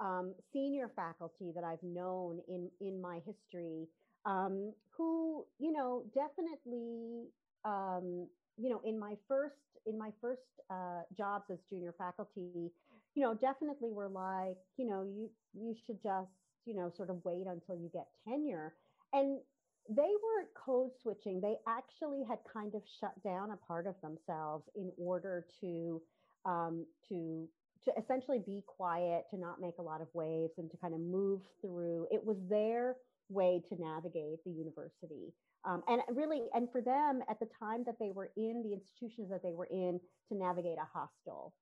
um, 0.00 0.34
senior 0.52 0.90
faculty 0.94 1.52
that 1.54 1.64
I've 1.64 1.82
known 1.82 2.40
in 2.48 2.70
in 2.80 3.00
my 3.00 3.20
history 3.26 3.88
um, 4.24 4.72
who, 4.96 5.44
you 5.58 5.72
know, 5.72 6.04
definitely, 6.14 7.28
um, 7.64 8.28
you 8.56 8.70
know, 8.70 8.80
in 8.84 8.98
my 8.98 9.14
first 9.28 9.56
in 9.86 9.98
my 9.98 10.10
first 10.20 10.42
uh, 10.70 11.02
jobs 11.16 11.44
as 11.50 11.58
junior 11.68 11.94
faculty, 11.98 12.70
you 13.14 13.22
know, 13.22 13.34
definitely 13.34 13.90
were 13.92 14.08
like, 14.08 14.58
you 14.76 14.86
know, 14.86 15.02
you 15.02 15.30
you 15.54 15.74
should 15.86 16.00
just, 16.02 16.30
you 16.64 16.74
know, 16.74 16.90
sort 16.96 17.10
of 17.10 17.24
wait 17.24 17.46
until 17.46 17.76
you 17.76 17.90
get 17.92 18.06
tenure. 18.26 18.74
And 19.12 19.40
they 19.88 20.02
weren't 20.22 20.48
code 20.54 20.92
switching. 21.02 21.40
They 21.40 21.56
actually 21.66 22.22
had 22.28 22.38
kind 22.50 22.74
of 22.74 22.82
shut 23.00 23.20
down 23.24 23.50
a 23.50 23.56
part 23.56 23.86
of 23.88 23.96
themselves 24.00 24.68
in 24.76 24.92
order 24.96 25.44
to 25.60 26.00
um, 26.44 26.86
to 27.08 27.48
to 27.84 27.92
essentially 27.98 28.38
be 28.44 28.62
quiet, 28.66 29.24
to 29.30 29.38
not 29.38 29.60
make 29.60 29.78
a 29.78 29.82
lot 29.82 30.00
of 30.00 30.08
waves, 30.14 30.52
and 30.58 30.70
to 30.70 30.76
kind 30.76 30.94
of 30.94 31.00
move 31.00 31.40
through. 31.60 32.06
It 32.10 32.24
was 32.24 32.36
their 32.48 32.96
way 33.28 33.62
to 33.68 33.76
navigate 33.80 34.44
the 34.44 34.50
university. 34.50 35.32
Um, 35.64 35.82
and 35.88 36.02
really, 36.10 36.42
and 36.54 36.68
for 36.70 36.80
them 36.80 37.22
at 37.30 37.38
the 37.38 37.48
time 37.58 37.84
that 37.86 37.98
they 37.98 38.10
were 38.10 38.30
in 38.36 38.62
the 38.64 38.72
institutions 38.74 39.30
that 39.30 39.42
they 39.42 39.54
were 39.54 39.68
in, 39.70 40.00
to 40.28 40.34
navigate 40.34 40.78
a 40.78 40.88
hostile 40.92 41.54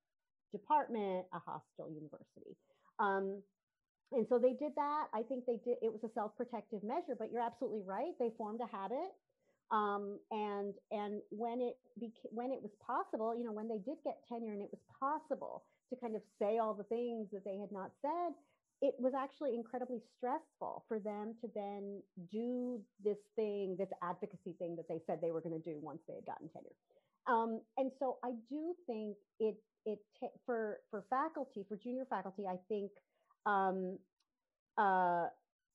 department, 0.53 1.27
a 1.33 1.39
hostile 1.39 1.93
university. 1.93 2.57
Um, 2.99 3.43
and 4.13 4.27
so 4.29 4.39
they 4.39 4.55
did 4.55 4.73
that. 4.77 5.07
I 5.15 5.23
think 5.23 5.47
they 5.47 5.59
did. 5.65 5.79
It 5.83 5.93
was 5.93 6.03
a 6.03 6.13
self-protective 6.15 6.83
measure, 6.83 7.15
but 7.19 7.31
you're 7.31 7.43
absolutely 7.43 7.83
right. 7.87 8.13
They 8.19 8.31
formed 8.37 8.61
a 8.61 8.67
habit, 8.67 9.15
um, 9.71 10.19
and 10.33 10.75
and 10.91 11.23
when 11.31 11.61
it 11.61 11.79
beca- 12.03 12.33
when 12.33 12.51
it 12.51 12.61
was 12.61 12.73
possible, 12.85 13.37
you 13.39 13.45
know, 13.45 13.53
when 13.53 13.69
they 13.69 13.79
did 13.79 13.99
get 14.03 14.19
tenure 14.29 14.53
and 14.53 14.63
it 14.63 14.71
was 14.73 14.83
possible 14.99 15.63
to 15.91 15.97
kind 15.97 16.17
of 16.17 16.23
say 16.41 16.59
all 16.59 16.75
the 16.75 16.85
things 16.85 17.29
that 17.33 17.45
they 17.45 17.59
had 17.59 17.73
not 17.73 17.91
said, 18.03 18.33
it 18.83 18.95
was 18.99 19.13
actually 19.15 19.55
incredibly 19.55 20.01
stressful 20.17 20.85
for 20.89 20.99
them 20.99 21.35
to 21.43 21.49
then 21.55 22.03
do 22.31 22.81
this 23.05 23.19
thing, 23.37 23.77
this 23.79 23.91
advocacy 24.03 24.55
thing 24.59 24.77
that 24.77 24.89
they 24.89 25.01
said 25.07 25.19
they 25.21 25.33
were 25.33 25.43
going 25.43 25.61
to 25.61 25.71
do 25.71 25.79
once 25.83 26.01
they 26.09 26.15
had 26.15 26.25
gotten 26.25 26.49
tenure. 26.49 26.77
Um, 27.27 27.61
and 27.77 27.93
so 27.99 28.19
I 28.25 28.33
do 28.49 28.75
think 28.87 29.17
it 29.39 29.57
it 29.85 29.99
t- 30.19 30.29
for 30.47 30.81
for 30.91 31.05
faculty, 31.11 31.65
for 31.69 31.77
junior 31.77 32.07
faculty, 32.09 32.45
I 32.47 32.57
think 32.69 32.91
um, 33.47 33.99
uh, 34.79 35.27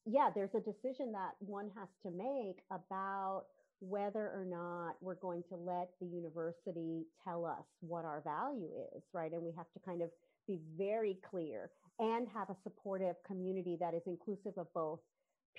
yeah, 0.06 0.30
there's 0.34 0.54
a 0.56 0.60
decision 0.60 1.12
that 1.14 1.34
one 1.40 1.70
has 1.76 1.90
to 2.04 2.12
make 2.12 2.62
about 2.72 3.46
whether 3.80 4.32
or 4.34 4.46
not 4.48 4.96
we're 5.02 5.16
going 5.16 5.44
to 5.50 5.56
let 5.56 5.90
the 6.00 6.08
university 6.08 7.04
tell 7.24 7.46
us 7.46 7.66
what 7.82 8.06
our 8.06 8.22
value 8.22 8.70
is, 8.96 9.04
right? 9.14 9.32
And 9.32 9.44
we 9.44 9.52
have 9.56 9.72
to 9.74 9.80
kind 9.86 10.02
of 10.02 10.10
be 10.48 10.60
very 10.78 11.18
clear 11.30 11.70
and 12.00 12.28
have 12.34 12.50
a 12.50 12.56
supportive 12.64 13.16
community 13.26 13.78
that 13.80 13.94
is 13.94 14.02
inclusive 14.06 14.54
of 14.58 14.68
both 14.74 15.00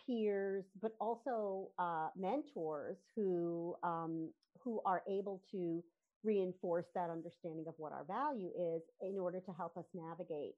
peers, 0.07 0.65
but 0.81 0.93
also 1.01 1.69
uh, 1.79 2.09
mentors 2.17 2.97
who 3.15 3.75
um, 3.83 4.31
who 4.63 4.81
are 4.85 5.03
able 5.09 5.43
to 5.53 5.83
reinforce 6.25 6.87
that 6.95 7.09
understanding 7.11 7.67
of 7.69 7.75
what 7.77 7.93
our 7.93 8.05
value 8.05 8.51
is 8.59 8.83
in 9.01 9.19
order 9.19 9.41
to 9.41 9.53
help 9.53 9.77
us 9.77 9.85
navigate 9.95 10.55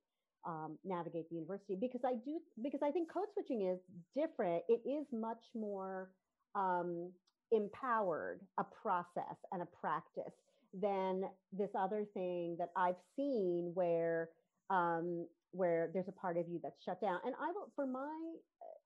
um, 0.47 0.79
navigate 0.85 1.29
the 1.29 1.37
university 1.37 1.77
because 1.79 2.01
I 2.05 2.15
do 2.25 2.41
because 2.63 2.81
I 2.83 2.91
think 2.91 3.13
code 3.13 3.29
switching 3.35 3.69
is 3.69 3.79
different. 4.17 4.63
It 4.69 4.81
is 4.89 5.07
much 5.13 5.43
more 5.55 6.11
um, 6.55 7.11
empowered 7.53 8.41
a 8.59 8.65
process 8.65 9.37
and 9.53 9.63
a 9.63 9.67
practice 9.81 10.35
than 10.75 11.25
this 11.53 11.71
other 11.79 12.05
thing 12.15 12.57
that 12.59 12.71
I've 12.77 13.01
seen 13.17 13.73
where 13.75 14.29
um, 14.71 15.27
where 15.53 15.91
there's 15.95 16.09
a 16.09 16.13
part 16.13 16.37
of 16.37 16.47
you 16.49 16.61
that's 16.63 16.83
shut 16.85 17.01
down. 17.01 17.21
And 17.25 17.35
I 17.41 17.51
will 17.53 17.71
for 17.75 17.87
my 17.87 18.35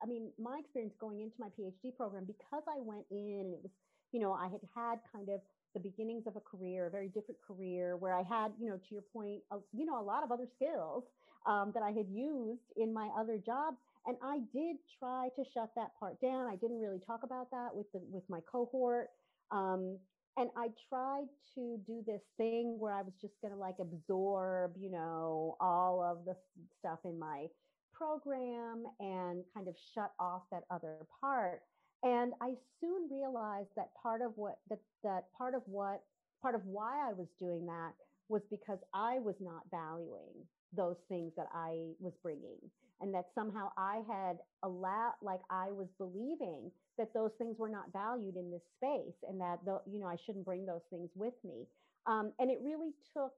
I 0.03 0.07
mean 0.07 0.31
my 0.39 0.59
experience 0.61 0.95
going 1.01 1.21
into 1.21 1.35
my 1.39 1.49
PhD 1.59 1.95
program 1.97 2.25
because 2.25 2.63
I 2.69 2.81
went 2.81 3.07
in 3.11 3.41
and 3.47 3.55
it 3.55 3.61
was 3.63 3.73
you 4.13 4.21
know 4.21 4.33
I 4.33 4.45
had 4.45 4.61
had 4.75 4.99
kind 5.13 5.29
of 5.29 5.41
the 5.75 5.81
beginnings 5.81 6.27
of 6.27 6.37
a 6.37 6.41
career, 6.41 6.87
a 6.87 6.91
very 6.91 7.09
different 7.09 7.41
career 7.47 7.97
where 7.97 8.15
I 8.15 8.23
had, 8.23 8.53
you 8.61 8.69
know, 8.69 8.77
to 8.77 8.95
your 8.95 9.03
point, 9.13 9.41
a, 9.51 9.57
you 9.73 9.87
know, 9.87 10.01
a 10.01 10.05
lot 10.05 10.23
of 10.23 10.31
other 10.31 10.47
skills 10.55 11.05
um, 11.47 11.73
that 11.75 11.83
I 11.83 11.91
had 11.91 12.07
used 12.11 12.61
in 12.77 12.93
my 12.93 13.09
other 13.19 13.39
jobs. 13.39 13.79
And 14.07 14.17
I 14.23 14.39
did 14.53 14.77
try 14.99 15.29
to 15.37 15.45
shut 15.55 15.71
that 15.77 15.91
part 15.99 16.21
down. 16.21 16.47
I 16.47 16.57
didn't 16.57 16.81
really 16.81 17.01
talk 17.07 17.21
about 17.23 17.51
that 17.53 17.69
with 17.75 17.87
the 17.93 18.01
with 18.11 18.25
my 18.29 18.41
cohort. 18.51 19.09
Um, 19.51 19.99
and 20.37 20.49
I 20.57 20.69
tried 20.89 21.27
to 21.55 21.79
do 21.87 22.03
this 22.07 22.23
thing 22.39 22.77
where 22.79 22.93
I 22.93 23.03
was 23.03 23.13
just 23.21 23.35
going 23.43 23.53
to 23.53 23.59
like 23.59 23.77
absorb, 23.81 24.73
you 24.79 24.91
know, 24.91 25.57
all 25.61 26.03
of 26.03 26.25
the 26.25 26.35
stuff 26.79 27.01
in 27.05 27.19
my 27.19 27.47
program 27.93 28.85
and 28.99 29.45
kind 29.55 29.69
of 29.69 29.75
shut 29.95 30.13
off 30.19 30.43
that 30.51 30.65
other 30.71 30.97
part. 31.21 31.61
And 32.03 32.33
I 32.41 32.55
soon 32.81 33.09
realized 33.11 33.69
that 33.77 33.91
part 34.03 34.23
of 34.23 34.33
what 34.37 34.59
that 34.71 34.81
that 35.05 35.25
part 35.37 35.55
of 35.55 35.63
what 35.67 36.03
part 36.41 36.55
of 36.55 36.63
why 36.65 37.09
I 37.09 37.13
was 37.13 37.29
doing 37.39 37.67
that 37.67 37.93
was 38.29 38.43
because 38.51 38.79
I 38.95 39.19
was 39.19 39.37
not 39.41 39.63
valuing 39.71 40.35
those 40.77 40.97
things 41.09 41.33
that 41.37 41.49
I 41.55 41.93
was 42.01 42.13
bringing 42.23 42.59
and 43.01 43.13
that 43.15 43.27
somehow 43.35 43.71
I 43.77 44.03
had 44.09 44.39
allowed 44.63 45.15
like 45.23 45.41
I 45.51 45.71
was 45.71 45.89
believing 45.99 46.71
that 46.99 47.13
those 47.15 47.33
things 47.39 47.59
were 47.59 47.69
not 47.69 47.93
valued 47.93 48.37
in 48.37 48.51
this 48.51 48.63
space 48.77 49.17
and 49.29 49.41
that 49.41 49.59
the, 49.65 49.81
you 49.91 49.99
know 49.99 50.07
I 50.07 50.17
shouldn't 50.25 50.45
bring 50.45 50.67
those 50.67 50.85
things 50.91 51.11
with 51.15 51.35
me 51.45 51.67
um, 52.07 52.33
and 52.39 52.51
it 52.51 52.59
really 52.63 52.93
took 53.13 53.33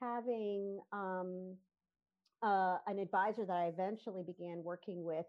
having 0.00 0.80
um, 0.92 1.54
uh, 2.42 2.78
an 2.86 2.98
advisor 2.98 3.44
that 3.46 3.56
I 3.56 3.66
eventually 3.66 4.22
began 4.22 4.62
working 4.62 5.04
with 5.04 5.26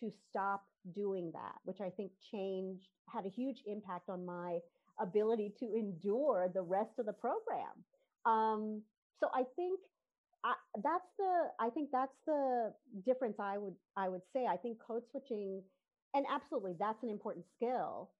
to 0.00 0.10
stop 0.30 0.64
doing 0.94 1.30
that, 1.32 1.56
which 1.64 1.80
I 1.80 1.90
think 1.90 2.12
changed, 2.30 2.88
had 3.12 3.26
a 3.26 3.28
huge 3.28 3.58
impact 3.66 4.08
on 4.08 4.24
my 4.24 4.58
ability 5.00 5.52
to 5.60 5.74
endure 5.74 6.50
the 6.52 6.62
rest 6.62 6.98
of 6.98 7.06
the 7.06 7.12
program. 7.12 7.84
Um, 8.24 8.82
so 9.20 9.28
I 9.34 9.44
think 9.56 9.80
I, 10.46 10.54
that's 10.82 11.10
the 11.18 11.50
I 11.58 11.70
think 11.70 11.90
that's 11.92 12.16
the 12.26 12.72
difference 13.04 13.36
I 13.40 13.58
would 13.58 13.74
I 13.96 14.08
would 14.08 14.22
say. 14.32 14.46
I 14.46 14.56
think 14.56 14.78
code 14.86 15.02
switching, 15.10 15.62
and 16.14 16.24
absolutely 16.32 16.74
that's 16.78 17.02
an 17.02 17.10
important 17.10 17.44
skill, 17.56 18.10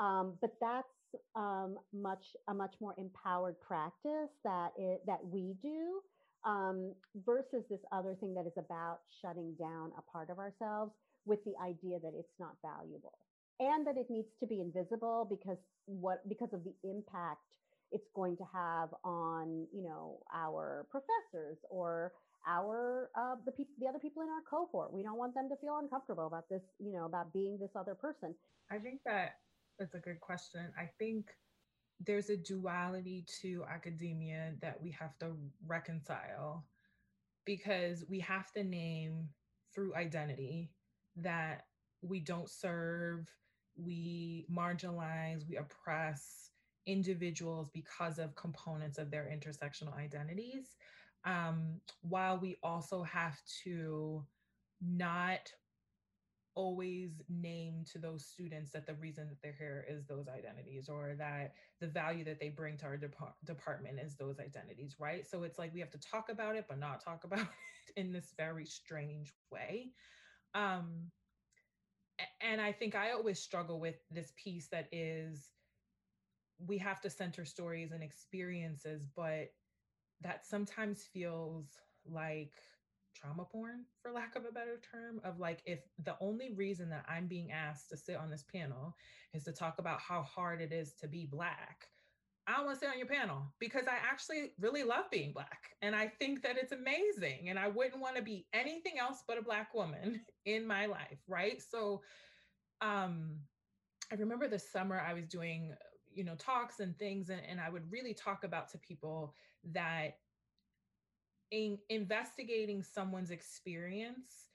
um, 0.00 0.34
but 0.40 0.52
that's 0.60 0.88
um, 1.34 1.76
much 1.92 2.24
a 2.48 2.54
much 2.54 2.74
more 2.80 2.94
empowered 2.96 3.60
practice 3.60 4.30
that 4.42 4.70
it, 4.78 5.02
that 5.06 5.18
we 5.22 5.54
do 5.62 6.00
um, 6.46 6.94
versus 7.26 7.64
this 7.68 7.80
other 7.92 8.16
thing 8.18 8.34
that 8.34 8.46
is 8.46 8.56
about 8.56 9.00
shutting 9.20 9.54
down 9.58 9.90
a 9.98 10.02
part 10.10 10.30
of 10.30 10.38
ourselves 10.38 10.92
with 11.26 11.40
the 11.44 11.52
idea 11.62 11.98
that 12.02 12.12
it's 12.16 12.32
not 12.38 12.56
valuable 12.62 13.18
and 13.60 13.86
that 13.86 13.96
it 13.98 14.06
needs 14.08 14.28
to 14.40 14.46
be 14.46 14.60
invisible 14.60 15.26
because 15.28 15.58
what 15.86 16.26
because 16.28 16.52
of 16.52 16.64
the 16.64 16.74
impact 16.88 17.40
it's 17.92 18.08
going 18.14 18.36
to 18.36 18.44
have 18.52 18.90
on 19.04 19.66
you 19.72 19.84
know 19.84 20.18
our 20.34 20.86
professors 20.90 21.58
or 21.70 22.12
our 22.48 23.10
uh, 23.18 23.36
the 23.44 23.52
people 23.52 23.74
the 23.78 23.86
other 23.86 23.98
people 23.98 24.22
in 24.22 24.28
our 24.28 24.42
cohort. 24.48 24.92
We 24.92 25.02
don't 25.02 25.18
want 25.18 25.34
them 25.34 25.48
to 25.48 25.56
feel 25.56 25.78
uncomfortable 25.80 26.26
about 26.26 26.48
this 26.48 26.62
you 26.78 26.92
know 26.92 27.06
about 27.06 27.32
being 27.32 27.58
this 27.58 27.70
other 27.78 27.94
person. 27.94 28.34
I 28.70 28.78
think 28.78 29.00
that 29.06 29.36
that's 29.78 29.94
a 29.94 29.98
good 29.98 30.20
question. 30.20 30.72
I 30.78 30.88
think 30.98 31.26
there's 32.04 32.30
a 32.30 32.36
duality 32.36 33.24
to 33.42 33.64
academia 33.70 34.52
that 34.60 34.80
we 34.82 34.90
have 34.92 35.18
to 35.18 35.32
reconcile 35.66 36.64
because 37.44 38.04
we 38.08 38.20
have 38.20 38.52
to 38.52 38.64
name 38.64 39.28
through 39.74 39.94
identity 39.94 40.70
that 41.16 41.64
we 42.02 42.20
don't 42.20 42.50
serve 42.50 43.26
we 43.76 44.46
marginalize 44.50 45.46
we 45.48 45.56
oppress 45.56 46.50
individuals 46.86 47.68
because 47.70 48.18
of 48.18 48.34
components 48.36 48.98
of 48.98 49.10
their 49.10 49.24
intersectional 49.24 49.96
identities, 49.96 50.76
um, 51.24 51.80
while 52.02 52.38
we 52.38 52.56
also 52.62 53.02
have 53.02 53.40
to 53.64 54.24
not 54.80 55.52
always 56.54 57.20
name 57.28 57.84
to 57.84 57.98
those 57.98 58.24
students 58.24 58.72
that 58.72 58.86
the 58.86 58.94
reason 58.94 59.28
that 59.28 59.36
they're 59.42 59.52
here 59.58 59.84
is 59.88 60.06
those 60.06 60.26
identities 60.26 60.88
or 60.88 61.14
that 61.18 61.52
the 61.80 61.86
value 61.86 62.24
that 62.24 62.40
they 62.40 62.48
bring 62.48 62.78
to 62.78 62.86
our 62.86 62.98
department 63.44 63.98
is 64.00 64.16
those 64.16 64.40
identities 64.40 64.96
right? 64.98 65.26
So 65.26 65.42
it's 65.42 65.58
like 65.58 65.74
we 65.74 65.80
have 65.80 65.90
to 65.90 66.00
talk 66.00 66.30
about 66.30 66.56
it 66.56 66.64
but 66.68 66.78
not 66.78 67.04
talk 67.04 67.24
about 67.24 67.40
it 67.40 67.92
in 67.96 68.10
this 68.12 68.32
very 68.38 68.64
strange 68.64 69.34
way. 69.50 69.92
Um 70.54 71.10
and 72.40 72.60
i 72.60 72.72
think 72.72 72.94
i 72.94 73.12
always 73.12 73.38
struggle 73.38 73.78
with 73.80 73.96
this 74.10 74.32
piece 74.36 74.68
that 74.68 74.88
is 74.92 75.55
we 76.58 76.78
have 76.78 77.00
to 77.02 77.10
center 77.10 77.44
stories 77.44 77.92
and 77.92 78.02
experiences, 78.02 79.06
but 79.14 79.48
that 80.22 80.46
sometimes 80.46 81.04
feels 81.12 81.66
like 82.08 82.54
trauma 83.14 83.44
porn, 83.44 83.84
for 84.02 84.12
lack 84.12 84.36
of 84.36 84.44
a 84.44 84.52
better 84.52 84.80
term, 84.90 85.20
of 85.24 85.38
like 85.38 85.62
if 85.66 85.80
the 86.04 86.16
only 86.20 86.52
reason 86.54 86.88
that 86.90 87.04
I'm 87.08 87.26
being 87.26 87.50
asked 87.52 87.88
to 87.90 87.96
sit 87.96 88.16
on 88.16 88.30
this 88.30 88.44
panel 88.44 88.94
is 89.34 89.44
to 89.44 89.52
talk 89.52 89.78
about 89.78 90.00
how 90.00 90.22
hard 90.22 90.60
it 90.60 90.72
is 90.72 90.94
to 91.00 91.08
be 91.08 91.26
Black. 91.26 91.88
I 92.46 92.56
don't 92.56 92.66
want 92.66 92.78
to 92.78 92.86
sit 92.86 92.92
on 92.92 92.98
your 92.98 93.08
panel 93.08 93.52
because 93.58 93.86
I 93.88 93.96
actually 94.08 94.52
really 94.60 94.84
love 94.84 95.10
being 95.10 95.32
Black. 95.32 95.74
And 95.82 95.96
I 95.96 96.06
think 96.06 96.42
that 96.42 96.56
it's 96.56 96.72
amazing. 96.72 97.48
And 97.48 97.58
I 97.58 97.66
wouldn't 97.68 98.00
want 98.00 98.16
to 98.16 98.22
be 98.22 98.46
anything 98.52 98.98
else 99.00 99.24
but 99.26 99.38
a 99.38 99.42
Black 99.42 99.74
woman 99.74 100.20
in 100.46 100.64
my 100.66 100.86
life. 100.86 101.18
Right. 101.26 101.60
So 101.60 102.02
um, 102.80 103.40
I 104.12 104.14
remember 104.16 104.46
the 104.46 104.60
summer 104.60 105.00
I 105.00 105.14
was 105.14 105.26
doing 105.26 105.74
you 106.16 106.24
know 106.24 106.34
talks 106.36 106.80
and 106.80 106.98
things 106.98 107.28
and, 107.28 107.40
and 107.48 107.60
i 107.60 107.68
would 107.68 107.90
really 107.92 108.14
talk 108.14 108.42
about 108.42 108.68
to 108.68 108.78
people 108.78 109.34
that 109.72 110.16
in 111.50 111.78
investigating 111.90 112.82
someone's 112.82 113.30
experience 113.30 114.48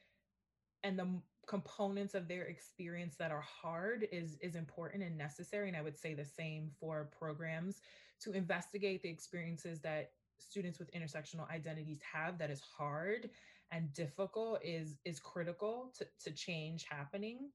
and 0.84 0.98
the 0.98 1.08
components 1.48 2.16
of 2.16 2.28
their 2.28 2.44
experience 2.46 3.16
that 3.16 3.32
are 3.32 3.42
hard 3.42 4.08
is 4.12 4.38
is 4.42 4.56
important 4.56 5.04
and 5.04 5.18
necessary 5.18 5.68
and 5.68 5.78
i 5.78 5.82
would 5.82 5.98
say 5.98 6.14
the 6.14 6.26
same 6.26 6.70
for 6.80 7.10
programs 7.18 7.82
to 8.20 8.32
investigate 8.32 9.02
the 9.02 9.10
experiences 9.10 9.80
that 9.80 10.12
students 10.40 10.80
with 10.80 10.92
intersectional 10.94 11.50
identities 11.52 12.00
have 12.02 12.38
that 12.38 12.50
is 12.50 12.62
hard 12.62 13.30
and 13.72 13.94
difficult 13.94 14.60
is 14.64 14.98
is 15.06 15.20
critical 15.20 15.92
to, 15.98 16.06
to 16.24 16.32
change 16.32 16.86
happening 16.90 17.50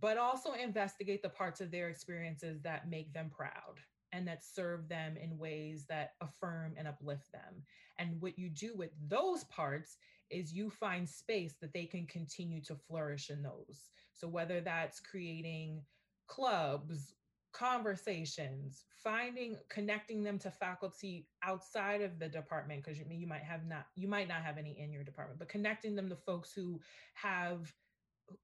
but 0.00 0.18
also 0.18 0.52
investigate 0.52 1.22
the 1.22 1.28
parts 1.28 1.60
of 1.60 1.70
their 1.70 1.88
experiences 1.88 2.60
that 2.62 2.90
make 2.90 3.12
them 3.12 3.30
proud 3.30 3.80
and 4.12 4.26
that 4.26 4.44
serve 4.44 4.88
them 4.88 5.16
in 5.16 5.38
ways 5.38 5.84
that 5.88 6.12
affirm 6.20 6.74
and 6.76 6.86
uplift 6.86 7.30
them. 7.32 7.62
And 7.98 8.20
what 8.20 8.38
you 8.38 8.48
do 8.48 8.74
with 8.76 8.90
those 9.08 9.44
parts 9.44 9.96
is 10.30 10.52
you 10.52 10.70
find 10.70 11.08
space 11.08 11.54
that 11.60 11.72
they 11.72 11.84
can 11.84 12.06
continue 12.06 12.62
to 12.62 12.76
flourish 12.76 13.30
in 13.30 13.42
those. 13.42 13.90
So 14.12 14.28
whether 14.28 14.60
that's 14.60 15.00
creating 15.00 15.82
clubs, 16.26 17.14
conversations, 17.52 18.84
finding 19.02 19.56
connecting 19.70 20.22
them 20.22 20.38
to 20.38 20.50
faculty 20.50 21.26
outside 21.42 22.02
of 22.02 22.18
the 22.18 22.28
department 22.28 22.84
because 22.84 22.98
you, 22.98 23.06
you 23.10 23.26
might 23.26 23.42
have 23.42 23.66
not 23.66 23.86
you 23.96 24.06
might 24.06 24.28
not 24.28 24.42
have 24.42 24.58
any 24.58 24.78
in 24.78 24.92
your 24.92 25.02
department, 25.02 25.38
but 25.38 25.48
connecting 25.48 25.96
them 25.96 26.10
to 26.10 26.16
folks 26.16 26.52
who 26.52 26.78
have 27.14 27.72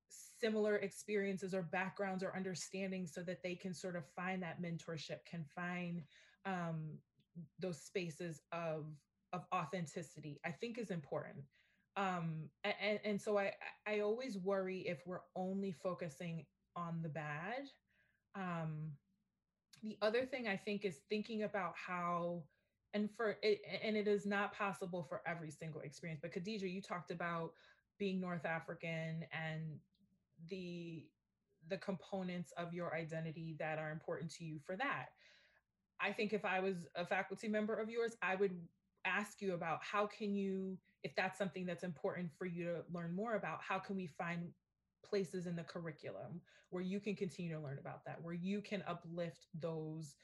similar 0.08 0.76
experiences 0.76 1.54
or 1.54 1.62
backgrounds 1.62 2.22
or 2.22 2.34
understanding 2.36 3.06
so 3.06 3.22
that 3.22 3.42
they 3.42 3.54
can 3.54 3.72
sort 3.74 3.96
of 3.96 4.04
find 4.14 4.42
that 4.42 4.60
mentorship 4.60 5.24
can 5.28 5.44
find 5.54 6.02
um, 6.46 6.98
those 7.58 7.80
spaces 7.80 8.40
of 8.52 8.86
of 9.32 9.42
authenticity 9.52 10.40
i 10.44 10.50
think 10.50 10.78
is 10.78 10.90
important. 10.90 11.44
Um, 11.96 12.50
and, 12.64 12.98
and 13.04 13.20
so 13.20 13.38
I, 13.38 13.52
I 13.86 14.00
always 14.00 14.36
worry 14.36 14.80
if 14.80 15.06
we're 15.06 15.20
only 15.36 15.70
focusing 15.70 16.44
on 16.74 17.02
the 17.04 17.08
bad. 17.08 17.68
Um, 18.34 18.90
the 19.84 19.96
other 20.02 20.24
thing 20.24 20.48
i 20.48 20.56
think 20.56 20.84
is 20.84 21.00
thinking 21.08 21.42
about 21.44 21.74
how 21.76 22.42
and 22.94 23.10
for 23.16 23.36
it 23.42 23.60
and 23.82 23.96
it 23.96 24.08
is 24.08 24.26
not 24.26 24.56
possible 24.56 25.04
for 25.08 25.20
every 25.26 25.50
single 25.50 25.82
experience 25.82 26.20
but 26.22 26.32
khadija 26.32 26.72
you 26.72 26.80
talked 26.80 27.10
about 27.10 27.52
being 27.98 28.20
north 28.20 28.44
african 28.44 29.24
and 29.32 29.62
the 30.48 31.06
the 31.68 31.78
components 31.78 32.52
of 32.56 32.74
your 32.74 32.94
identity 32.94 33.56
that 33.58 33.78
are 33.78 33.90
important 33.90 34.30
to 34.30 34.44
you 34.44 34.58
for 34.64 34.76
that. 34.76 35.06
I 36.00 36.12
think 36.12 36.32
if 36.32 36.44
I 36.44 36.60
was 36.60 36.86
a 36.94 37.06
faculty 37.06 37.48
member 37.48 37.74
of 37.74 37.88
yours, 37.88 38.16
I 38.22 38.34
would 38.34 38.56
ask 39.04 39.40
you 39.40 39.54
about 39.54 39.78
how 39.82 40.06
can 40.06 40.34
you 40.34 40.78
if 41.02 41.14
that's 41.14 41.38
something 41.38 41.66
that's 41.66 41.84
important 41.84 42.30
for 42.38 42.46
you 42.46 42.64
to 42.64 42.84
learn 42.90 43.14
more 43.14 43.34
about, 43.34 43.60
how 43.60 43.78
can 43.78 43.94
we 43.94 44.06
find 44.06 44.48
places 45.04 45.46
in 45.46 45.54
the 45.54 45.62
curriculum 45.62 46.40
where 46.70 46.82
you 46.82 46.98
can 46.98 47.14
continue 47.14 47.54
to 47.54 47.60
learn 47.60 47.78
about 47.78 48.02
that, 48.06 48.20
where 48.22 48.32
you 48.34 48.62
can 48.62 48.82
uplift 48.88 49.46
those 49.60 50.14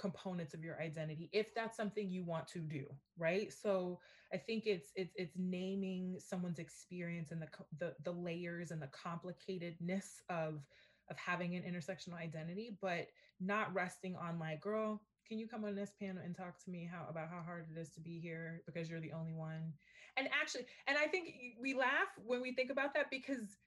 components 0.00 0.54
of 0.54 0.64
your 0.64 0.80
identity 0.80 1.28
if 1.32 1.54
that's 1.54 1.76
something 1.76 2.10
you 2.10 2.24
want 2.24 2.48
to 2.48 2.58
do 2.58 2.84
right? 3.18 3.52
So 3.52 4.00
i 4.32 4.36
think 4.36 4.66
it's 4.66 4.90
it's 4.94 5.12
it's 5.16 5.36
naming 5.36 6.16
someone's 6.18 6.58
experience 6.58 7.32
and 7.32 7.42
the 7.42 7.48
the, 7.78 7.94
the 8.04 8.12
layers 8.12 8.70
and 8.70 8.80
the 8.80 8.88
complicatedness 8.88 10.20
of 10.30 10.62
of 11.10 11.16
having 11.18 11.54
an 11.56 11.62
intersectional 11.62 12.14
identity 12.14 12.78
but 12.80 13.08
not 13.40 13.74
resting 13.74 14.16
on 14.16 14.38
like 14.38 14.60
girl 14.60 15.02
can 15.28 15.38
you 15.38 15.46
come 15.46 15.64
on 15.64 15.76
this 15.76 15.92
panel 16.00 16.22
and 16.24 16.34
talk 16.34 16.58
to 16.64 16.70
me 16.70 16.88
how 16.90 17.06
about 17.08 17.28
how 17.28 17.40
hard 17.44 17.66
it 17.74 17.78
is 17.78 17.90
to 17.90 18.00
be 18.00 18.18
here 18.18 18.62
because 18.66 18.90
you're 18.90 19.00
the 19.00 19.12
only 19.12 19.32
one? 19.32 19.72
And 20.16 20.28
actually 20.40 20.66
and 20.88 20.98
i 20.98 21.06
think 21.06 21.34
we 21.60 21.74
laugh 21.74 22.10
when 22.26 22.42
we 22.42 22.52
think 22.52 22.70
about 22.70 22.94
that 22.94 23.10
because 23.10 23.58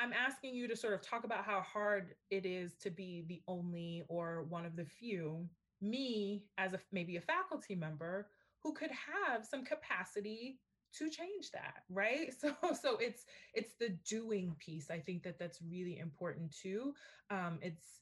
I'm 0.00 0.12
asking 0.12 0.54
you 0.54 0.66
to 0.68 0.76
sort 0.76 0.94
of 0.94 1.02
talk 1.02 1.24
about 1.24 1.44
how 1.44 1.60
hard 1.60 2.14
it 2.30 2.46
is 2.46 2.74
to 2.82 2.90
be 2.90 3.24
the 3.28 3.42
only 3.46 4.04
or 4.08 4.44
one 4.48 4.64
of 4.64 4.76
the 4.76 4.84
few. 4.84 5.48
Me, 5.82 6.44
as 6.58 6.74
a 6.74 6.80
maybe 6.92 7.16
a 7.16 7.20
faculty 7.20 7.74
member, 7.74 8.28
who 8.62 8.72
could 8.72 8.90
have 8.90 9.44
some 9.44 9.64
capacity 9.64 10.58
to 10.92 11.08
change 11.08 11.50
that 11.52 11.84
right 11.88 12.34
so 12.40 12.52
so 12.80 12.96
it's 12.98 13.24
it's 13.54 13.74
the 13.78 13.90
doing 14.08 14.54
piece 14.58 14.90
i 14.90 14.98
think 14.98 15.22
that 15.22 15.38
that's 15.38 15.60
really 15.62 15.98
important 15.98 16.52
too 16.52 16.92
um 17.30 17.58
it's 17.62 18.00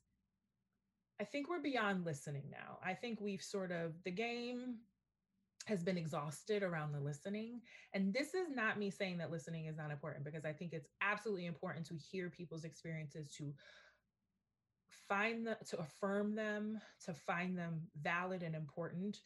i 1.20 1.24
think 1.24 1.48
we're 1.48 1.60
beyond 1.60 2.04
listening 2.04 2.44
now 2.50 2.78
i 2.84 2.94
think 2.94 3.20
we've 3.20 3.42
sort 3.42 3.70
of 3.70 3.92
the 4.04 4.10
game 4.10 4.76
has 5.68 5.84
been 5.84 5.98
exhausted 5.98 6.62
around 6.62 6.92
the 6.92 7.00
listening. 7.00 7.60
And 7.94 8.12
this 8.12 8.34
is 8.34 8.48
not 8.50 8.78
me 8.78 8.90
saying 8.90 9.18
that 9.18 9.30
listening 9.30 9.66
is 9.66 9.76
not 9.76 9.90
important 9.92 10.24
because 10.24 10.44
I 10.44 10.52
think 10.52 10.72
it's 10.72 10.88
absolutely 11.00 11.46
important 11.46 11.86
to 11.86 11.94
hear 11.96 12.30
people's 12.30 12.64
experiences, 12.64 13.30
to 13.38 13.54
find 15.08 15.46
them, 15.46 15.56
to 15.70 15.78
affirm 15.78 16.34
them, 16.34 16.80
to 17.06 17.14
find 17.14 17.58
them 17.58 17.82
valid 18.02 18.42
and 18.42 18.54
important. 18.54 19.20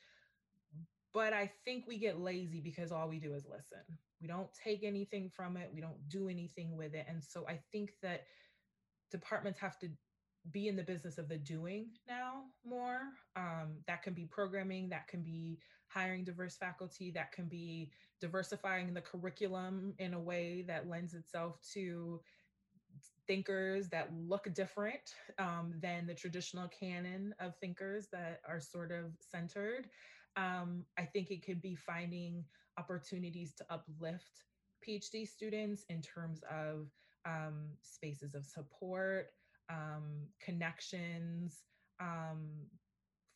but 1.13 1.33
I 1.33 1.51
think 1.65 1.87
we 1.87 1.99
get 1.99 2.21
lazy 2.21 2.61
because 2.61 2.93
all 2.93 3.09
we 3.09 3.19
do 3.19 3.35
is 3.35 3.47
listen. 3.47 3.85
We 4.21 4.29
don't 4.29 4.49
take 4.55 4.85
anything 4.85 5.31
from 5.31 5.57
it, 5.57 5.71
we 5.75 5.81
don't 5.81 6.09
do 6.09 6.29
anything 6.29 6.77
with 6.77 6.95
it. 6.95 7.07
And 7.09 7.23
so 7.23 7.47
I 7.49 7.61
think 7.73 7.93
that 8.03 8.23
departments 9.11 9.59
have 9.61 9.79
to 9.81 9.91
be 10.51 10.69
in 10.69 10.77
the 10.77 10.83
business 10.83 11.19
of 11.19 11.29
the 11.29 11.39
doing 11.39 11.89
now 12.09 12.45
more. 12.65 13.01
Um, 13.37 13.79
that 13.87 14.03
can 14.03 14.15
be 14.15 14.27
programming, 14.27 14.89
that 14.91 15.09
can 15.09 15.23
be 15.23 15.59
hiring 15.93 16.25
diverse 16.25 16.57
faculty, 16.57 17.11
that 17.11 17.33
can 17.33 17.47
be 17.47 17.91
diversifying 18.21 18.95
the 18.95 19.01
curriculum 19.01 19.95
in 19.99 20.15
a 20.15 20.21
way 20.21 20.65
that 20.67 20.89
lends 20.89 21.15
itself 21.15 21.59
to 21.75 22.21
thinkers 23.27 23.89
that 23.89 24.11
look 24.13 24.53
different 24.55 25.15
um, 25.39 25.75
than 25.81 26.07
the 26.07 26.15
traditional 26.15 26.69
canon 26.69 27.35
of 27.41 27.57
thinkers 27.57 28.09
that 28.13 28.41
are 28.49 28.61
sort 28.61 28.93
of 28.93 29.13
centered. 29.21 29.89
Um, 30.37 30.85
I 30.99 31.05
think 31.05 31.31
it 31.31 31.45
could 31.45 31.61
be 31.61 31.75
finding 31.75 32.45
opportunities 32.79 33.55
to 33.55 33.65
uplift 33.71 34.45
PhD 34.87 35.29
students 35.29 35.85
in 35.89 36.03
terms 36.03 36.43
of 36.51 36.89
um, 37.27 37.71
spaces 37.83 38.35
of 38.35 38.45
support, 38.45 39.29
um, 39.71 40.27
connections, 40.41 41.63
um, 42.01 42.41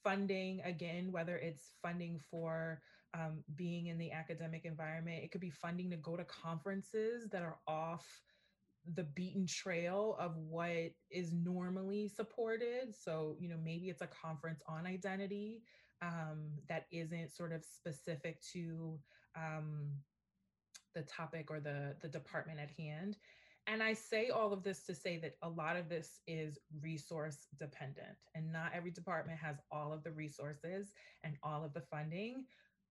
funding, 0.07 0.61
again, 0.65 1.11
whether 1.11 1.37
it's 1.37 1.73
funding 1.83 2.21
for 2.31 2.81
um, 3.13 3.43
being 3.57 3.87
in 3.87 3.99
the 3.99 4.13
academic 4.13 4.65
environment, 4.65 5.25
it 5.25 5.33
could 5.33 5.41
be 5.41 5.51
funding 5.51 5.91
to 5.91 5.97
go 5.97 6.17
to 6.17 6.25
conferences 6.25 7.29
that 7.31 7.43
are 7.43 7.59
off 7.67 8.07
the 8.95 9.03
beaten 9.03 9.47
trail 9.47 10.17
of 10.21 10.37
what 10.37 10.93
is 11.11 11.33
normally 11.33 12.07
supported. 12.07 12.95
So, 12.95 13.37
you 13.41 13.49
know, 13.49 13.57
maybe 13.65 13.89
it's 13.89 14.03
a 14.03 14.07
conference 14.07 14.63
on 14.69 14.87
identity 14.87 15.63
um, 16.03 16.51
that 16.69 16.87
isn't 16.93 17.33
sort 17.33 17.53
of 17.53 17.65
specific 17.65 18.41
to 18.53 19.01
um, 19.35 19.89
the 20.95 21.03
topic 21.03 21.51
or 21.51 21.59
the 21.59 21.97
the 22.01 22.09
department 22.09 22.61
at 22.61 22.71
hand. 22.71 23.17
And 23.67 23.83
I 23.83 23.95
say 23.95 24.29
all 24.29 24.53
of 24.53 24.63
this 24.63 24.85
to 24.85 24.95
say 24.95 25.19
that 25.19 25.37
a 25.43 25.49
lot 25.49 25.77
of 25.77 25.89
this 25.89 26.21
is 26.27 26.59
resource 26.81 27.49
dependent, 27.59 28.17
and 28.35 28.53
not 28.53 28.71
every 28.75 28.93
department 28.93 29.39
has 29.41 29.57
all 29.73 29.93
of 29.93 30.05
the 30.05 30.13
resources 30.13 30.93
and 31.25 31.37
all 31.43 31.65
of 31.65 31.75
the 31.75 31.81
funding. 31.81 32.45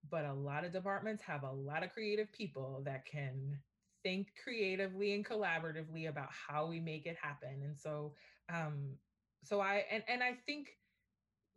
But 0.10 0.26
a 0.26 0.34
lot 0.34 0.66
of 0.66 0.74
departments 0.74 1.24
have 1.24 1.44
a 1.44 1.52
lot 1.52 1.84
of 1.84 1.94
creative 1.94 2.32
people 2.32 2.82
that 2.86 3.06
can 3.06 3.58
think 4.04 4.28
creatively 4.44 5.14
and 5.16 5.26
collaboratively 5.26 6.10
about 6.10 6.30
how 6.32 6.68
we 6.68 6.80
make 6.80 7.06
it 7.06 7.18
happen. 7.20 7.62
And 7.64 7.78
so, 7.78 8.14
um, 8.54 8.98
so 9.44 9.62
I 9.62 9.86
and 9.92 10.04
and 10.08 10.22
I 10.22 10.34
think 10.46 10.78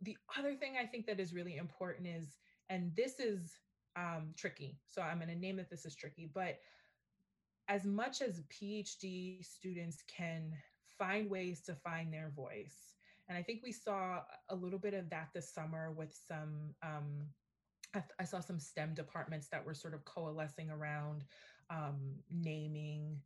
the 0.01 0.17
other 0.37 0.55
thing 0.55 0.75
I 0.81 0.85
think 0.85 1.05
that 1.07 1.19
is 1.19 1.33
really 1.33 1.57
important 1.57 2.07
is, 2.07 2.37
and 2.69 2.95
this 2.95 3.19
is 3.19 3.59
um, 3.95 4.33
tricky. 4.37 4.79
So 4.87 5.01
I'm 5.01 5.17
going 5.17 5.29
to 5.29 5.35
name 5.35 5.59
it. 5.59 5.69
this 5.69 5.85
is 5.85 5.95
tricky, 5.95 6.31
but 6.33 6.57
as 7.69 7.85
much 7.85 8.21
as 8.21 8.41
PhD 8.49 9.45
students 9.45 10.03
can 10.07 10.53
find 10.97 11.29
ways 11.29 11.61
to 11.61 11.75
find 11.75 12.13
their 12.13 12.31
voice, 12.35 12.95
and 13.29 13.37
I 13.37 13.43
think 13.43 13.61
we 13.63 13.71
saw 13.71 14.21
a 14.49 14.55
little 14.55 14.79
bit 14.79 14.93
of 14.93 15.09
that 15.11 15.29
this 15.33 15.53
summer 15.53 15.91
with 15.91 16.17
some. 16.27 16.73
Um, 16.83 17.27
I, 18.19 18.23
saw 18.23 18.39
some 18.39 18.59
STEM 18.59 18.93
departments 18.93 19.47
that 19.47 19.65
were 19.65 19.73
sort 19.73 19.95
of 19.95 20.05
coalescing 20.05 20.69
around 20.69 21.23
um, 21.71 21.97
naming 22.31 23.17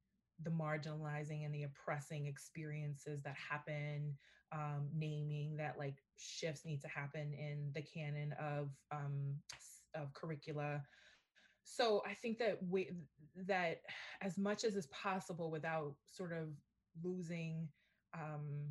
the 0.42 0.52
marginalizing 0.52 1.44
and 1.44 1.54
the 1.54 1.64
oppressing 1.64 2.28
experiences 2.28 3.22
that 3.24 3.36
happen 3.36 4.16
um, 4.54 4.88
naming 4.96 5.56
that 5.58 5.78
like 5.78 5.96
shifts 6.18 6.66
need 6.66 6.82
to 6.82 6.88
happen 6.88 7.34
in 7.34 7.72
the 7.74 7.82
canon 7.82 8.34
of 8.40 8.70
um, 8.92 9.36
of 9.96 10.14
curricula. 10.14 10.82
So 11.64 12.04
I 12.06 12.14
think 12.14 12.38
that 12.40 12.60
we 12.70 12.92
that 13.48 13.82
as 14.22 14.38
much 14.38 14.64
as 14.64 14.76
is 14.76 14.88
possible 14.88 15.50
without 15.50 15.96
sort 16.06 16.34
of 16.34 16.50
losing 17.04 17.68
um, 18.14 18.68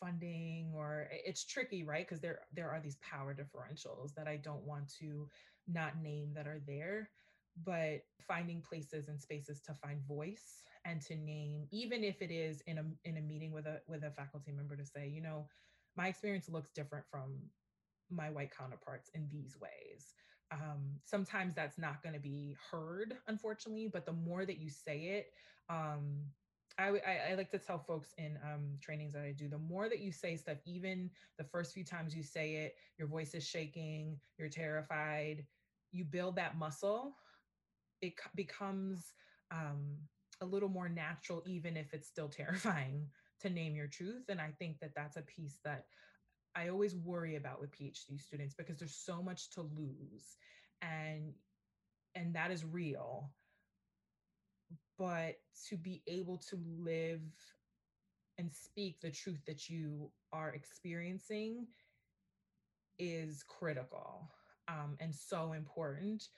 funding 0.00 0.72
or 0.74 1.08
it's 1.10 1.44
tricky, 1.44 1.84
right? 1.84 2.06
Because 2.06 2.20
there 2.20 2.40
there 2.54 2.70
are 2.70 2.80
these 2.80 2.96
power 2.96 3.34
differentials 3.34 4.14
that 4.14 4.26
I 4.26 4.36
don't 4.36 4.64
want 4.64 4.92
to 5.00 5.28
not 5.68 6.02
name 6.02 6.32
that 6.34 6.46
are 6.46 6.60
there 6.66 7.10
but 7.64 8.00
finding 8.26 8.62
places 8.62 9.08
and 9.08 9.20
spaces 9.20 9.60
to 9.60 9.74
find 9.74 10.00
voice 10.06 10.62
and 10.84 11.00
to 11.02 11.14
name 11.16 11.66
even 11.70 12.04
if 12.04 12.22
it 12.22 12.30
is 12.30 12.62
in 12.66 12.78
a 12.78 12.84
in 13.04 13.16
a 13.18 13.20
meeting 13.20 13.52
with 13.52 13.66
a 13.66 13.80
with 13.86 14.02
a 14.04 14.10
faculty 14.10 14.52
member 14.52 14.76
to 14.76 14.84
say 14.84 15.08
you 15.08 15.20
know 15.20 15.46
my 15.96 16.08
experience 16.08 16.48
looks 16.48 16.70
different 16.70 17.04
from 17.10 17.34
my 18.10 18.30
white 18.30 18.50
counterparts 18.56 19.10
in 19.14 19.28
these 19.30 19.56
ways 19.60 20.14
um, 20.52 20.80
sometimes 21.04 21.54
that's 21.54 21.78
not 21.78 22.02
going 22.02 22.14
to 22.14 22.20
be 22.20 22.56
heard 22.70 23.14
unfortunately 23.28 23.88
but 23.92 24.06
the 24.06 24.12
more 24.12 24.44
that 24.44 24.58
you 24.58 24.68
say 24.68 24.98
it 24.98 25.32
um, 25.68 26.18
I, 26.78 26.88
I, 26.88 27.30
I, 27.30 27.34
like 27.34 27.50
to 27.50 27.58
tell 27.58 27.78
folks 27.78 28.14
in 28.16 28.38
um, 28.42 28.78
trainings 28.80 29.12
that 29.12 29.22
I 29.22 29.32
do, 29.32 29.48
the 29.48 29.58
more 29.58 29.90
that 29.90 29.98
you 30.00 30.10
say 30.10 30.34
stuff, 30.36 30.56
even 30.64 31.10
the 31.36 31.44
first 31.44 31.74
few 31.74 31.84
times 31.84 32.16
you 32.16 32.22
say 32.22 32.54
it, 32.54 32.76
your 32.96 33.06
voice 33.06 33.34
is 33.34 33.46
shaking, 33.46 34.18
you're 34.38 34.48
terrified, 34.48 35.44
you 35.92 36.04
build 36.04 36.36
that 36.36 36.56
muscle 36.56 37.16
it 38.02 38.14
becomes 38.34 39.14
um, 39.50 39.96
a 40.40 40.46
little 40.46 40.68
more 40.68 40.88
natural, 40.88 41.42
even 41.46 41.76
if 41.76 41.92
it's 41.92 42.08
still 42.08 42.28
terrifying 42.36 43.06
to 43.40 43.50
name 43.50 43.74
your 43.74 43.86
truth. 43.86 44.24
And 44.28 44.40
I 44.40 44.52
think 44.58 44.80
that 44.80 44.94
that's 44.94 45.16
a 45.16 45.22
piece 45.22 45.58
that 45.64 45.86
I 46.60 46.68
always 46.68 46.94
worry 46.94 47.36
about 47.36 47.60
with 47.60 47.72
PhD 47.72 48.20
students 48.20 48.54
because 48.54 48.78
there's 48.78 48.94
so 48.94 49.22
much 49.22 49.50
to 49.50 49.62
lose, 49.62 50.36
and 50.82 51.32
and 52.14 52.34
that 52.34 52.50
is 52.50 52.64
real. 52.64 53.30
But 54.98 55.36
to 55.68 55.76
be 55.76 56.02
able 56.06 56.36
to 56.50 56.58
live 56.78 57.22
and 58.36 58.52
speak 58.52 59.00
the 59.00 59.10
truth 59.10 59.40
that 59.46 59.70
you 59.70 60.10
are 60.32 60.50
experiencing 60.50 61.66
is 62.98 63.42
critical 63.48 64.30
um, 64.68 64.96
and 65.00 65.14
so 65.14 65.52
important 65.52 66.28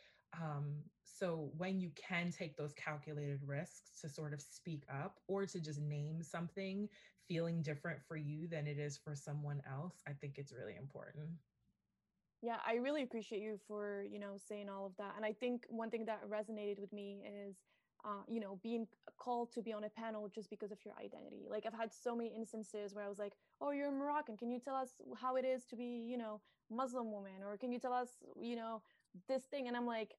um, 0.41 0.75
so 1.05 1.51
when 1.57 1.81
you 1.81 1.91
can 1.95 2.31
take 2.31 2.57
those 2.57 2.73
calculated 2.73 3.41
risks 3.47 4.01
to 4.01 4.09
sort 4.09 4.33
of 4.33 4.41
speak 4.41 4.85
up 4.93 5.21
or 5.29 5.47
to 5.47 5.61
just 5.61 5.81
name 5.81 6.23
something 6.23 6.89
feeling 7.29 7.63
different 7.63 8.01
for 8.07 8.17
you 8.17 8.47
than 8.49 8.67
it 8.67 8.79
is 8.79 8.97
for 8.97 9.15
someone 9.15 9.63
else, 9.71 10.03
I 10.07 10.13
think 10.13 10.39
it's 10.39 10.53
really 10.53 10.75
important. 10.77 11.29
Yeah, 12.43 12.57
I 12.67 12.75
really 12.75 13.03
appreciate 13.03 13.41
you 13.41 13.59
for, 13.69 14.05
you 14.11 14.19
know, 14.19 14.35
saying 14.37 14.69
all 14.69 14.85
of 14.87 14.97
that. 14.97 15.13
And 15.17 15.25
I 15.25 15.33
think 15.33 15.65
one 15.69 15.91
thing 15.91 16.07
that 16.07 16.29
resonated 16.29 16.81
with 16.81 16.93
me 16.93 17.23
is 17.47 17.57
uh, 18.05 18.23
you 18.29 18.41
know, 18.41 18.59
being 18.63 18.87
called 19.17 19.53
to 19.53 19.63
be 19.63 19.73
on 19.73 19.85
a 19.85 19.89
panel 19.89 20.29
just 20.29 20.51
because 20.51 20.73
of 20.73 20.79
your 20.85 20.95
identity. 20.99 21.47
Like 21.49 21.67
I've 21.67 21.73
had 21.73 21.93
so 21.93 22.17
many 22.17 22.33
instances 22.35 22.95
where 22.95 23.05
I 23.05 23.09
was 23.09 23.19
like, 23.19 23.35
"Oh, 23.61 23.71
you're 23.71 23.93
Moroccan. 23.93 24.37
Can 24.37 24.51
you 24.51 24.59
tell 24.59 24.75
us 24.75 24.91
how 25.21 25.37
it 25.37 25.45
is 25.45 25.65
to 25.67 25.77
be, 25.77 26.05
you 26.11 26.17
know, 26.19 26.41
Muslim 26.71 27.13
woman, 27.13 27.43
or 27.45 27.57
can 27.57 27.71
you 27.71 27.79
tell 27.79 27.93
us, 27.93 28.09
you 28.41 28.57
know, 28.57 28.83
this 29.29 29.45
thing?" 29.45 29.69
And 29.69 29.77
I'm 29.77 29.87
like, 29.87 30.13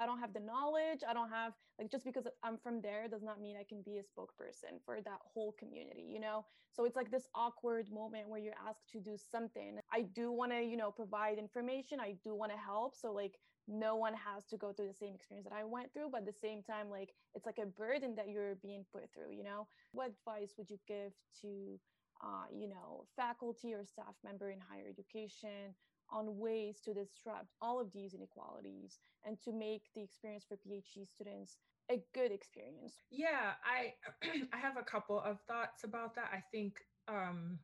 I 0.00 0.06
don't 0.06 0.18
have 0.18 0.32
the 0.32 0.40
knowledge. 0.40 1.00
I 1.06 1.12
don't 1.12 1.28
have 1.28 1.52
like 1.78 1.90
just 1.90 2.04
because 2.06 2.26
I'm 2.42 2.56
from 2.56 2.80
there 2.80 3.06
does 3.06 3.22
not 3.22 3.40
mean 3.40 3.56
I 3.60 3.64
can 3.68 3.82
be 3.82 3.98
a 3.98 4.02
spokesperson 4.02 4.80
for 4.84 5.00
that 5.02 5.18
whole 5.22 5.54
community, 5.58 6.08
you 6.10 6.20
know? 6.20 6.46
So 6.72 6.86
it's 6.86 6.96
like 6.96 7.10
this 7.10 7.28
awkward 7.34 7.90
moment 7.92 8.28
where 8.28 8.40
you're 8.40 8.54
asked 8.66 8.88
to 8.92 9.00
do 9.00 9.16
something. 9.30 9.78
I 9.92 10.02
do 10.02 10.32
want 10.32 10.52
to, 10.52 10.62
you 10.62 10.78
know, 10.78 10.90
provide 10.90 11.38
information. 11.38 12.00
I 12.00 12.16
do 12.24 12.34
want 12.34 12.50
to 12.50 12.58
help. 12.58 12.96
So 12.96 13.12
like 13.12 13.34
no 13.68 13.96
one 13.96 14.14
has 14.14 14.46
to 14.46 14.56
go 14.56 14.72
through 14.72 14.88
the 14.88 14.94
same 14.94 15.14
experience 15.14 15.46
that 15.48 15.54
I 15.54 15.64
went 15.64 15.92
through, 15.92 16.08
but 16.10 16.22
at 16.22 16.26
the 16.26 16.32
same 16.32 16.62
time, 16.62 16.88
like 16.88 17.10
it's 17.34 17.44
like 17.44 17.58
a 17.62 17.66
burden 17.66 18.14
that 18.16 18.30
you're 18.30 18.54
being 18.62 18.86
put 18.90 19.02
through, 19.12 19.36
you 19.36 19.44
know? 19.44 19.68
What 19.92 20.08
advice 20.08 20.54
would 20.56 20.70
you 20.70 20.78
give 20.88 21.12
to 21.42 21.78
uh, 22.22 22.44
you 22.54 22.68
know, 22.68 23.06
faculty 23.16 23.72
or 23.72 23.84
staff 23.84 24.14
member 24.22 24.50
in 24.50 24.58
higher 24.60 24.84
education 24.88 25.74
on 26.12 26.38
ways 26.38 26.80
to 26.84 26.94
disrupt 26.94 27.52
all 27.60 27.80
of 27.80 27.92
these 27.92 28.14
inequalities 28.14 28.98
and 29.24 29.40
to 29.42 29.52
make 29.52 29.82
the 29.94 30.02
experience 30.02 30.44
for 30.48 30.56
PhD 30.56 31.06
students 31.06 31.56
a 31.90 32.00
good 32.14 32.30
experience. 32.32 32.94
Yeah, 33.10 33.52
I 33.64 33.94
I 34.52 34.56
have 34.58 34.76
a 34.76 34.82
couple 34.82 35.20
of 35.20 35.40
thoughts 35.48 35.84
about 35.84 36.14
that. 36.16 36.30
I 36.32 36.42
think 36.52 36.78
um, 37.08 37.58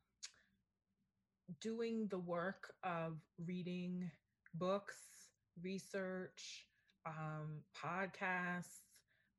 doing 1.61 2.09
the 2.11 2.19
work 2.19 2.73
of 2.83 3.19
reading 3.47 4.11
books, 4.55 4.97
research, 5.63 6.67
um, 7.07 7.63
podcasts, 7.77 8.81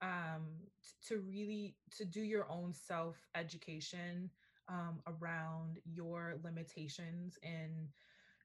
um, 0.02 0.46
t- 0.84 1.08
to 1.08 1.20
really 1.20 1.76
to 1.98 2.06
do 2.06 2.22
your 2.22 2.50
own 2.50 2.74
self 2.74 3.18
education 3.36 4.30
um, 4.70 5.00
around 5.08 5.80
your 5.86 6.36
limitations 6.44 7.38
and 7.44 7.90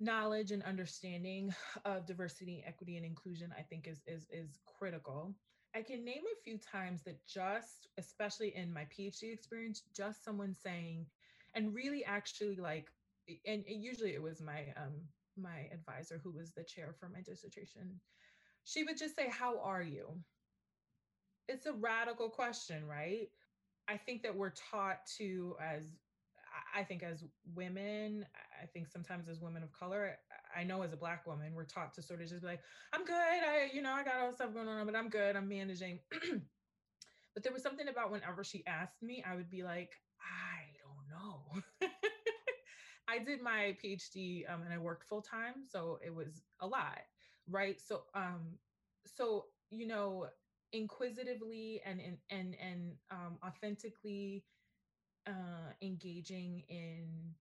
knowledge 0.03 0.51
and 0.51 0.63
understanding 0.65 1.55
of 1.85 2.07
diversity, 2.07 2.65
equity, 2.67 2.97
and 2.97 3.07
inclusion, 3.07 3.53
I 3.59 3.63
think 3.63 3.87
is 3.89 4.03
is 4.07 4.27
is 4.31 4.59
critical. 4.67 5.35
I 5.75 5.83
can 5.83 6.05
name 6.05 6.23
a 6.31 6.43
few 6.45 6.59
times 6.59 7.03
that 7.05 7.27
just, 7.27 7.89
especially 7.99 8.55
in 8.55 8.73
my 8.73 8.87
PhD 8.87 9.33
experience, 9.33 9.83
just 9.97 10.25
someone 10.25 10.55
saying, 10.55 11.07
and 11.55 11.75
really 11.75 12.05
actually 12.05 12.57
like, 12.57 12.89
and 13.47 13.65
usually 13.67 14.15
it 14.15 14.23
was 14.23 14.41
my 14.43 14.67
um, 14.77 15.09
my 15.37 15.69
advisor, 15.73 16.21
who 16.23 16.33
was 16.33 16.53
the 16.53 16.65
chair 16.65 16.95
for 16.99 17.09
my 17.09 17.21
dissertation, 17.23 18.01
she 18.65 18.85
would 18.85 18.99
just 18.99 19.17
say, 19.17 19.29
How 19.31 19.61
are 19.61 19.83
you? 19.83 20.23
It's 21.49 21.67
a 21.67 21.73
radical 21.73 22.29
question, 22.31 22.87
right? 22.87 23.29
I 23.89 23.97
think 23.97 24.23
that 24.23 24.37
we're 24.37 24.53
taught 24.71 25.05
to, 25.19 25.57
as 25.61 25.97
I 26.75 26.85
think 26.85 27.03
as 27.03 27.25
women, 27.55 28.27
I 28.63 28.67
think 28.67 28.89
sometimes 28.89 29.29
as 29.29 29.41
women 29.41 29.63
of 29.63 29.73
color, 29.73 30.17
I 30.57 30.65
know 30.65 30.83
as 30.83 30.93
a 30.93 30.97
black 30.97 31.27
woman, 31.27 31.55
we're 31.55 31.65
taught 31.65 31.95
to 31.95 32.03
sort 32.03 32.23
of 32.23 32.29
just 32.29 32.43
be 32.43 32.47
like, 32.47 32.61
I'm 32.93 33.05
good. 33.05 33.15
I, 33.15 33.71
you 33.73 33.83
know, 33.83 33.93
I 33.93 34.05
got 34.05 34.17
all 34.17 34.27
this 34.29 34.37
stuff 34.37 34.55
going 34.55 34.69
on, 34.69 34.87
but 34.87 34.95
I'm 34.95 35.09
good. 35.09 35.37
I'm 35.37 35.49
managing. 35.49 35.99
but 37.35 37.43
there 37.43 37.53
was 37.53 37.63
something 37.63 37.89
about 37.89 38.11
whenever 38.11 38.45
she 38.45 38.65
asked 38.67 39.03
me, 39.03 39.25
I 39.29 39.35
would 39.35 39.51
be 39.51 39.63
like, 39.63 39.91
I 40.21 40.77
don't 40.79 41.09
know. 41.11 41.89
I 43.09 43.19
did 43.19 43.43
my 43.43 43.77
PhD 43.83 44.51
um, 44.51 44.63
and 44.63 44.73
I 44.73 44.79
worked 44.79 45.05
full 45.05 45.23
time, 45.23 45.65
so 45.69 45.99
it 46.05 46.15
was 46.15 46.43
a 46.61 46.67
lot, 46.67 47.01
right? 47.49 47.81
So, 47.81 48.03
um, 48.15 48.59
so 49.07 49.47
you 49.71 49.87
know, 49.87 50.27
inquisitively 50.73 51.83
and 51.85 52.01
and 52.01 52.19
and 52.31 52.57
and 52.63 52.93
um, 53.11 53.39
authentically 53.45 54.45
uh, 55.27 55.73
engaging 55.83 56.63
in 56.69 57.35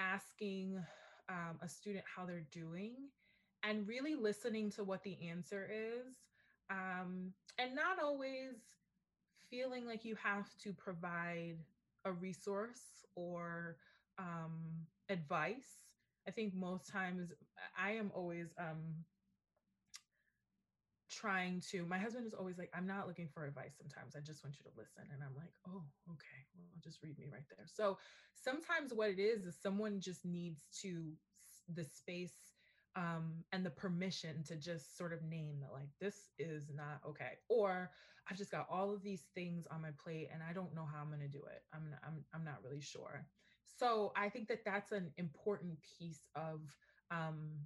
asking 0.00 0.82
um, 1.28 1.58
a 1.62 1.68
student 1.68 2.04
how 2.16 2.26
they're 2.26 2.46
doing 2.52 2.94
and 3.62 3.86
really 3.88 4.14
listening 4.16 4.70
to 4.72 4.84
what 4.84 5.02
the 5.04 5.18
answer 5.28 5.70
is 5.70 6.16
um, 6.70 7.32
and 7.58 7.74
not 7.74 8.02
always 8.02 8.54
feeling 9.50 9.86
like 9.86 10.04
you 10.04 10.16
have 10.16 10.48
to 10.58 10.72
provide 10.72 11.56
a 12.04 12.12
resource 12.12 13.04
or 13.16 13.76
um, 14.18 14.86
advice. 15.08 15.94
I 16.26 16.30
think 16.30 16.54
most 16.54 16.88
times 16.88 17.32
i 17.78 17.92
am 17.92 18.10
always 18.14 18.48
um, 18.58 19.04
trying 21.20 21.60
to 21.70 21.84
my 21.86 21.98
husband 21.98 22.26
is 22.26 22.34
always 22.34 22.58
like 22.58 22.70
i'm 22.74 22.86
not 22.86 23.06
looking 23.06 23.28
for 23.28 23.44
advice 23.44 23.74
sometimes 23.76 24.16
i 24.16 24.20
just 24.20 24.42
want 24.42 24.56
you 24.58 24.64
to 24.64 24.76
listen 24.78 25.02
and 25.12 25.22
i'm 25.22 25.36
like 25.36 25.52
oh 25.68 25.82
okay 26.10 26.40
well 26.54 26.70
just 26.82 27.02
read 27.02 27.18
me 27.18 27.26
right 27.30 27.44
there. 27.56 27.66
So 27.66 27.98
sometimes 28.34 28.92
what 28.94 29.10
it 29.10 29.18
is 29.18 29.44
is 29.44 29.56
someone 29.60 30.00
just 30.00 30.24
needs 30.24 30.62
to 30.82 31.12
the 31.74 31.84
space 31.84 32.34
um, 32.96 33.44
and 33.52 33.64
the 33.64 33.70
permission 33.70 34.42
to 34.48 34.56
just 34.56 34.96
sort 34.96 35.12
of 35.12 35.22
name 35.22 35.60
that 35.60 35.72
like 35.72 35.90
this 36.00 36.30
is 36.38 36.70
not 36.74 37.00
okay 37.08 37.38
or 37.48 37.90
i've 38.28 38.36
just 38.36 38.50
got 38.50 38.66
all 38.70 38.92
of 38.92 39.02
these 39.02 39.22
things 39.34 39.66
on 39.70 39.82
my 39.82 39.90
plate 40.02 40.28
and 40.32 40.42
i 40.42 40.52
don't 40.52 40.74
know 40.74 40.86
how 40.92 41.00
i'm 41.00 41.08
going 41.08 41.20
to 41.20 41.28
do 41.28 41.42
it 41.44 41.62
i'm 41.72 41.82
I'm, 42.04 42.24
I'm 42.34 42.44
not 42.44 42.62
really 42.64 42.80
sure. 42.80 43.26
So 43.78 44.12
i 44.16 44.28
think 44.28 44.48
that 44.48 44.64
that's 44.64 44.92
an 44.92 45.12
important 45.18 45.78
piece 45.98 46.26
of 46.34 46.60
um, 47.12 47.58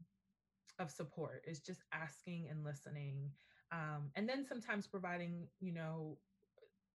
of 0.79 0.91
support 0.91 1.43
is 1.47 1.61
just 1.61 1.83
asking 1.93 2.49
and 2.51 2.65
listening 2.65 3.31
um, 3.73 4.11
and 4.15 4.29
then 4.29 4.45
sometimes 4.47 4.87
providing 4.87 5.49
you 5.61 5.73
know 5.73 6.19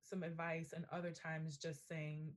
some 0.04 0.24
advice 0.24 0.74
and 0.76 0.86
other 0.92 1.12
times 1.12 1.58
just 1.58 1.88
saying 1.88 2.34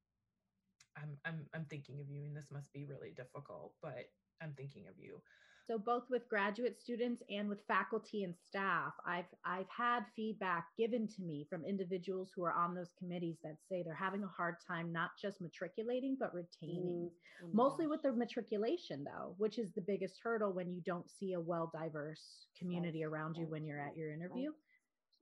I'm, 0.97 1.16
I'm 1.24 1.47
i'm 1.55 1.64
thinking 1.70 2.01
of 2.01 2.11
you 2.11 2.24
and 2.24 2.36
this 2.36 2.51
must 2.53 2.72
be 2.72 2.84
really 2.84 3.12
difficult 3.16 3.72
but 3.82 4.11
i'm 4.43 4.53
thinking 4.57 4.86
of 4.88 4.99
you 4.99 5.20
so 5.67 5.79
both 5.79 6.03
with 6.11 6.29
graduate 6.29 6.81
students 6.81 7.23
and 7.31 7.49
with 7.49 7.65
faculty 7.69 8.25
and 8.25 8.35
staff, 8.49 8.93
I've 9.07 9.27
I've 9.45 9.69
had 9.77 10.01
feedback 10.17 10.67
given 10.77 11.07
to 11.07 11.23
me 11.23 11.47
from 11.49 11.65
individuals 11.65 12.31
who 12.35 12.45
are 12.45 12.53
on 12.53 12.75
those 12.75 12.93
committees 12.99 13.37
that 13.45 13.57
say 13.69 13.83
they're 13.83 13.95
having 13.95 14.25
a 14.25 14.29
hard 14.37 14.57
time 14.67 14.93
not 14.93 15.11
just 15.21 15.41
matriculating 15.41 16.17
but 16.19 16.35
retaining. 16.35 16.83
Mm, 16.85 17.11
oh 17.45 17.51
Mostly 17.53 17.85
gosh. 17.85 17.91
with 17.93 18.03
the 18.03 18.13
matriculation 18.13 19.05
though, 19.05 19.35
which 19.39 19.59
is 19.59 19.71
the 19.75 19.85
biggest 19.87 20.19
hurdle 20.23 20.53
when 20.53 20.73
you 20.73 20.83
don't 20.85 21.09
see 21.09 21.35
a 21.35 21.41
well 21.41 21.71
diverse 21.73 22.47
community 22.59 23.05
around 23.05 23.37
you 23.37 23.47
when 23.47 23.65
you're 23.65 23.81
at 23.81 23.97
your 23.97 24.13
interview. 24.13 24.49
Right. 24.49 24.59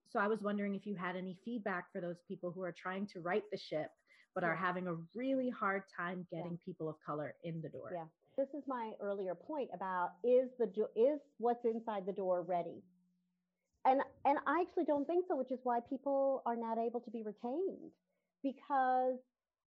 So 0.08 0.20
I 0.20 0.26
was 0.26 0.40
wondering 0.40 0.74
if 0.74 0.86
you 0.86 0.96
had 0.96 1.16
any 1.16 1.36
feedback 1.44 1.92
for 1.92 2.00
those 2.00 2.22
people 2.26 2.50
who 2.50 2.62
are 2.62 2.74
trying 2.76 3.06
to 3.08 3.20
right 3.20 3.44
the 3.52 3.58
ship 3.58 3.88
but 4.34 4.44
yeah. 4.44 4.50
are 4.50 4.54
having 4.54 4.86
a 4.86 4.94
really 5.14 5.50
hard 5.50 5.82
time 5.94 6.24
getting 6.30 6.52
yeah. 6.52 6.64
people 6.64 6.88
of 6.88 6.94
color 7.04 7.34
in 7.44 7.60
the 7.60 7.68
door. 7.68 7.90
Yeah 7.92 8.04
this 8.36 8.48
is 8.54 8.62
my 8.66 8.92
earlier 9.00 9.34
point 9.34 9.70
about 9.74 10.12
is 10.24 10.48
the 10.58 10.66
is 10.96 11.20
what's 11.38 11.64
inside 11.64 12.06
the 12.06 12.12
door 12.12 12.42
ready? 12.42 12.82
And 13.84 14.00
and 14.24 14.38
i 14.46 14.60
actually 14.62 14.84
don't 14.84 15.06
think 15.06 15.24
so 15.28 15.36
which 15.36 15.50
is 15.50 15.58
why 15.62 15.80
people 15.88 16.42
are 16.46 16.56
not 16.56 16.78
able 16.78 17.00
to 17.00 17.10
be 17.10 17.22
retained. 17.22 17.90
Because 18.42 19.16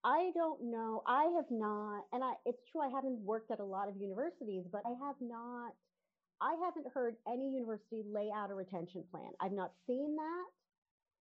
i 0.05 0.31
don't 0.35 0.63
know 0.63 1.03
i 1.07 1.25
have 1.35 1.47
not 1.51 2.05
and 2.13 2.23
i 2.23 2.35
it's 2.45 2.61
true 2.71 2.83
i 2.83 2.89
haven't 2.89 3.19
worked 3.21 3.51
at 3.51 3.61
a 3.61 3.65
lot 3.65 3.89
of 3.89 3.97
universities 3.97 4.65
but 4.71 4.83
i 4.87 4.91
have 4.91 5.17
not 5.21 5.73
i 6.41 6.55
haven't 6.65 6.87
heard 6.93 7.17
any 7.27 7.51
university 7.51 8.03
lay 8.07 8.31
out 8.35 8.51
a 8.51 8.55
retention 8.55 9.03
plan. 9.11 9.31
I've 9.41 9.53
not 9.53 9.73
seen 9.87 10.15
that. 10.17 10.47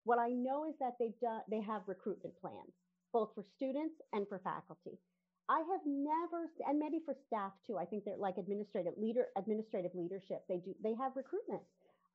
What 0.06 0.20
i 0.20 0.30
know 0.30 0.66
is 0.66 0.76
that 0.80 0.94
they've 1.00 1.20
done 1.22 1.42
they 1.50 1.62
have 1.62 1.84
recruitment 1.88 2.36
plans 2.42 2.74
both 3.14 3.30
for 3.36 3.44
students 3.58 3.96
and 4.14 4.28
for 4.28 4.40
faculty 4.40 4.98
I 5.52 5.60
have 5.68 5.84
never, 5.84 6.48
and 6.64 6.80
maybe 6.80 7.04
for 7.04 7.14
staff 7.28 7.52
too. 7.68 7.76
I 7.76 7.84
think 7.84 8.06
they're 8.08 8.16
like 8.16 8.40
administrative 8.40 8.96
leader, 8.96 9.28
administrative 9.36 9.92
leadership. 9.94 10.48
They 10.48 10.64
do, 10.64 10.72
they 10.82 10.96
have 10.96 11.12
recruitment 11.20 11.60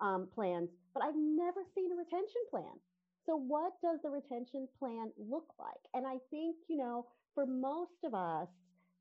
um, 0.00 0.28
plans, 0.32 0.70
but 0.94 1.04
I've 1.04 1.20
never 1.20 1.60
seen 1.76 1.92
a 1.92 1.96
retention 2.00 2.40
plan. 2.48 2.80
So 3.28 3.36
what 3.36 3.76
does 3.84 4.00
the 4.02 4.08
retention 4.08 4.66
plan 4.80 5.12
look 5.20 5.52
like? 5.60 5.84
And 5.92 6.06
I 6.06 6.16
think 6.32 6.56
you 6.72 6.78
know, 6.80 7.12
for 7.34 7.44
most 7.44 8.00
of 8.08 8.14
us, 8.14 8.48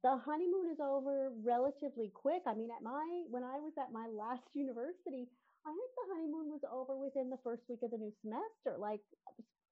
the 0.03 0.19
honeymoon 0.19 0.67
is 0.67 0.83
over 0.83 1.31
relatively 1.39 2.11
quick. 2.13 2.43
I 2.45 2.55
mean, 2.55 2.75
at 2.75 2.83
my 2.83 3.07
when 3.31 3.43
I 3.43 3.55
was 3.63 3.71
at 3.79 3.95
my 3.95 4.11
last 4.11 4.43
university, 4.53 5.31
I 5.63 5.71
think 5.71 5.91
the 5.95 6.11
honeymoon 6.11 6.51
was 6.51 6.61
over 6.67 6.99
within 6.99 7.29
the 7.31 7.39
first 7.39 7.63
week 7.71 7.79
of 7.87 7.91
the 7.91 8.03
new 8.03 8.11
semester. 8.19 8.75
Like 8.75 8.99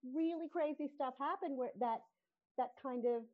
really 0.07 0.47
crazy 0.47 0.87
stuff 0.95 1.15
happened 1.19 1.57
where 1.57 1.75
that 1.83 1.99
that 2.55 2.71
kind 2.81 3.03
of 3.03 3.27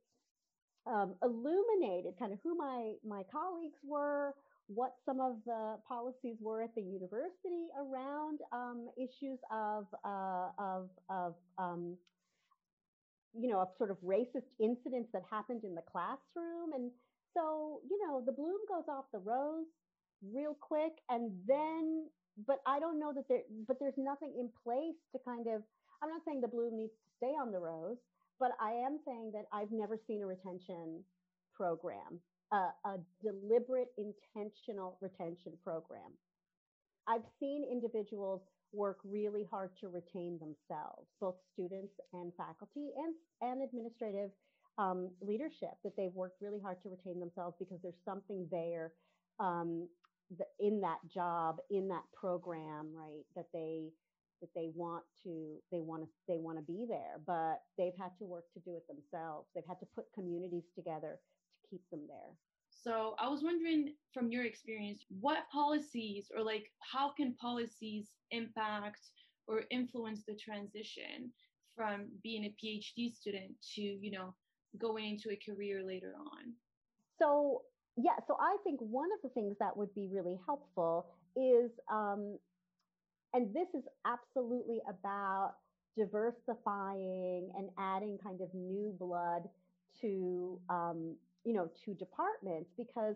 um, 0.90 1.16
illuminated 1.24 2.16
kind 2.20 2.34
of 2.34 2.40
who 2.44 2.56
my 2.58 2.94
my 3.06 3.24
colleagues 3.32 3.80
were, 3.84 4.34
what 4.68 4.94
some 5.06 5.20
of 5.22 5.38
the 5.46 5.78
policies 5.88 6.38
were 6.42 6.64
at 6.64 6.76
the 6.76 6.82
university 6.82 7.68
around 7.80 8.40
um, 8.52 8.90
issues 8.98 9.40
of 9.52 9.88
uh, 10.06 10.50
of 10.60 10.90
of 11.10 11.36
um, 11.58 11.98
you 13.34 13.50
know 13.50 13.60
of 13.62 13.70
sort 13.78 13.92
of 13.92 13.98
racist 14.02 14.50
incidents 14.60 15.10
that 15.14 15.24
happened 15.30 15.64
in 15.64 15.76
the 15.76 15.84
classroom, 15.92 16.74
and 16.74 16.92
so 17.36 17.82
you 17.90 18.00
know 18.08 18.24
the 18.26 18.32
bloom 18.34 18.60
goes 18.70 18.86
off 18.90 19.06
the 19.14 19.20
rose 19.20 19.68
real 20.24 20.56
quick, 20.60 20.94
and 21.10 21.32
then 21.48 22.08
but 22.48 22.58
I 22.68 22.80
don't 22.80 23.00
know 23.00 23.14
that 23.14 23.26
there 23.30 23.44
but 23.68 23.78
there's 23.80 23.98
nothing 23.98 24.34
in 24.40 24.50
place 24.64 24.98
to 25.14 25.20
kind 25.26 25.48
of 25.48 25.64
I'm 26.02 26.10
not 26.10 26.22
saying 26.26 26.42
the 26.42 26.48
bloom 26.48 26.78
needs 26.78 26.94
to 26.94 27.10
stay 27.18 27.34
on 27.36 27.52
the 27.52 27.60
rose, 27.60 27.98
but 28.40 28.52
I 28.60 28.72
am 28.72 29.00
saying 29.06 29.32
that 29.34 29.46
I've 29.54 29.72
never 29.72 29.98
seen 30.08 30.22
a 30.22 30.26
retention 30.26 31.04
program, 31.54 32.20
uh, 32.52 32.72
a 32.86 32.98
deliberate, 33.22 33.90
intentional 33.98 34.98
retention 35.02 35.54
program. 35.64 36.12
I've 37.08 37.26
seen 37.40 37.66
individuals 37.70 38.42
work 38.72 39.00
really 39.04 39.46
hard 39.50 39.72
to 39.82 39.90
retain 39.90 40.40
themselves, 40.40 41.08
both 41.20 41.36
students 41.54 41.94
and 42.14 42.32
faculty 42.38 42.92
and, 42.98 43.16
and 43.42 43.64
administrative 43.64 44.30
um, 44.78 45.10
leadership, 45.22 45.76
that 45.84 45.94
they've 45.98 46.14
worked 46.14 46.42
really 46.42 46.60
hard 46.62 46.78
to 46.84 46.90
retain 46.90 47.20
themselves 47.20 47.56
because 47.60 47.80
there's 47.82 48.00
something 48.06 48.48
there 48.52 48.94
um, 49.40 49.88
in 50.60 50.80
that 50.82 51.00
job, 51.12 51.58
in 51.72 51.88
that 51.88 52.04
program, 52.14 52.88
right, 52.96 53.26
that 53.36 53.48
they 53.54 53.90
that 54.42 54.50
they 54.56 54.70
want 54.76 55.04
to 55.24 55.58
they 55.72 55.82
want 55.82 56.04
to 56.04 56.10
they 56.28 56.38
want 56.38 56.58
to 56.58 56.64
be 56.64 56.86
there 56.88 57.20
but 57.26 57.62
they've 57.78 57.98
had 58.00 58.12
to 58.18 58.26
work 58.26 58.46
to 58.54 58.60
do 58.60 58.76
it 58.76 58.86
themselves. 58.88 59.48
They've 59.54 59.68
had 59.68 59.80
to 59.80 59.88
put 59.96 60.06
communities 60.14 60.66
together 60.76 61.20
to 61.62 61.70
keep 61.70 61.82
them 61.92 62.02
there. 62.08 62.36
So 62.70 63.16
i 63.20 63.28
was 63.28 63.44
wondering 63.44 63.94
from 64.14 64.32
your 64.32 64.46
experience 64.46 65.06
what 65.20 65.50
policies 65.52 66.32
or 66.36 66.44
like 66.44 66.72
how 66.80 67.12
can 67.12 67.34
policies 67.36 68.08
impact 68.32 69.02
or 69.48 69.64
influence 69.72 70.24
the 70.28 70.36
transition 70.36 71.32
from 71.76 72.08
being 72.24 72.46
a 72.46 72.56
phd 72.64 73.16
student 73.16 73.52
to 73.76 73.82
you 73.82 74.12
know 74.12 74.34
going 74.78 75.10
into 75.10 75.30
a 75.32 75.40
career 75.52 75.84
later 75.84 76.14
on? 76.18 76.54
So 77.18 77.64
yeah 77.98 78.18
so 78.28 78.38
i 78.40 78.56
think 78.64 78.80
one 78.80 79.10
of 79.16 79.22
the 79.24 79.30
things 79.30 79.58
that 79.60 79.76
would 79.76 79.94
be 79.94 80.08
really 80.12 80.40
helpful 80.46 81.08
is 81.36 81.72
um, 81.92 82.38
and 83.34 83.54
this 83.54 83.68
is 83.74 83.84
absolutely 84.06 84.80
about 84.88 85.56
diversifying 85.98 87.52
and 87.58 87.70
adding 87.78 88.18
kind 88.24 88.42
of 88.42 88.54
new 88.54 88.96
blood 89.00 89.44
to 90.02 90.60
um, 90.70 91.16
you 91.44 91.54
know 91.54 91.70
to 91.86 91.94
departments 91.96 92.70
because 92.78 93.16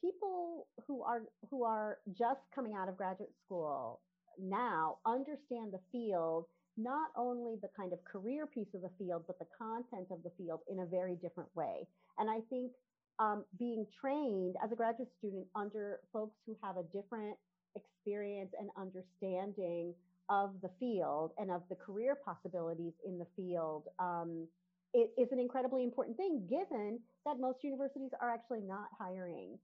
people 0.00 0.66
who 0.86 1.02
are 1.02 1.22
who 1.50 1.64
are 1.64 1.98
just 2.18 2.40
coming 2.54 2.74
out 2.74 2.88
of 2.88 2.96
graduate 2.96 3.32
school 3.44 4.00
now 4.38 4.96
understand 5.06 5.72
the 5.72 5.80
field 5.90 6.46
not 6.78 7.10
only 7.16 7.56
the 7.60 7.68
kind 7.76 7.92
of 7.92 8.02
career 8.04 8.46
piece 8.46 8.72
of 8.74 8.80
the 8.80 8.90
field 8.98 9.22
but 9.26 9.38
the 9.38 9.46
content 9.58 10.06
of 10.10 10.22
the 10.22 10.30
field 10.38 10.60
in 10.70 10.80
a 10.80 10.86
very 10.86 11.16
different 11.16 11.48
way. 11.54 11.86
And 12.18 12.30
i 12.30 12.40
think 12.48 12.72
um, 13.18 13.44
being 13.58 13.86
trained 14.00 14.56
as 14.64 14.72
a 14.72 14.74
graduate 14.74 15.08
student 15.18 15.46
under 15.54 16.00
folks 16.12 16.36
who 16.46 16.56
have 16.62 16.76
a 16.76 16.82
different 16.84 17.36
experience 17.76 18.52
and 18.58 18.70
understanding 18.76 19.94
of 20.28 20.54
the 20.62 20.70
field 20.78 21.32
and 21.38 21.50
of 21.50 21.62
the 21.68 21.74
career 21.74 22.16
possibilities 22.24 22.92
in 23.04 23.18
the 23.18 23.26
field 23.36 23.84
um, 23.98 24.46
it 24.94 25.10
is 25.18 25.28
an 25.32 25.40
incredibly 25.40 25.84
important 25.84 26.16
thing 26.16 26.46
given 26.48 27.00
that 27.24 27.40
most 27.40 27.58
universities 27.62 28.10
are 28.20 28.30
actually 28.30 28.60
not 28.60 28.88
hiring 28.98 29.58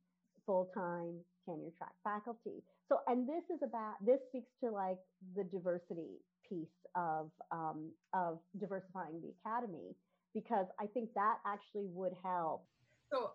full-time 0.47 1.15
tenure 1.45 1.71
track 1.77 1.93
faculty. 2.03 2.63
So 2.89 3.01
and 3.07 3.29
this 3.29 3.45
is 3.55 3.61
about 3.63 3.95
this 4.05 4.19
speaks 4.29 4.51
to 4.65 4.71
like 4.71 4.97
the 5.37 5.45
diversity 5.45 6.17
piece 6.49 6.79
of 6.97 7.31
um, 7.53 7.91
of 8.15 8.39
diversifying 8.59 9.21
the 9.21 9.33
academy 9.45 9.95
because 10.35 10.67
i 10.81 10.87
think 10.87 11.11
that 11.15 11.37
actually 11.47 11.87
would 11.93 12.15
help. 12.25 12.65
So 13.13 13.33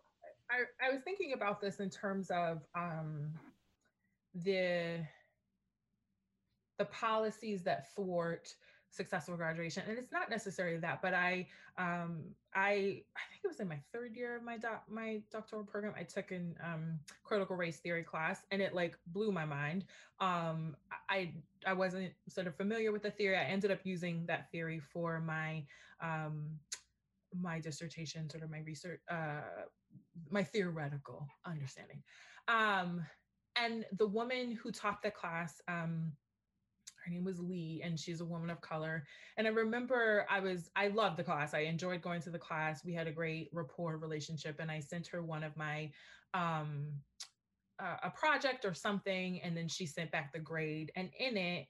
i, 0.49 0.63
I 0.84 0.91
was 0.91 1.01
thinking 1.03 1.34
about 1.34 1.61
this 1.61 1.80
in 1.80 1.89
terms 1.89 2.32
of 2.32 2.61
um, 2.76 3.32
the 4.36 5.05
the 6.79 6.86
policies 6.86 7.63
that 7.63 7.93
thwart 7.95 8.53
successful 8.89 9.36
graduation 9.36 9.81
and 9.88 9.97
it's 9.97 10.11
not 10.11 10.29
necessarily 10.29 10.77
that 10.77 11.01
but 11.01 11.15
i 11.15 11.47
um 11.79 12.23
i 12.53 13.01
i 13.15 13.23
think 13.29 13.41
it 13.43 13.47
was 13.47 13.59
in 13.59 13.67
my 13.67 13.79
third 13.91 14.15
year 14.15 14.36
of 14.36 14.43
my 14.43 14.55
doc 14.55 14.84
my 14.88 15.19
doctoral 15.31 15.63
program 15.63 15.93
i 15.97 16.03
took 16.03 16.29
an 16.31 16.55
um 16.63 16.99
critical 17.23 17.55
race 17.55 17.77
theory 17.77 18.03
class 18.03 18.41
and 18.51 18.61
it 18.61 18.75
like 18.75 18.95
blew 19.07 19.31
my 19.31 19.45
mind. 19.45 19.86
Um 20.19 20.75
i 21.09 21.34
i 21.65 21.73
wasn't 21.73 22.13
sort 22.29 22.45
of 22.45 22.55
familiar 22.55 22.91
with 22.91 23.01
the 23.01 23.09
theory 23.09 23.36
i 23.36 23.43
ended 23.43 23.71
up 23.71 23.79
using 23.84 24.25
that 24.27 24.51
theory 24.51 24.79
for 24.79 25.19
my 25.19 25.63
um 25.99 26.59
my 27.36 27.59
dissertation 27.59 28.29
sort 28.29 28.43
of 28.43 28.51
my 28.51 28.59
research 28.59 28.99
uh 29.09 29.65
my 30.29 30.43
theoretical 30.43 31.27
understanding. 31.45 32.03
Um 32.47 33.03
and 33.56 33.86
the 33.97 34.08
woman 34.08 34.51
who 34.51 34.72
taught 34.72 35.01
the 35.01 35.12
class 35.12 35.62
um 35.68 36.14
her 37.04 37.12
name 37.12 37.24
was 37.24 37.39
Lee, 37.39 37.82
and 37.84 37.99
she's 37.99 38.22
a 38.22 38.26
woman 38.26 38.49
of 38.49 38.62
color. 38.62 39.06
And 39.38 39.45
I 39.45 39.49
remember 39.49 40.26
I 40.30 40.39
was, 40.39 40.70
I 40.76 40.88
loved 40.88 41.18
the 41.18 41.24
class. 41.24 41.54
I 41.54 41.60
enjoyed 41.60 42.01
going 42.01 42.22
to 42.22 42.30
the 42.30 42.39
class. 42.39 42.86
We 42.86 42.93
had 42.93 43.08
a 43.08 43.12
great 43.12 43.49
rapport 43.51 43.97
relationship, 43.97 44.58
and 44.60 44.72
I 44.72 44.80
sent 44.80 45.08
her 45.08 45.22
one 45.22 45.43
of 45.43 45.56
my, 45.58 45.91
um, 46.34 46.88
a 47.80 48.10
project 48.10 48.64
or 48.64 48.74
something, 48.74 49.41
and 49.41 49.58
then 49.58 49.68
she 49.68 49.86
sent 49.86 50.12
back 50.12 50.32
the 50.32 50.39
grade. 50.39 50.91
And 50.95 51.10
in 51.20 51.36
it, 51.36 51.68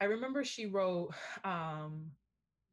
I 0.00 0.04
remember 0.04 0.44
she 0.44 0.66
wrote, 0.66 1.14
um, 1.44 2.10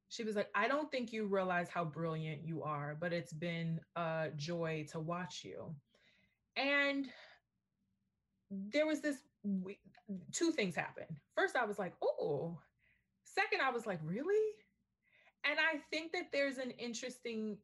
she 0.09 0.23
was 0.23 0.35
like, 0.35 0.49
I 0.53 0.67
don't 0.67 0.91
think 0.91 1.13
you 1.13 1.25
realize 1.25 1.69
how 1.69 1.85
brilliant 1.85 2.45
you 2.45 2.63
are, 2.63 2.97
but 2.99 3.13
it's 3.13 3.33
been 3.33 3.79
a 3.95 4.27
joy 4.35 4.85
to 4.91 4.99
watch 4.99 5.43
you. 5.43 5.73
And 6.55 7.07
there 8.71 8.85
was 8.85 9.01
this 9.01 9.17
two 10.31 10.51
things 10.51 10.75
happened. 10.75 11.17
First, 11.35 11.55
I 11.55 11.65
was 11.65 11.79
like, 11.79 11.93
oh. 12.01 12.59
Second, 13.25 13.61
I 13.61 13.71
was 13.71 13.87
like, 13.87 13.99
really? 14.03 14.53
And 15.43 15.57
I 15.59 15.79
think 15.89 16.11
that 16.13 16.31
there's 16.31 16.57
an 16.57 16.71
interesting, 16.71 17.57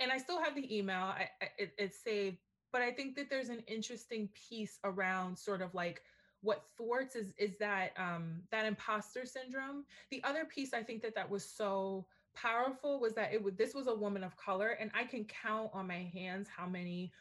and 0.00 0.10
I 0.10 0.18
still 0.18 0.42
have 0.42 0.54
the 0.54 0.76
email. 0.76 1.02
I, 1.02 1.28
I 1.40 1.48
it, 1.58 1.72
it's 1.78 2.02
saved, 2.02 2.38
but 2.72 2.82
I 2.82 2.90
think 2.90 3.14
that 3.16 3.30
there's 3.30 3.48
an 3.48 3.62
interesting 3.66 4.28
piece 4.48 4.78
around 4.84 5.38
sort 5.38 5.62
of 5.62 5.74
like 5.74 6.02
what 6.42 6.64
thwarts 6.76 7.16
is 7.16 7.32
is 7.38 7.58
that 7.58 7.90
um, 7.96 8.42
that 8.50 8.66
imposter 8.66 9.24
syndrome. 9.24 9.84
The 10.10 10.22
other 10.24 10.44
piece 10.44 10.72
I 10.74 10.82
think 10.82 11.02
that 11.02 11.14
that 11.14 11.30
was 11.30 11.44
so 11.44 12.06
powerful 12.34 13.00
was 13.00 13.14
that 13.14 13.32
it 13.32 13.42
would 13.42 13.56
this 13.56 13.74
was 13.74 13.86
a 13.86 13.94
woman 13.94 14.24
of 14.24 14.36
color, 14.36 14.70
and 14.80 14.90
I 14.94 15.04
can 15.04 15.24
count 15.24 15.70
on 15.72 15.86
my 15.86 16.10
hands 16.12 16.48
how 16.54 16.66
many 16.66 17.12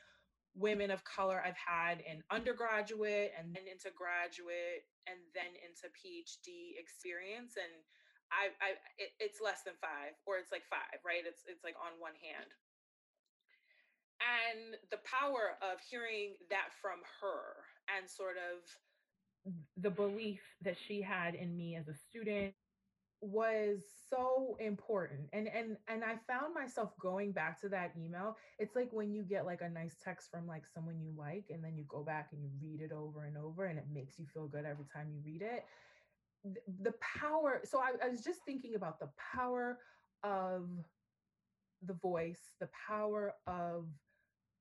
women 0.56 0.90
of 0.90 1.04
color 1.04 1.44
I've 1.44 1.60
had 1.60 2.00
in 2.08 2.24
undergraduate 2.32 3.36
and 3.38 3.52
then 3.52 3.68
into 3.68 3.92
graduate 3.92 4.88
and 5.06 5.20
then 5.36 5.52
into 5.60 5.92
PhD 5.92 6.80
experience. 6.80 7.60
And 7.60 7.72
I, 8.32 8.56
I 8.64 8.70
it, 8.98 9.12
it's 9.20 9.44
less 9.44 9.62
than 9.68 9.76
five, 9.84 10.16
or 10.26 10.40
it's 10.40 10.52
like 10.52 10.66
five, 10.72 11.04
right? 11.06 11.28
It's 11.28 11.44
it's 11.46 11.64
like 11.64 11.76
on 11.78 12.00
one 12.00 12.16
hand. 12.18 12.50
And 14.24 14.80
the 14.90 15.04
power 15.04 15.60
of 15.62 15.84
hearing 15.84 16.40
that 16.50 16.72
from 16.82 17.04
her 17.22 17.68
and 17.92 18.10
sort 18.10 18.40
of 18.40 18.64
the 19.78 19.92
belief 19.92 20.42
that 20.64 20.78
she 20.88 21.02
had 21.02 21.36
in 21.36 21.56
me 21.56 21.76
as 21.76 21.88
a 21.88 21.94
student 21.94 22.56
was 23.26 23.84
so 24.10 24.56
important 24.60 25.30
and 25.34 25.48
and 25.48 25.78
and 25.88 26.04
i 26.04 26.16
found 26.28 26.54
myself 26.54 26.92
going 27.00 27.32
back 27.32 27.60
to 27.62 27.70
that 27.70 27.92
email. 27.98 28.38
It's 28.60 28.76
like 28.76 28.90
when 28.92 29.14
you 29.14 29.24
get 29.24 29.46
like 29.46 29.62
a 29.62 29.70
nice 29.70 29.96
text 30.04 30.30
from 30.32 30.48
like 30.48 30.64
someone 30.68 31.00
you 31.00 31.12
like 31.18 31.46
and 31.50 31.64
then 31.64 31.78
you 31.78 31.86
go 31.88 32.04
back 32.04 32.30
and 32.32 32.44
you 32.44 32.50
read 32.62 32.82
it 32.82 32.92
over 32.92 33.26
and 33.26 33.38
over 33.38 33.66
and 33.66 33.80
it 33.80 33.86
makes 33.92 34.20
you 34.20 34.26
feel 34.26 34.48
good 34.48 34.66
every 34.66 34.86
time 34.94 35.10
you 35.12 35.22
read 35.26 35.42
it. 35.42 35.66
The 36.84 36.94
power 37.02 37.62
so 37.64 37.80
I, 37.80 37.94
I 38.06 38.10
was 38.10 38.24
just 38.24 38.42
thinking 38.46 38.76
about 38.76 39.00
the 39.00 39.10
power 39.34 39.80
of 40.24 40.70
the 41.82 41.94
voice 41.94 42.54
the 42.60 42.70
power 42.88 43.34
of 43.48 43.88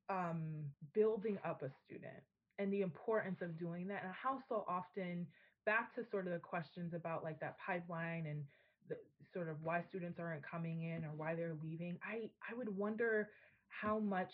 um 0.09 0.65
building 0.93 1.39
up 1.45 1.63
a 1.63 1.71
student 1.71 2.23
and 2.59 2.73
the 2.73 2.83
importance 2.83 3.43
of 3.43 3.59
doing 3.59 3.89
that 3.89 4.05
and 4.05 4.13
how 4.13 4.39
so 4.49 4.65
often 4.69 5.27
back 5.67 5.95
to 5.95 6.05
sort 6.11 6.27
of 6.27 6.33
the 6.33 6.39
questions 6.39 6.95
about 6.95 7.25
like 7.25 7.41
that 7.41 7.57
pipeline 7.59 8.27
and 8.27 8.43
the 8.89 8.97
sort 9.33 9.49
of 9.49 9.57
why 9.63 9.83
students 9.89 10.19
aren't 10.21 10.43
coming 10.43 10.83
in 10.83 11.05
or 11.05 11.11
why 11.17 11.35
they're 11.35 11.57
leaving 11.63 11.99
i 12.05 12.29
i 12.51 12.55
would 12.55 12.77
wonder 12.77 13.29
how 13.69 13.99
much 13.99 14.33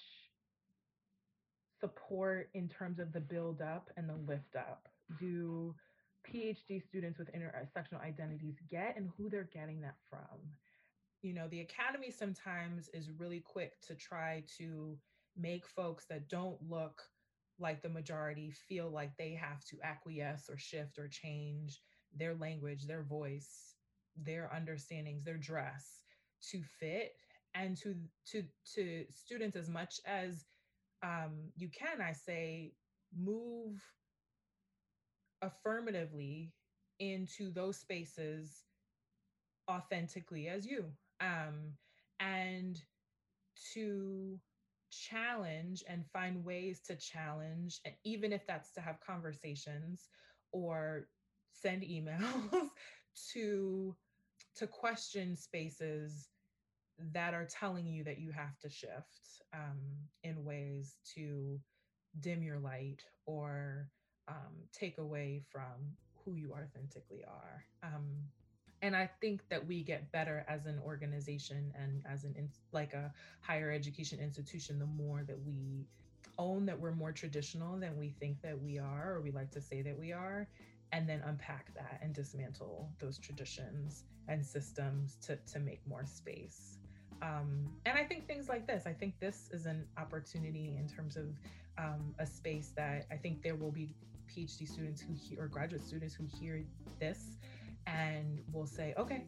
support 1.80 2.50
in 2.54 2.68
terms 2.68 2.98
of 2.98 3.12
the 3.12 3.20
build 3.20 3.62
up 3.62 3.88
and 3.96 4.08
the 4.08 4.16
lift 4.26 4.56
up 4.56 4.88
do 5.18 5.74
phd 6.28 6.86
students 6.86 7.18
with 7.18 7.28
intersectional 7.32 8.02
identities 8.02 8.56
get 8.70 8.96
and 8.96 9.08
who 9.16 9.28
they're 9.28 9.48
getting 9.52 9.80
that 9.80 9.96
from? 10.08 10.38
You 11.22 11.34
know 11.34 11.48
the 11.48 11.60
academy 11.60 12.10
sometimes 12.10 12.88
is 12.94 13.10
really 13.18 13.40
quick 13.40 13.80
to 13.86 13.94
try 13.94 14.42
to 14.58 14.96
make 15.36 15.66
folks 15.66 16.06
that 16.06 16.28
don't 16.28 16.56
look 16.68 17.02
like 17.61 17.82
the 17.82 17.88
majority 17.88 18.50
feel 18.50 18.90
like 18.90 19.16
they 19.16 19.32
have 19.34 19.64
to 19.66 19.76
acquiesce 19.82 20.48
or 20.50 20.58
shift 20.58 20.98
or 20.98 21.08
change 21.08 21.80
their 22.16 22.34
language, 22.34 22.86
their 22.86 23.02
voice, 23.02 23.76
their 24.16 24.52
understandings, 24.54 25.24
their 25.24 25.36
dress 25.38 26.04
to 26.50 26.62
fit 26.62 27.12
and 27.54 27.76
to 27.76 27.94
to 28.26 28.44
to 28.74 29.04
students 29.11 29.56
as 29.56 29.68
much 29.68 30.00
as 30.06 30.44
um, 31.02 31.50
you 31.56 31.68
can 31.68 32.00
i 32.00 32.12
say 32.12 32.72
move 33.16 33.82
affirmatively 35.42 36.52
into 36.98 37.50
those 37.50 37.76
spaces 37.78 38.64
authentically 39.70 40.48
as 40.48 40.66
you 40.66 40.84
um, 41.20 41.72
and 42.20 42.82
to 43.72 44.38
challenge 44.91 45.82
and 45.88 46.05
find 46.12 46.45
ways 46.45 46.80
to 46.86 46.97
challenge, 46.97 47.80
and 47.84 47.95
even 48.05 48.32
if 48.32 48.47
that's 48.47 48.72
to 48.72 48.80
have 48.80 49.01
conversations 49.01 50.09
or 50.53 51.09
send 51.53 51.82
emails 51.82 52.70
to 53.32 53.95
to 54.57 54.66
question 54.66 55.36
spaces 55.36 56.28
that 57.12 57.34
are 57.34 57.47
telling 57.47 57.86
you 57.86 58.05
that 58.05 58.18
you 58.18 58.30
have 58.30 58.59
to 58.59 58.68
shift 58.68 59.43
um, 59.55 59.78
in 60.22 60.45
ways 60.45 60.97
to 61.14 61.59
dim 62.20 62.43
your 62.43 62.59
light 62.59 63.03
or 63.26 63.88
um, 64.28 64.55
take 64.72 64.99
away 64.99 65.43
from 65.51 65.97
who 66.24 66.34
you 66.34 66.53
authentically 66.53 67.24
are. 67.26 67.64
Um, 67.82 68.05
and 68.82 68.96
i 68.96 69.08
think 69.20 69.46
that 69.48 69.64
we 69.66 69.82
get 69.82 70.10
better 70.12 70.44
as 70.48 70.66
an 70.66 70.78
organization 70.84 71.72
and 71.80 72.02
as 72.10 72.24
an 72.24 72.34
like 72.72 72.94
a 72.94 73.12
higher 73.40 73.70
education 73.70 74.18
institution 74.18 74.78
the 74.78 74.86
more 74.86 75.22
that 75.26 75.38
we 75.46 75.86
own 76.38 76.64
that 76.64 76.78
we're 76.78 76.92
more 76.92 77.12
traditional 77.12 77.78
than 77.78 77.96
we 77.98 78.14
think 78.18 78.40
that 78.42 78.60
we 78.60 78.78
are 78.78 79.14
or 79.14 79.20
we 79.20 79.30
like 79.30 79.50
to 79.50 79.60
say 79.60 79.82
that 79.82 79.96
we 79.98 80.12
are 80.12 80.48
and 80.92 81.08
then 81.08 81.22
unpack 81.26 81.72
that 81.74 82.00
and 82.02 82.14
dismantle 82.14 82.88
those 82.98 83.18
traditions 83.18 84.04
and 84.28 84.44
systems 84.44 85.16
to, 85.22 85.36
to 85.52 85.60
make 85.60 85.80
more 85.86 86.04
space. 86.04 86.78
Um, 87.22 87.68
and 87.84 87.98
i 87.98 88.02
think 88.02 88.26
things 88.26 88.48
like 88.48 88.66
this 88.66 88.84
i 88.86 88.94
think 88.94 89.20
this 89.20 89.50
is 89.52 89.66
an 89.66 89.84
opportunity 89.98 90.76
in 90.78 90.88
terms 90.88 91.18
of 91.18 91.26
um, 91.76 92.14
a 92.18 92.24
space 92.24 92.72
that 92.76 93.06
i 93.12 93.16
think 93.16 93.42
there 93.42 93.56
will 93.56 93.70
be 93.70 93.90
phd 94.34 94.66
students 94.66 95.02
who 95.02 95.12
hear 95.12 95.42
or 95.44 95.46
graduate 95.46 95.82
students 95.82 96.14
who 96.14 96.24
hear 96.40 96.64
this 96.98 97.36
and 97.86 98.40
will 98.52 98.66
say, 98.66 98.94
okay, 98.98 99.24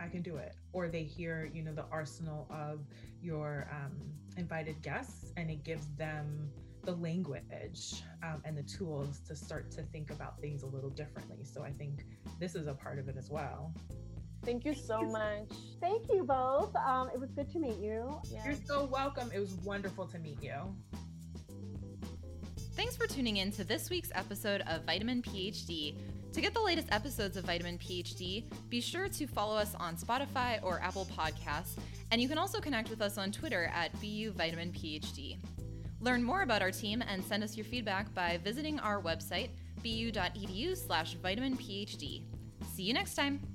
I 0.00 0.08
can 0.08 0.22
do 0.22 0.36
it. 0.36 0.54
Or 0.72 0.88
they 0.88 1.04
hear, 1.04 1.50
you 1.52 1.62
know, 1.62 1.72
the 1.72 1.86
arsenal 1.90 2.46
of 2.50 2.80
your 3.20 3.68
um, 3.70 3.92
invited 4.36 4.82
guests 4.82 5.32
and 5.36 5.50
it 5.50 5.64
gives 5.64 5.86
them 5.96 6.50
the 6.84 6.92
language 6.92 8.02
um, 8.24 8.42
and 8.44 8.58
the 8.58 8.62
tools 8.62 9.20
to 9.28 9.36
start 9.36 9.70
to 9.70 9.82
think 9.82 10.10
about 10.10 10.40
things 10.40 10.62
a 10.62 10.66
little 10.66 10.90
differently. 10.90 11.44
So 11.44 11.62
I 11.62 11.70
think 11.70 12.04
this 12.40 12.54
is 12.54 12.66
a 12.66 12.74
part 12.74 12.98
of 12.98 13.08
it 13.08 13.16
as 13.16 13.30
well. 13.30 13.72
Thank 14.44 14.64
you 14.64 14.74
so 14.74 15.02
much. 15.02 15.52
Thank 15.80 16.08
you 16.12 16.24
both. 16.24 16.74
Um, 16.74 17.10
it 17.14 17.20
was 17.20 17.30
good 17.30 17.48
to 17.52 17.60
meet 17.60 17.78
you. 17.78 18.20
Yeah. 18.28 18.44
You're 18.44 18.56
so 18.66 18.84
welcome. 18.84 19.30
It 19.32 19.38
was 19.38 19.52
wonderful 19.64 20.06
to 20.08 20.18
meet 20.18 20.42
you. 20.42 20.74
Thanks 22.74 22.96
for 22.96 23.06
tuning 23.06 23.36
in 23.36 23.52
to 23.52 23.64
this 23.64 23.88
week's 23.90 24.10
episode 24.14 24.62
of 24.62 24.84
Vitamin 24.84 25.22
PhD. 25.22 25.94
To 26.32 26.40
get 26.40 26.54
the 26.54 26.62
latest 26.62 26.88
episodes 26.90 27.36
of 27.36 27.44
Vitamin 27.44 27.76
PhD, 27.76 28.44
be 28.70 28.80
sure 28.80 29.06
to 29.06 29.26
follow 29.26 29.54
us 29.54 29.74
on 29.74 29.96
Spotify 29.96 30.62
or 30.62 30.80
Apple 30.80 31.06
Podcasts, 31.14 31.76
and 32.10 32.22
you 32.22 32.28
can 32.28 32.38
also 32.38 32.58
connect 32.58 32.88
with 32.88 33.02
us 33.02 33.18
on 33.18 33.30
Twitter 33.30 33.70
at 33.74 33.92
BU 34.00 34.32
Vitamin 34.32 34.72
PhD. 34.72 35.36
Learn 36.00 36.22
more 36.22 36.40
about 36.40 36.62
our 36.62 36.70
team 36.70 37.02
and 37.06 37.22
send 37.22 37.44
us 37.44 37.54
your 37.54 37.66
feedback 37.66 38.12
by 38.14 38.40
visiting 38.42 38.80
our 38.80 39.00
website, 39.00 39.50
bu.edu 39.82 40.74
slash 40.74 41.16
vitaminphd. 41.18 42.22
See 42.74 42.82
you 42.82 42.94
next 42.94 43.14
time! 43.14 43.51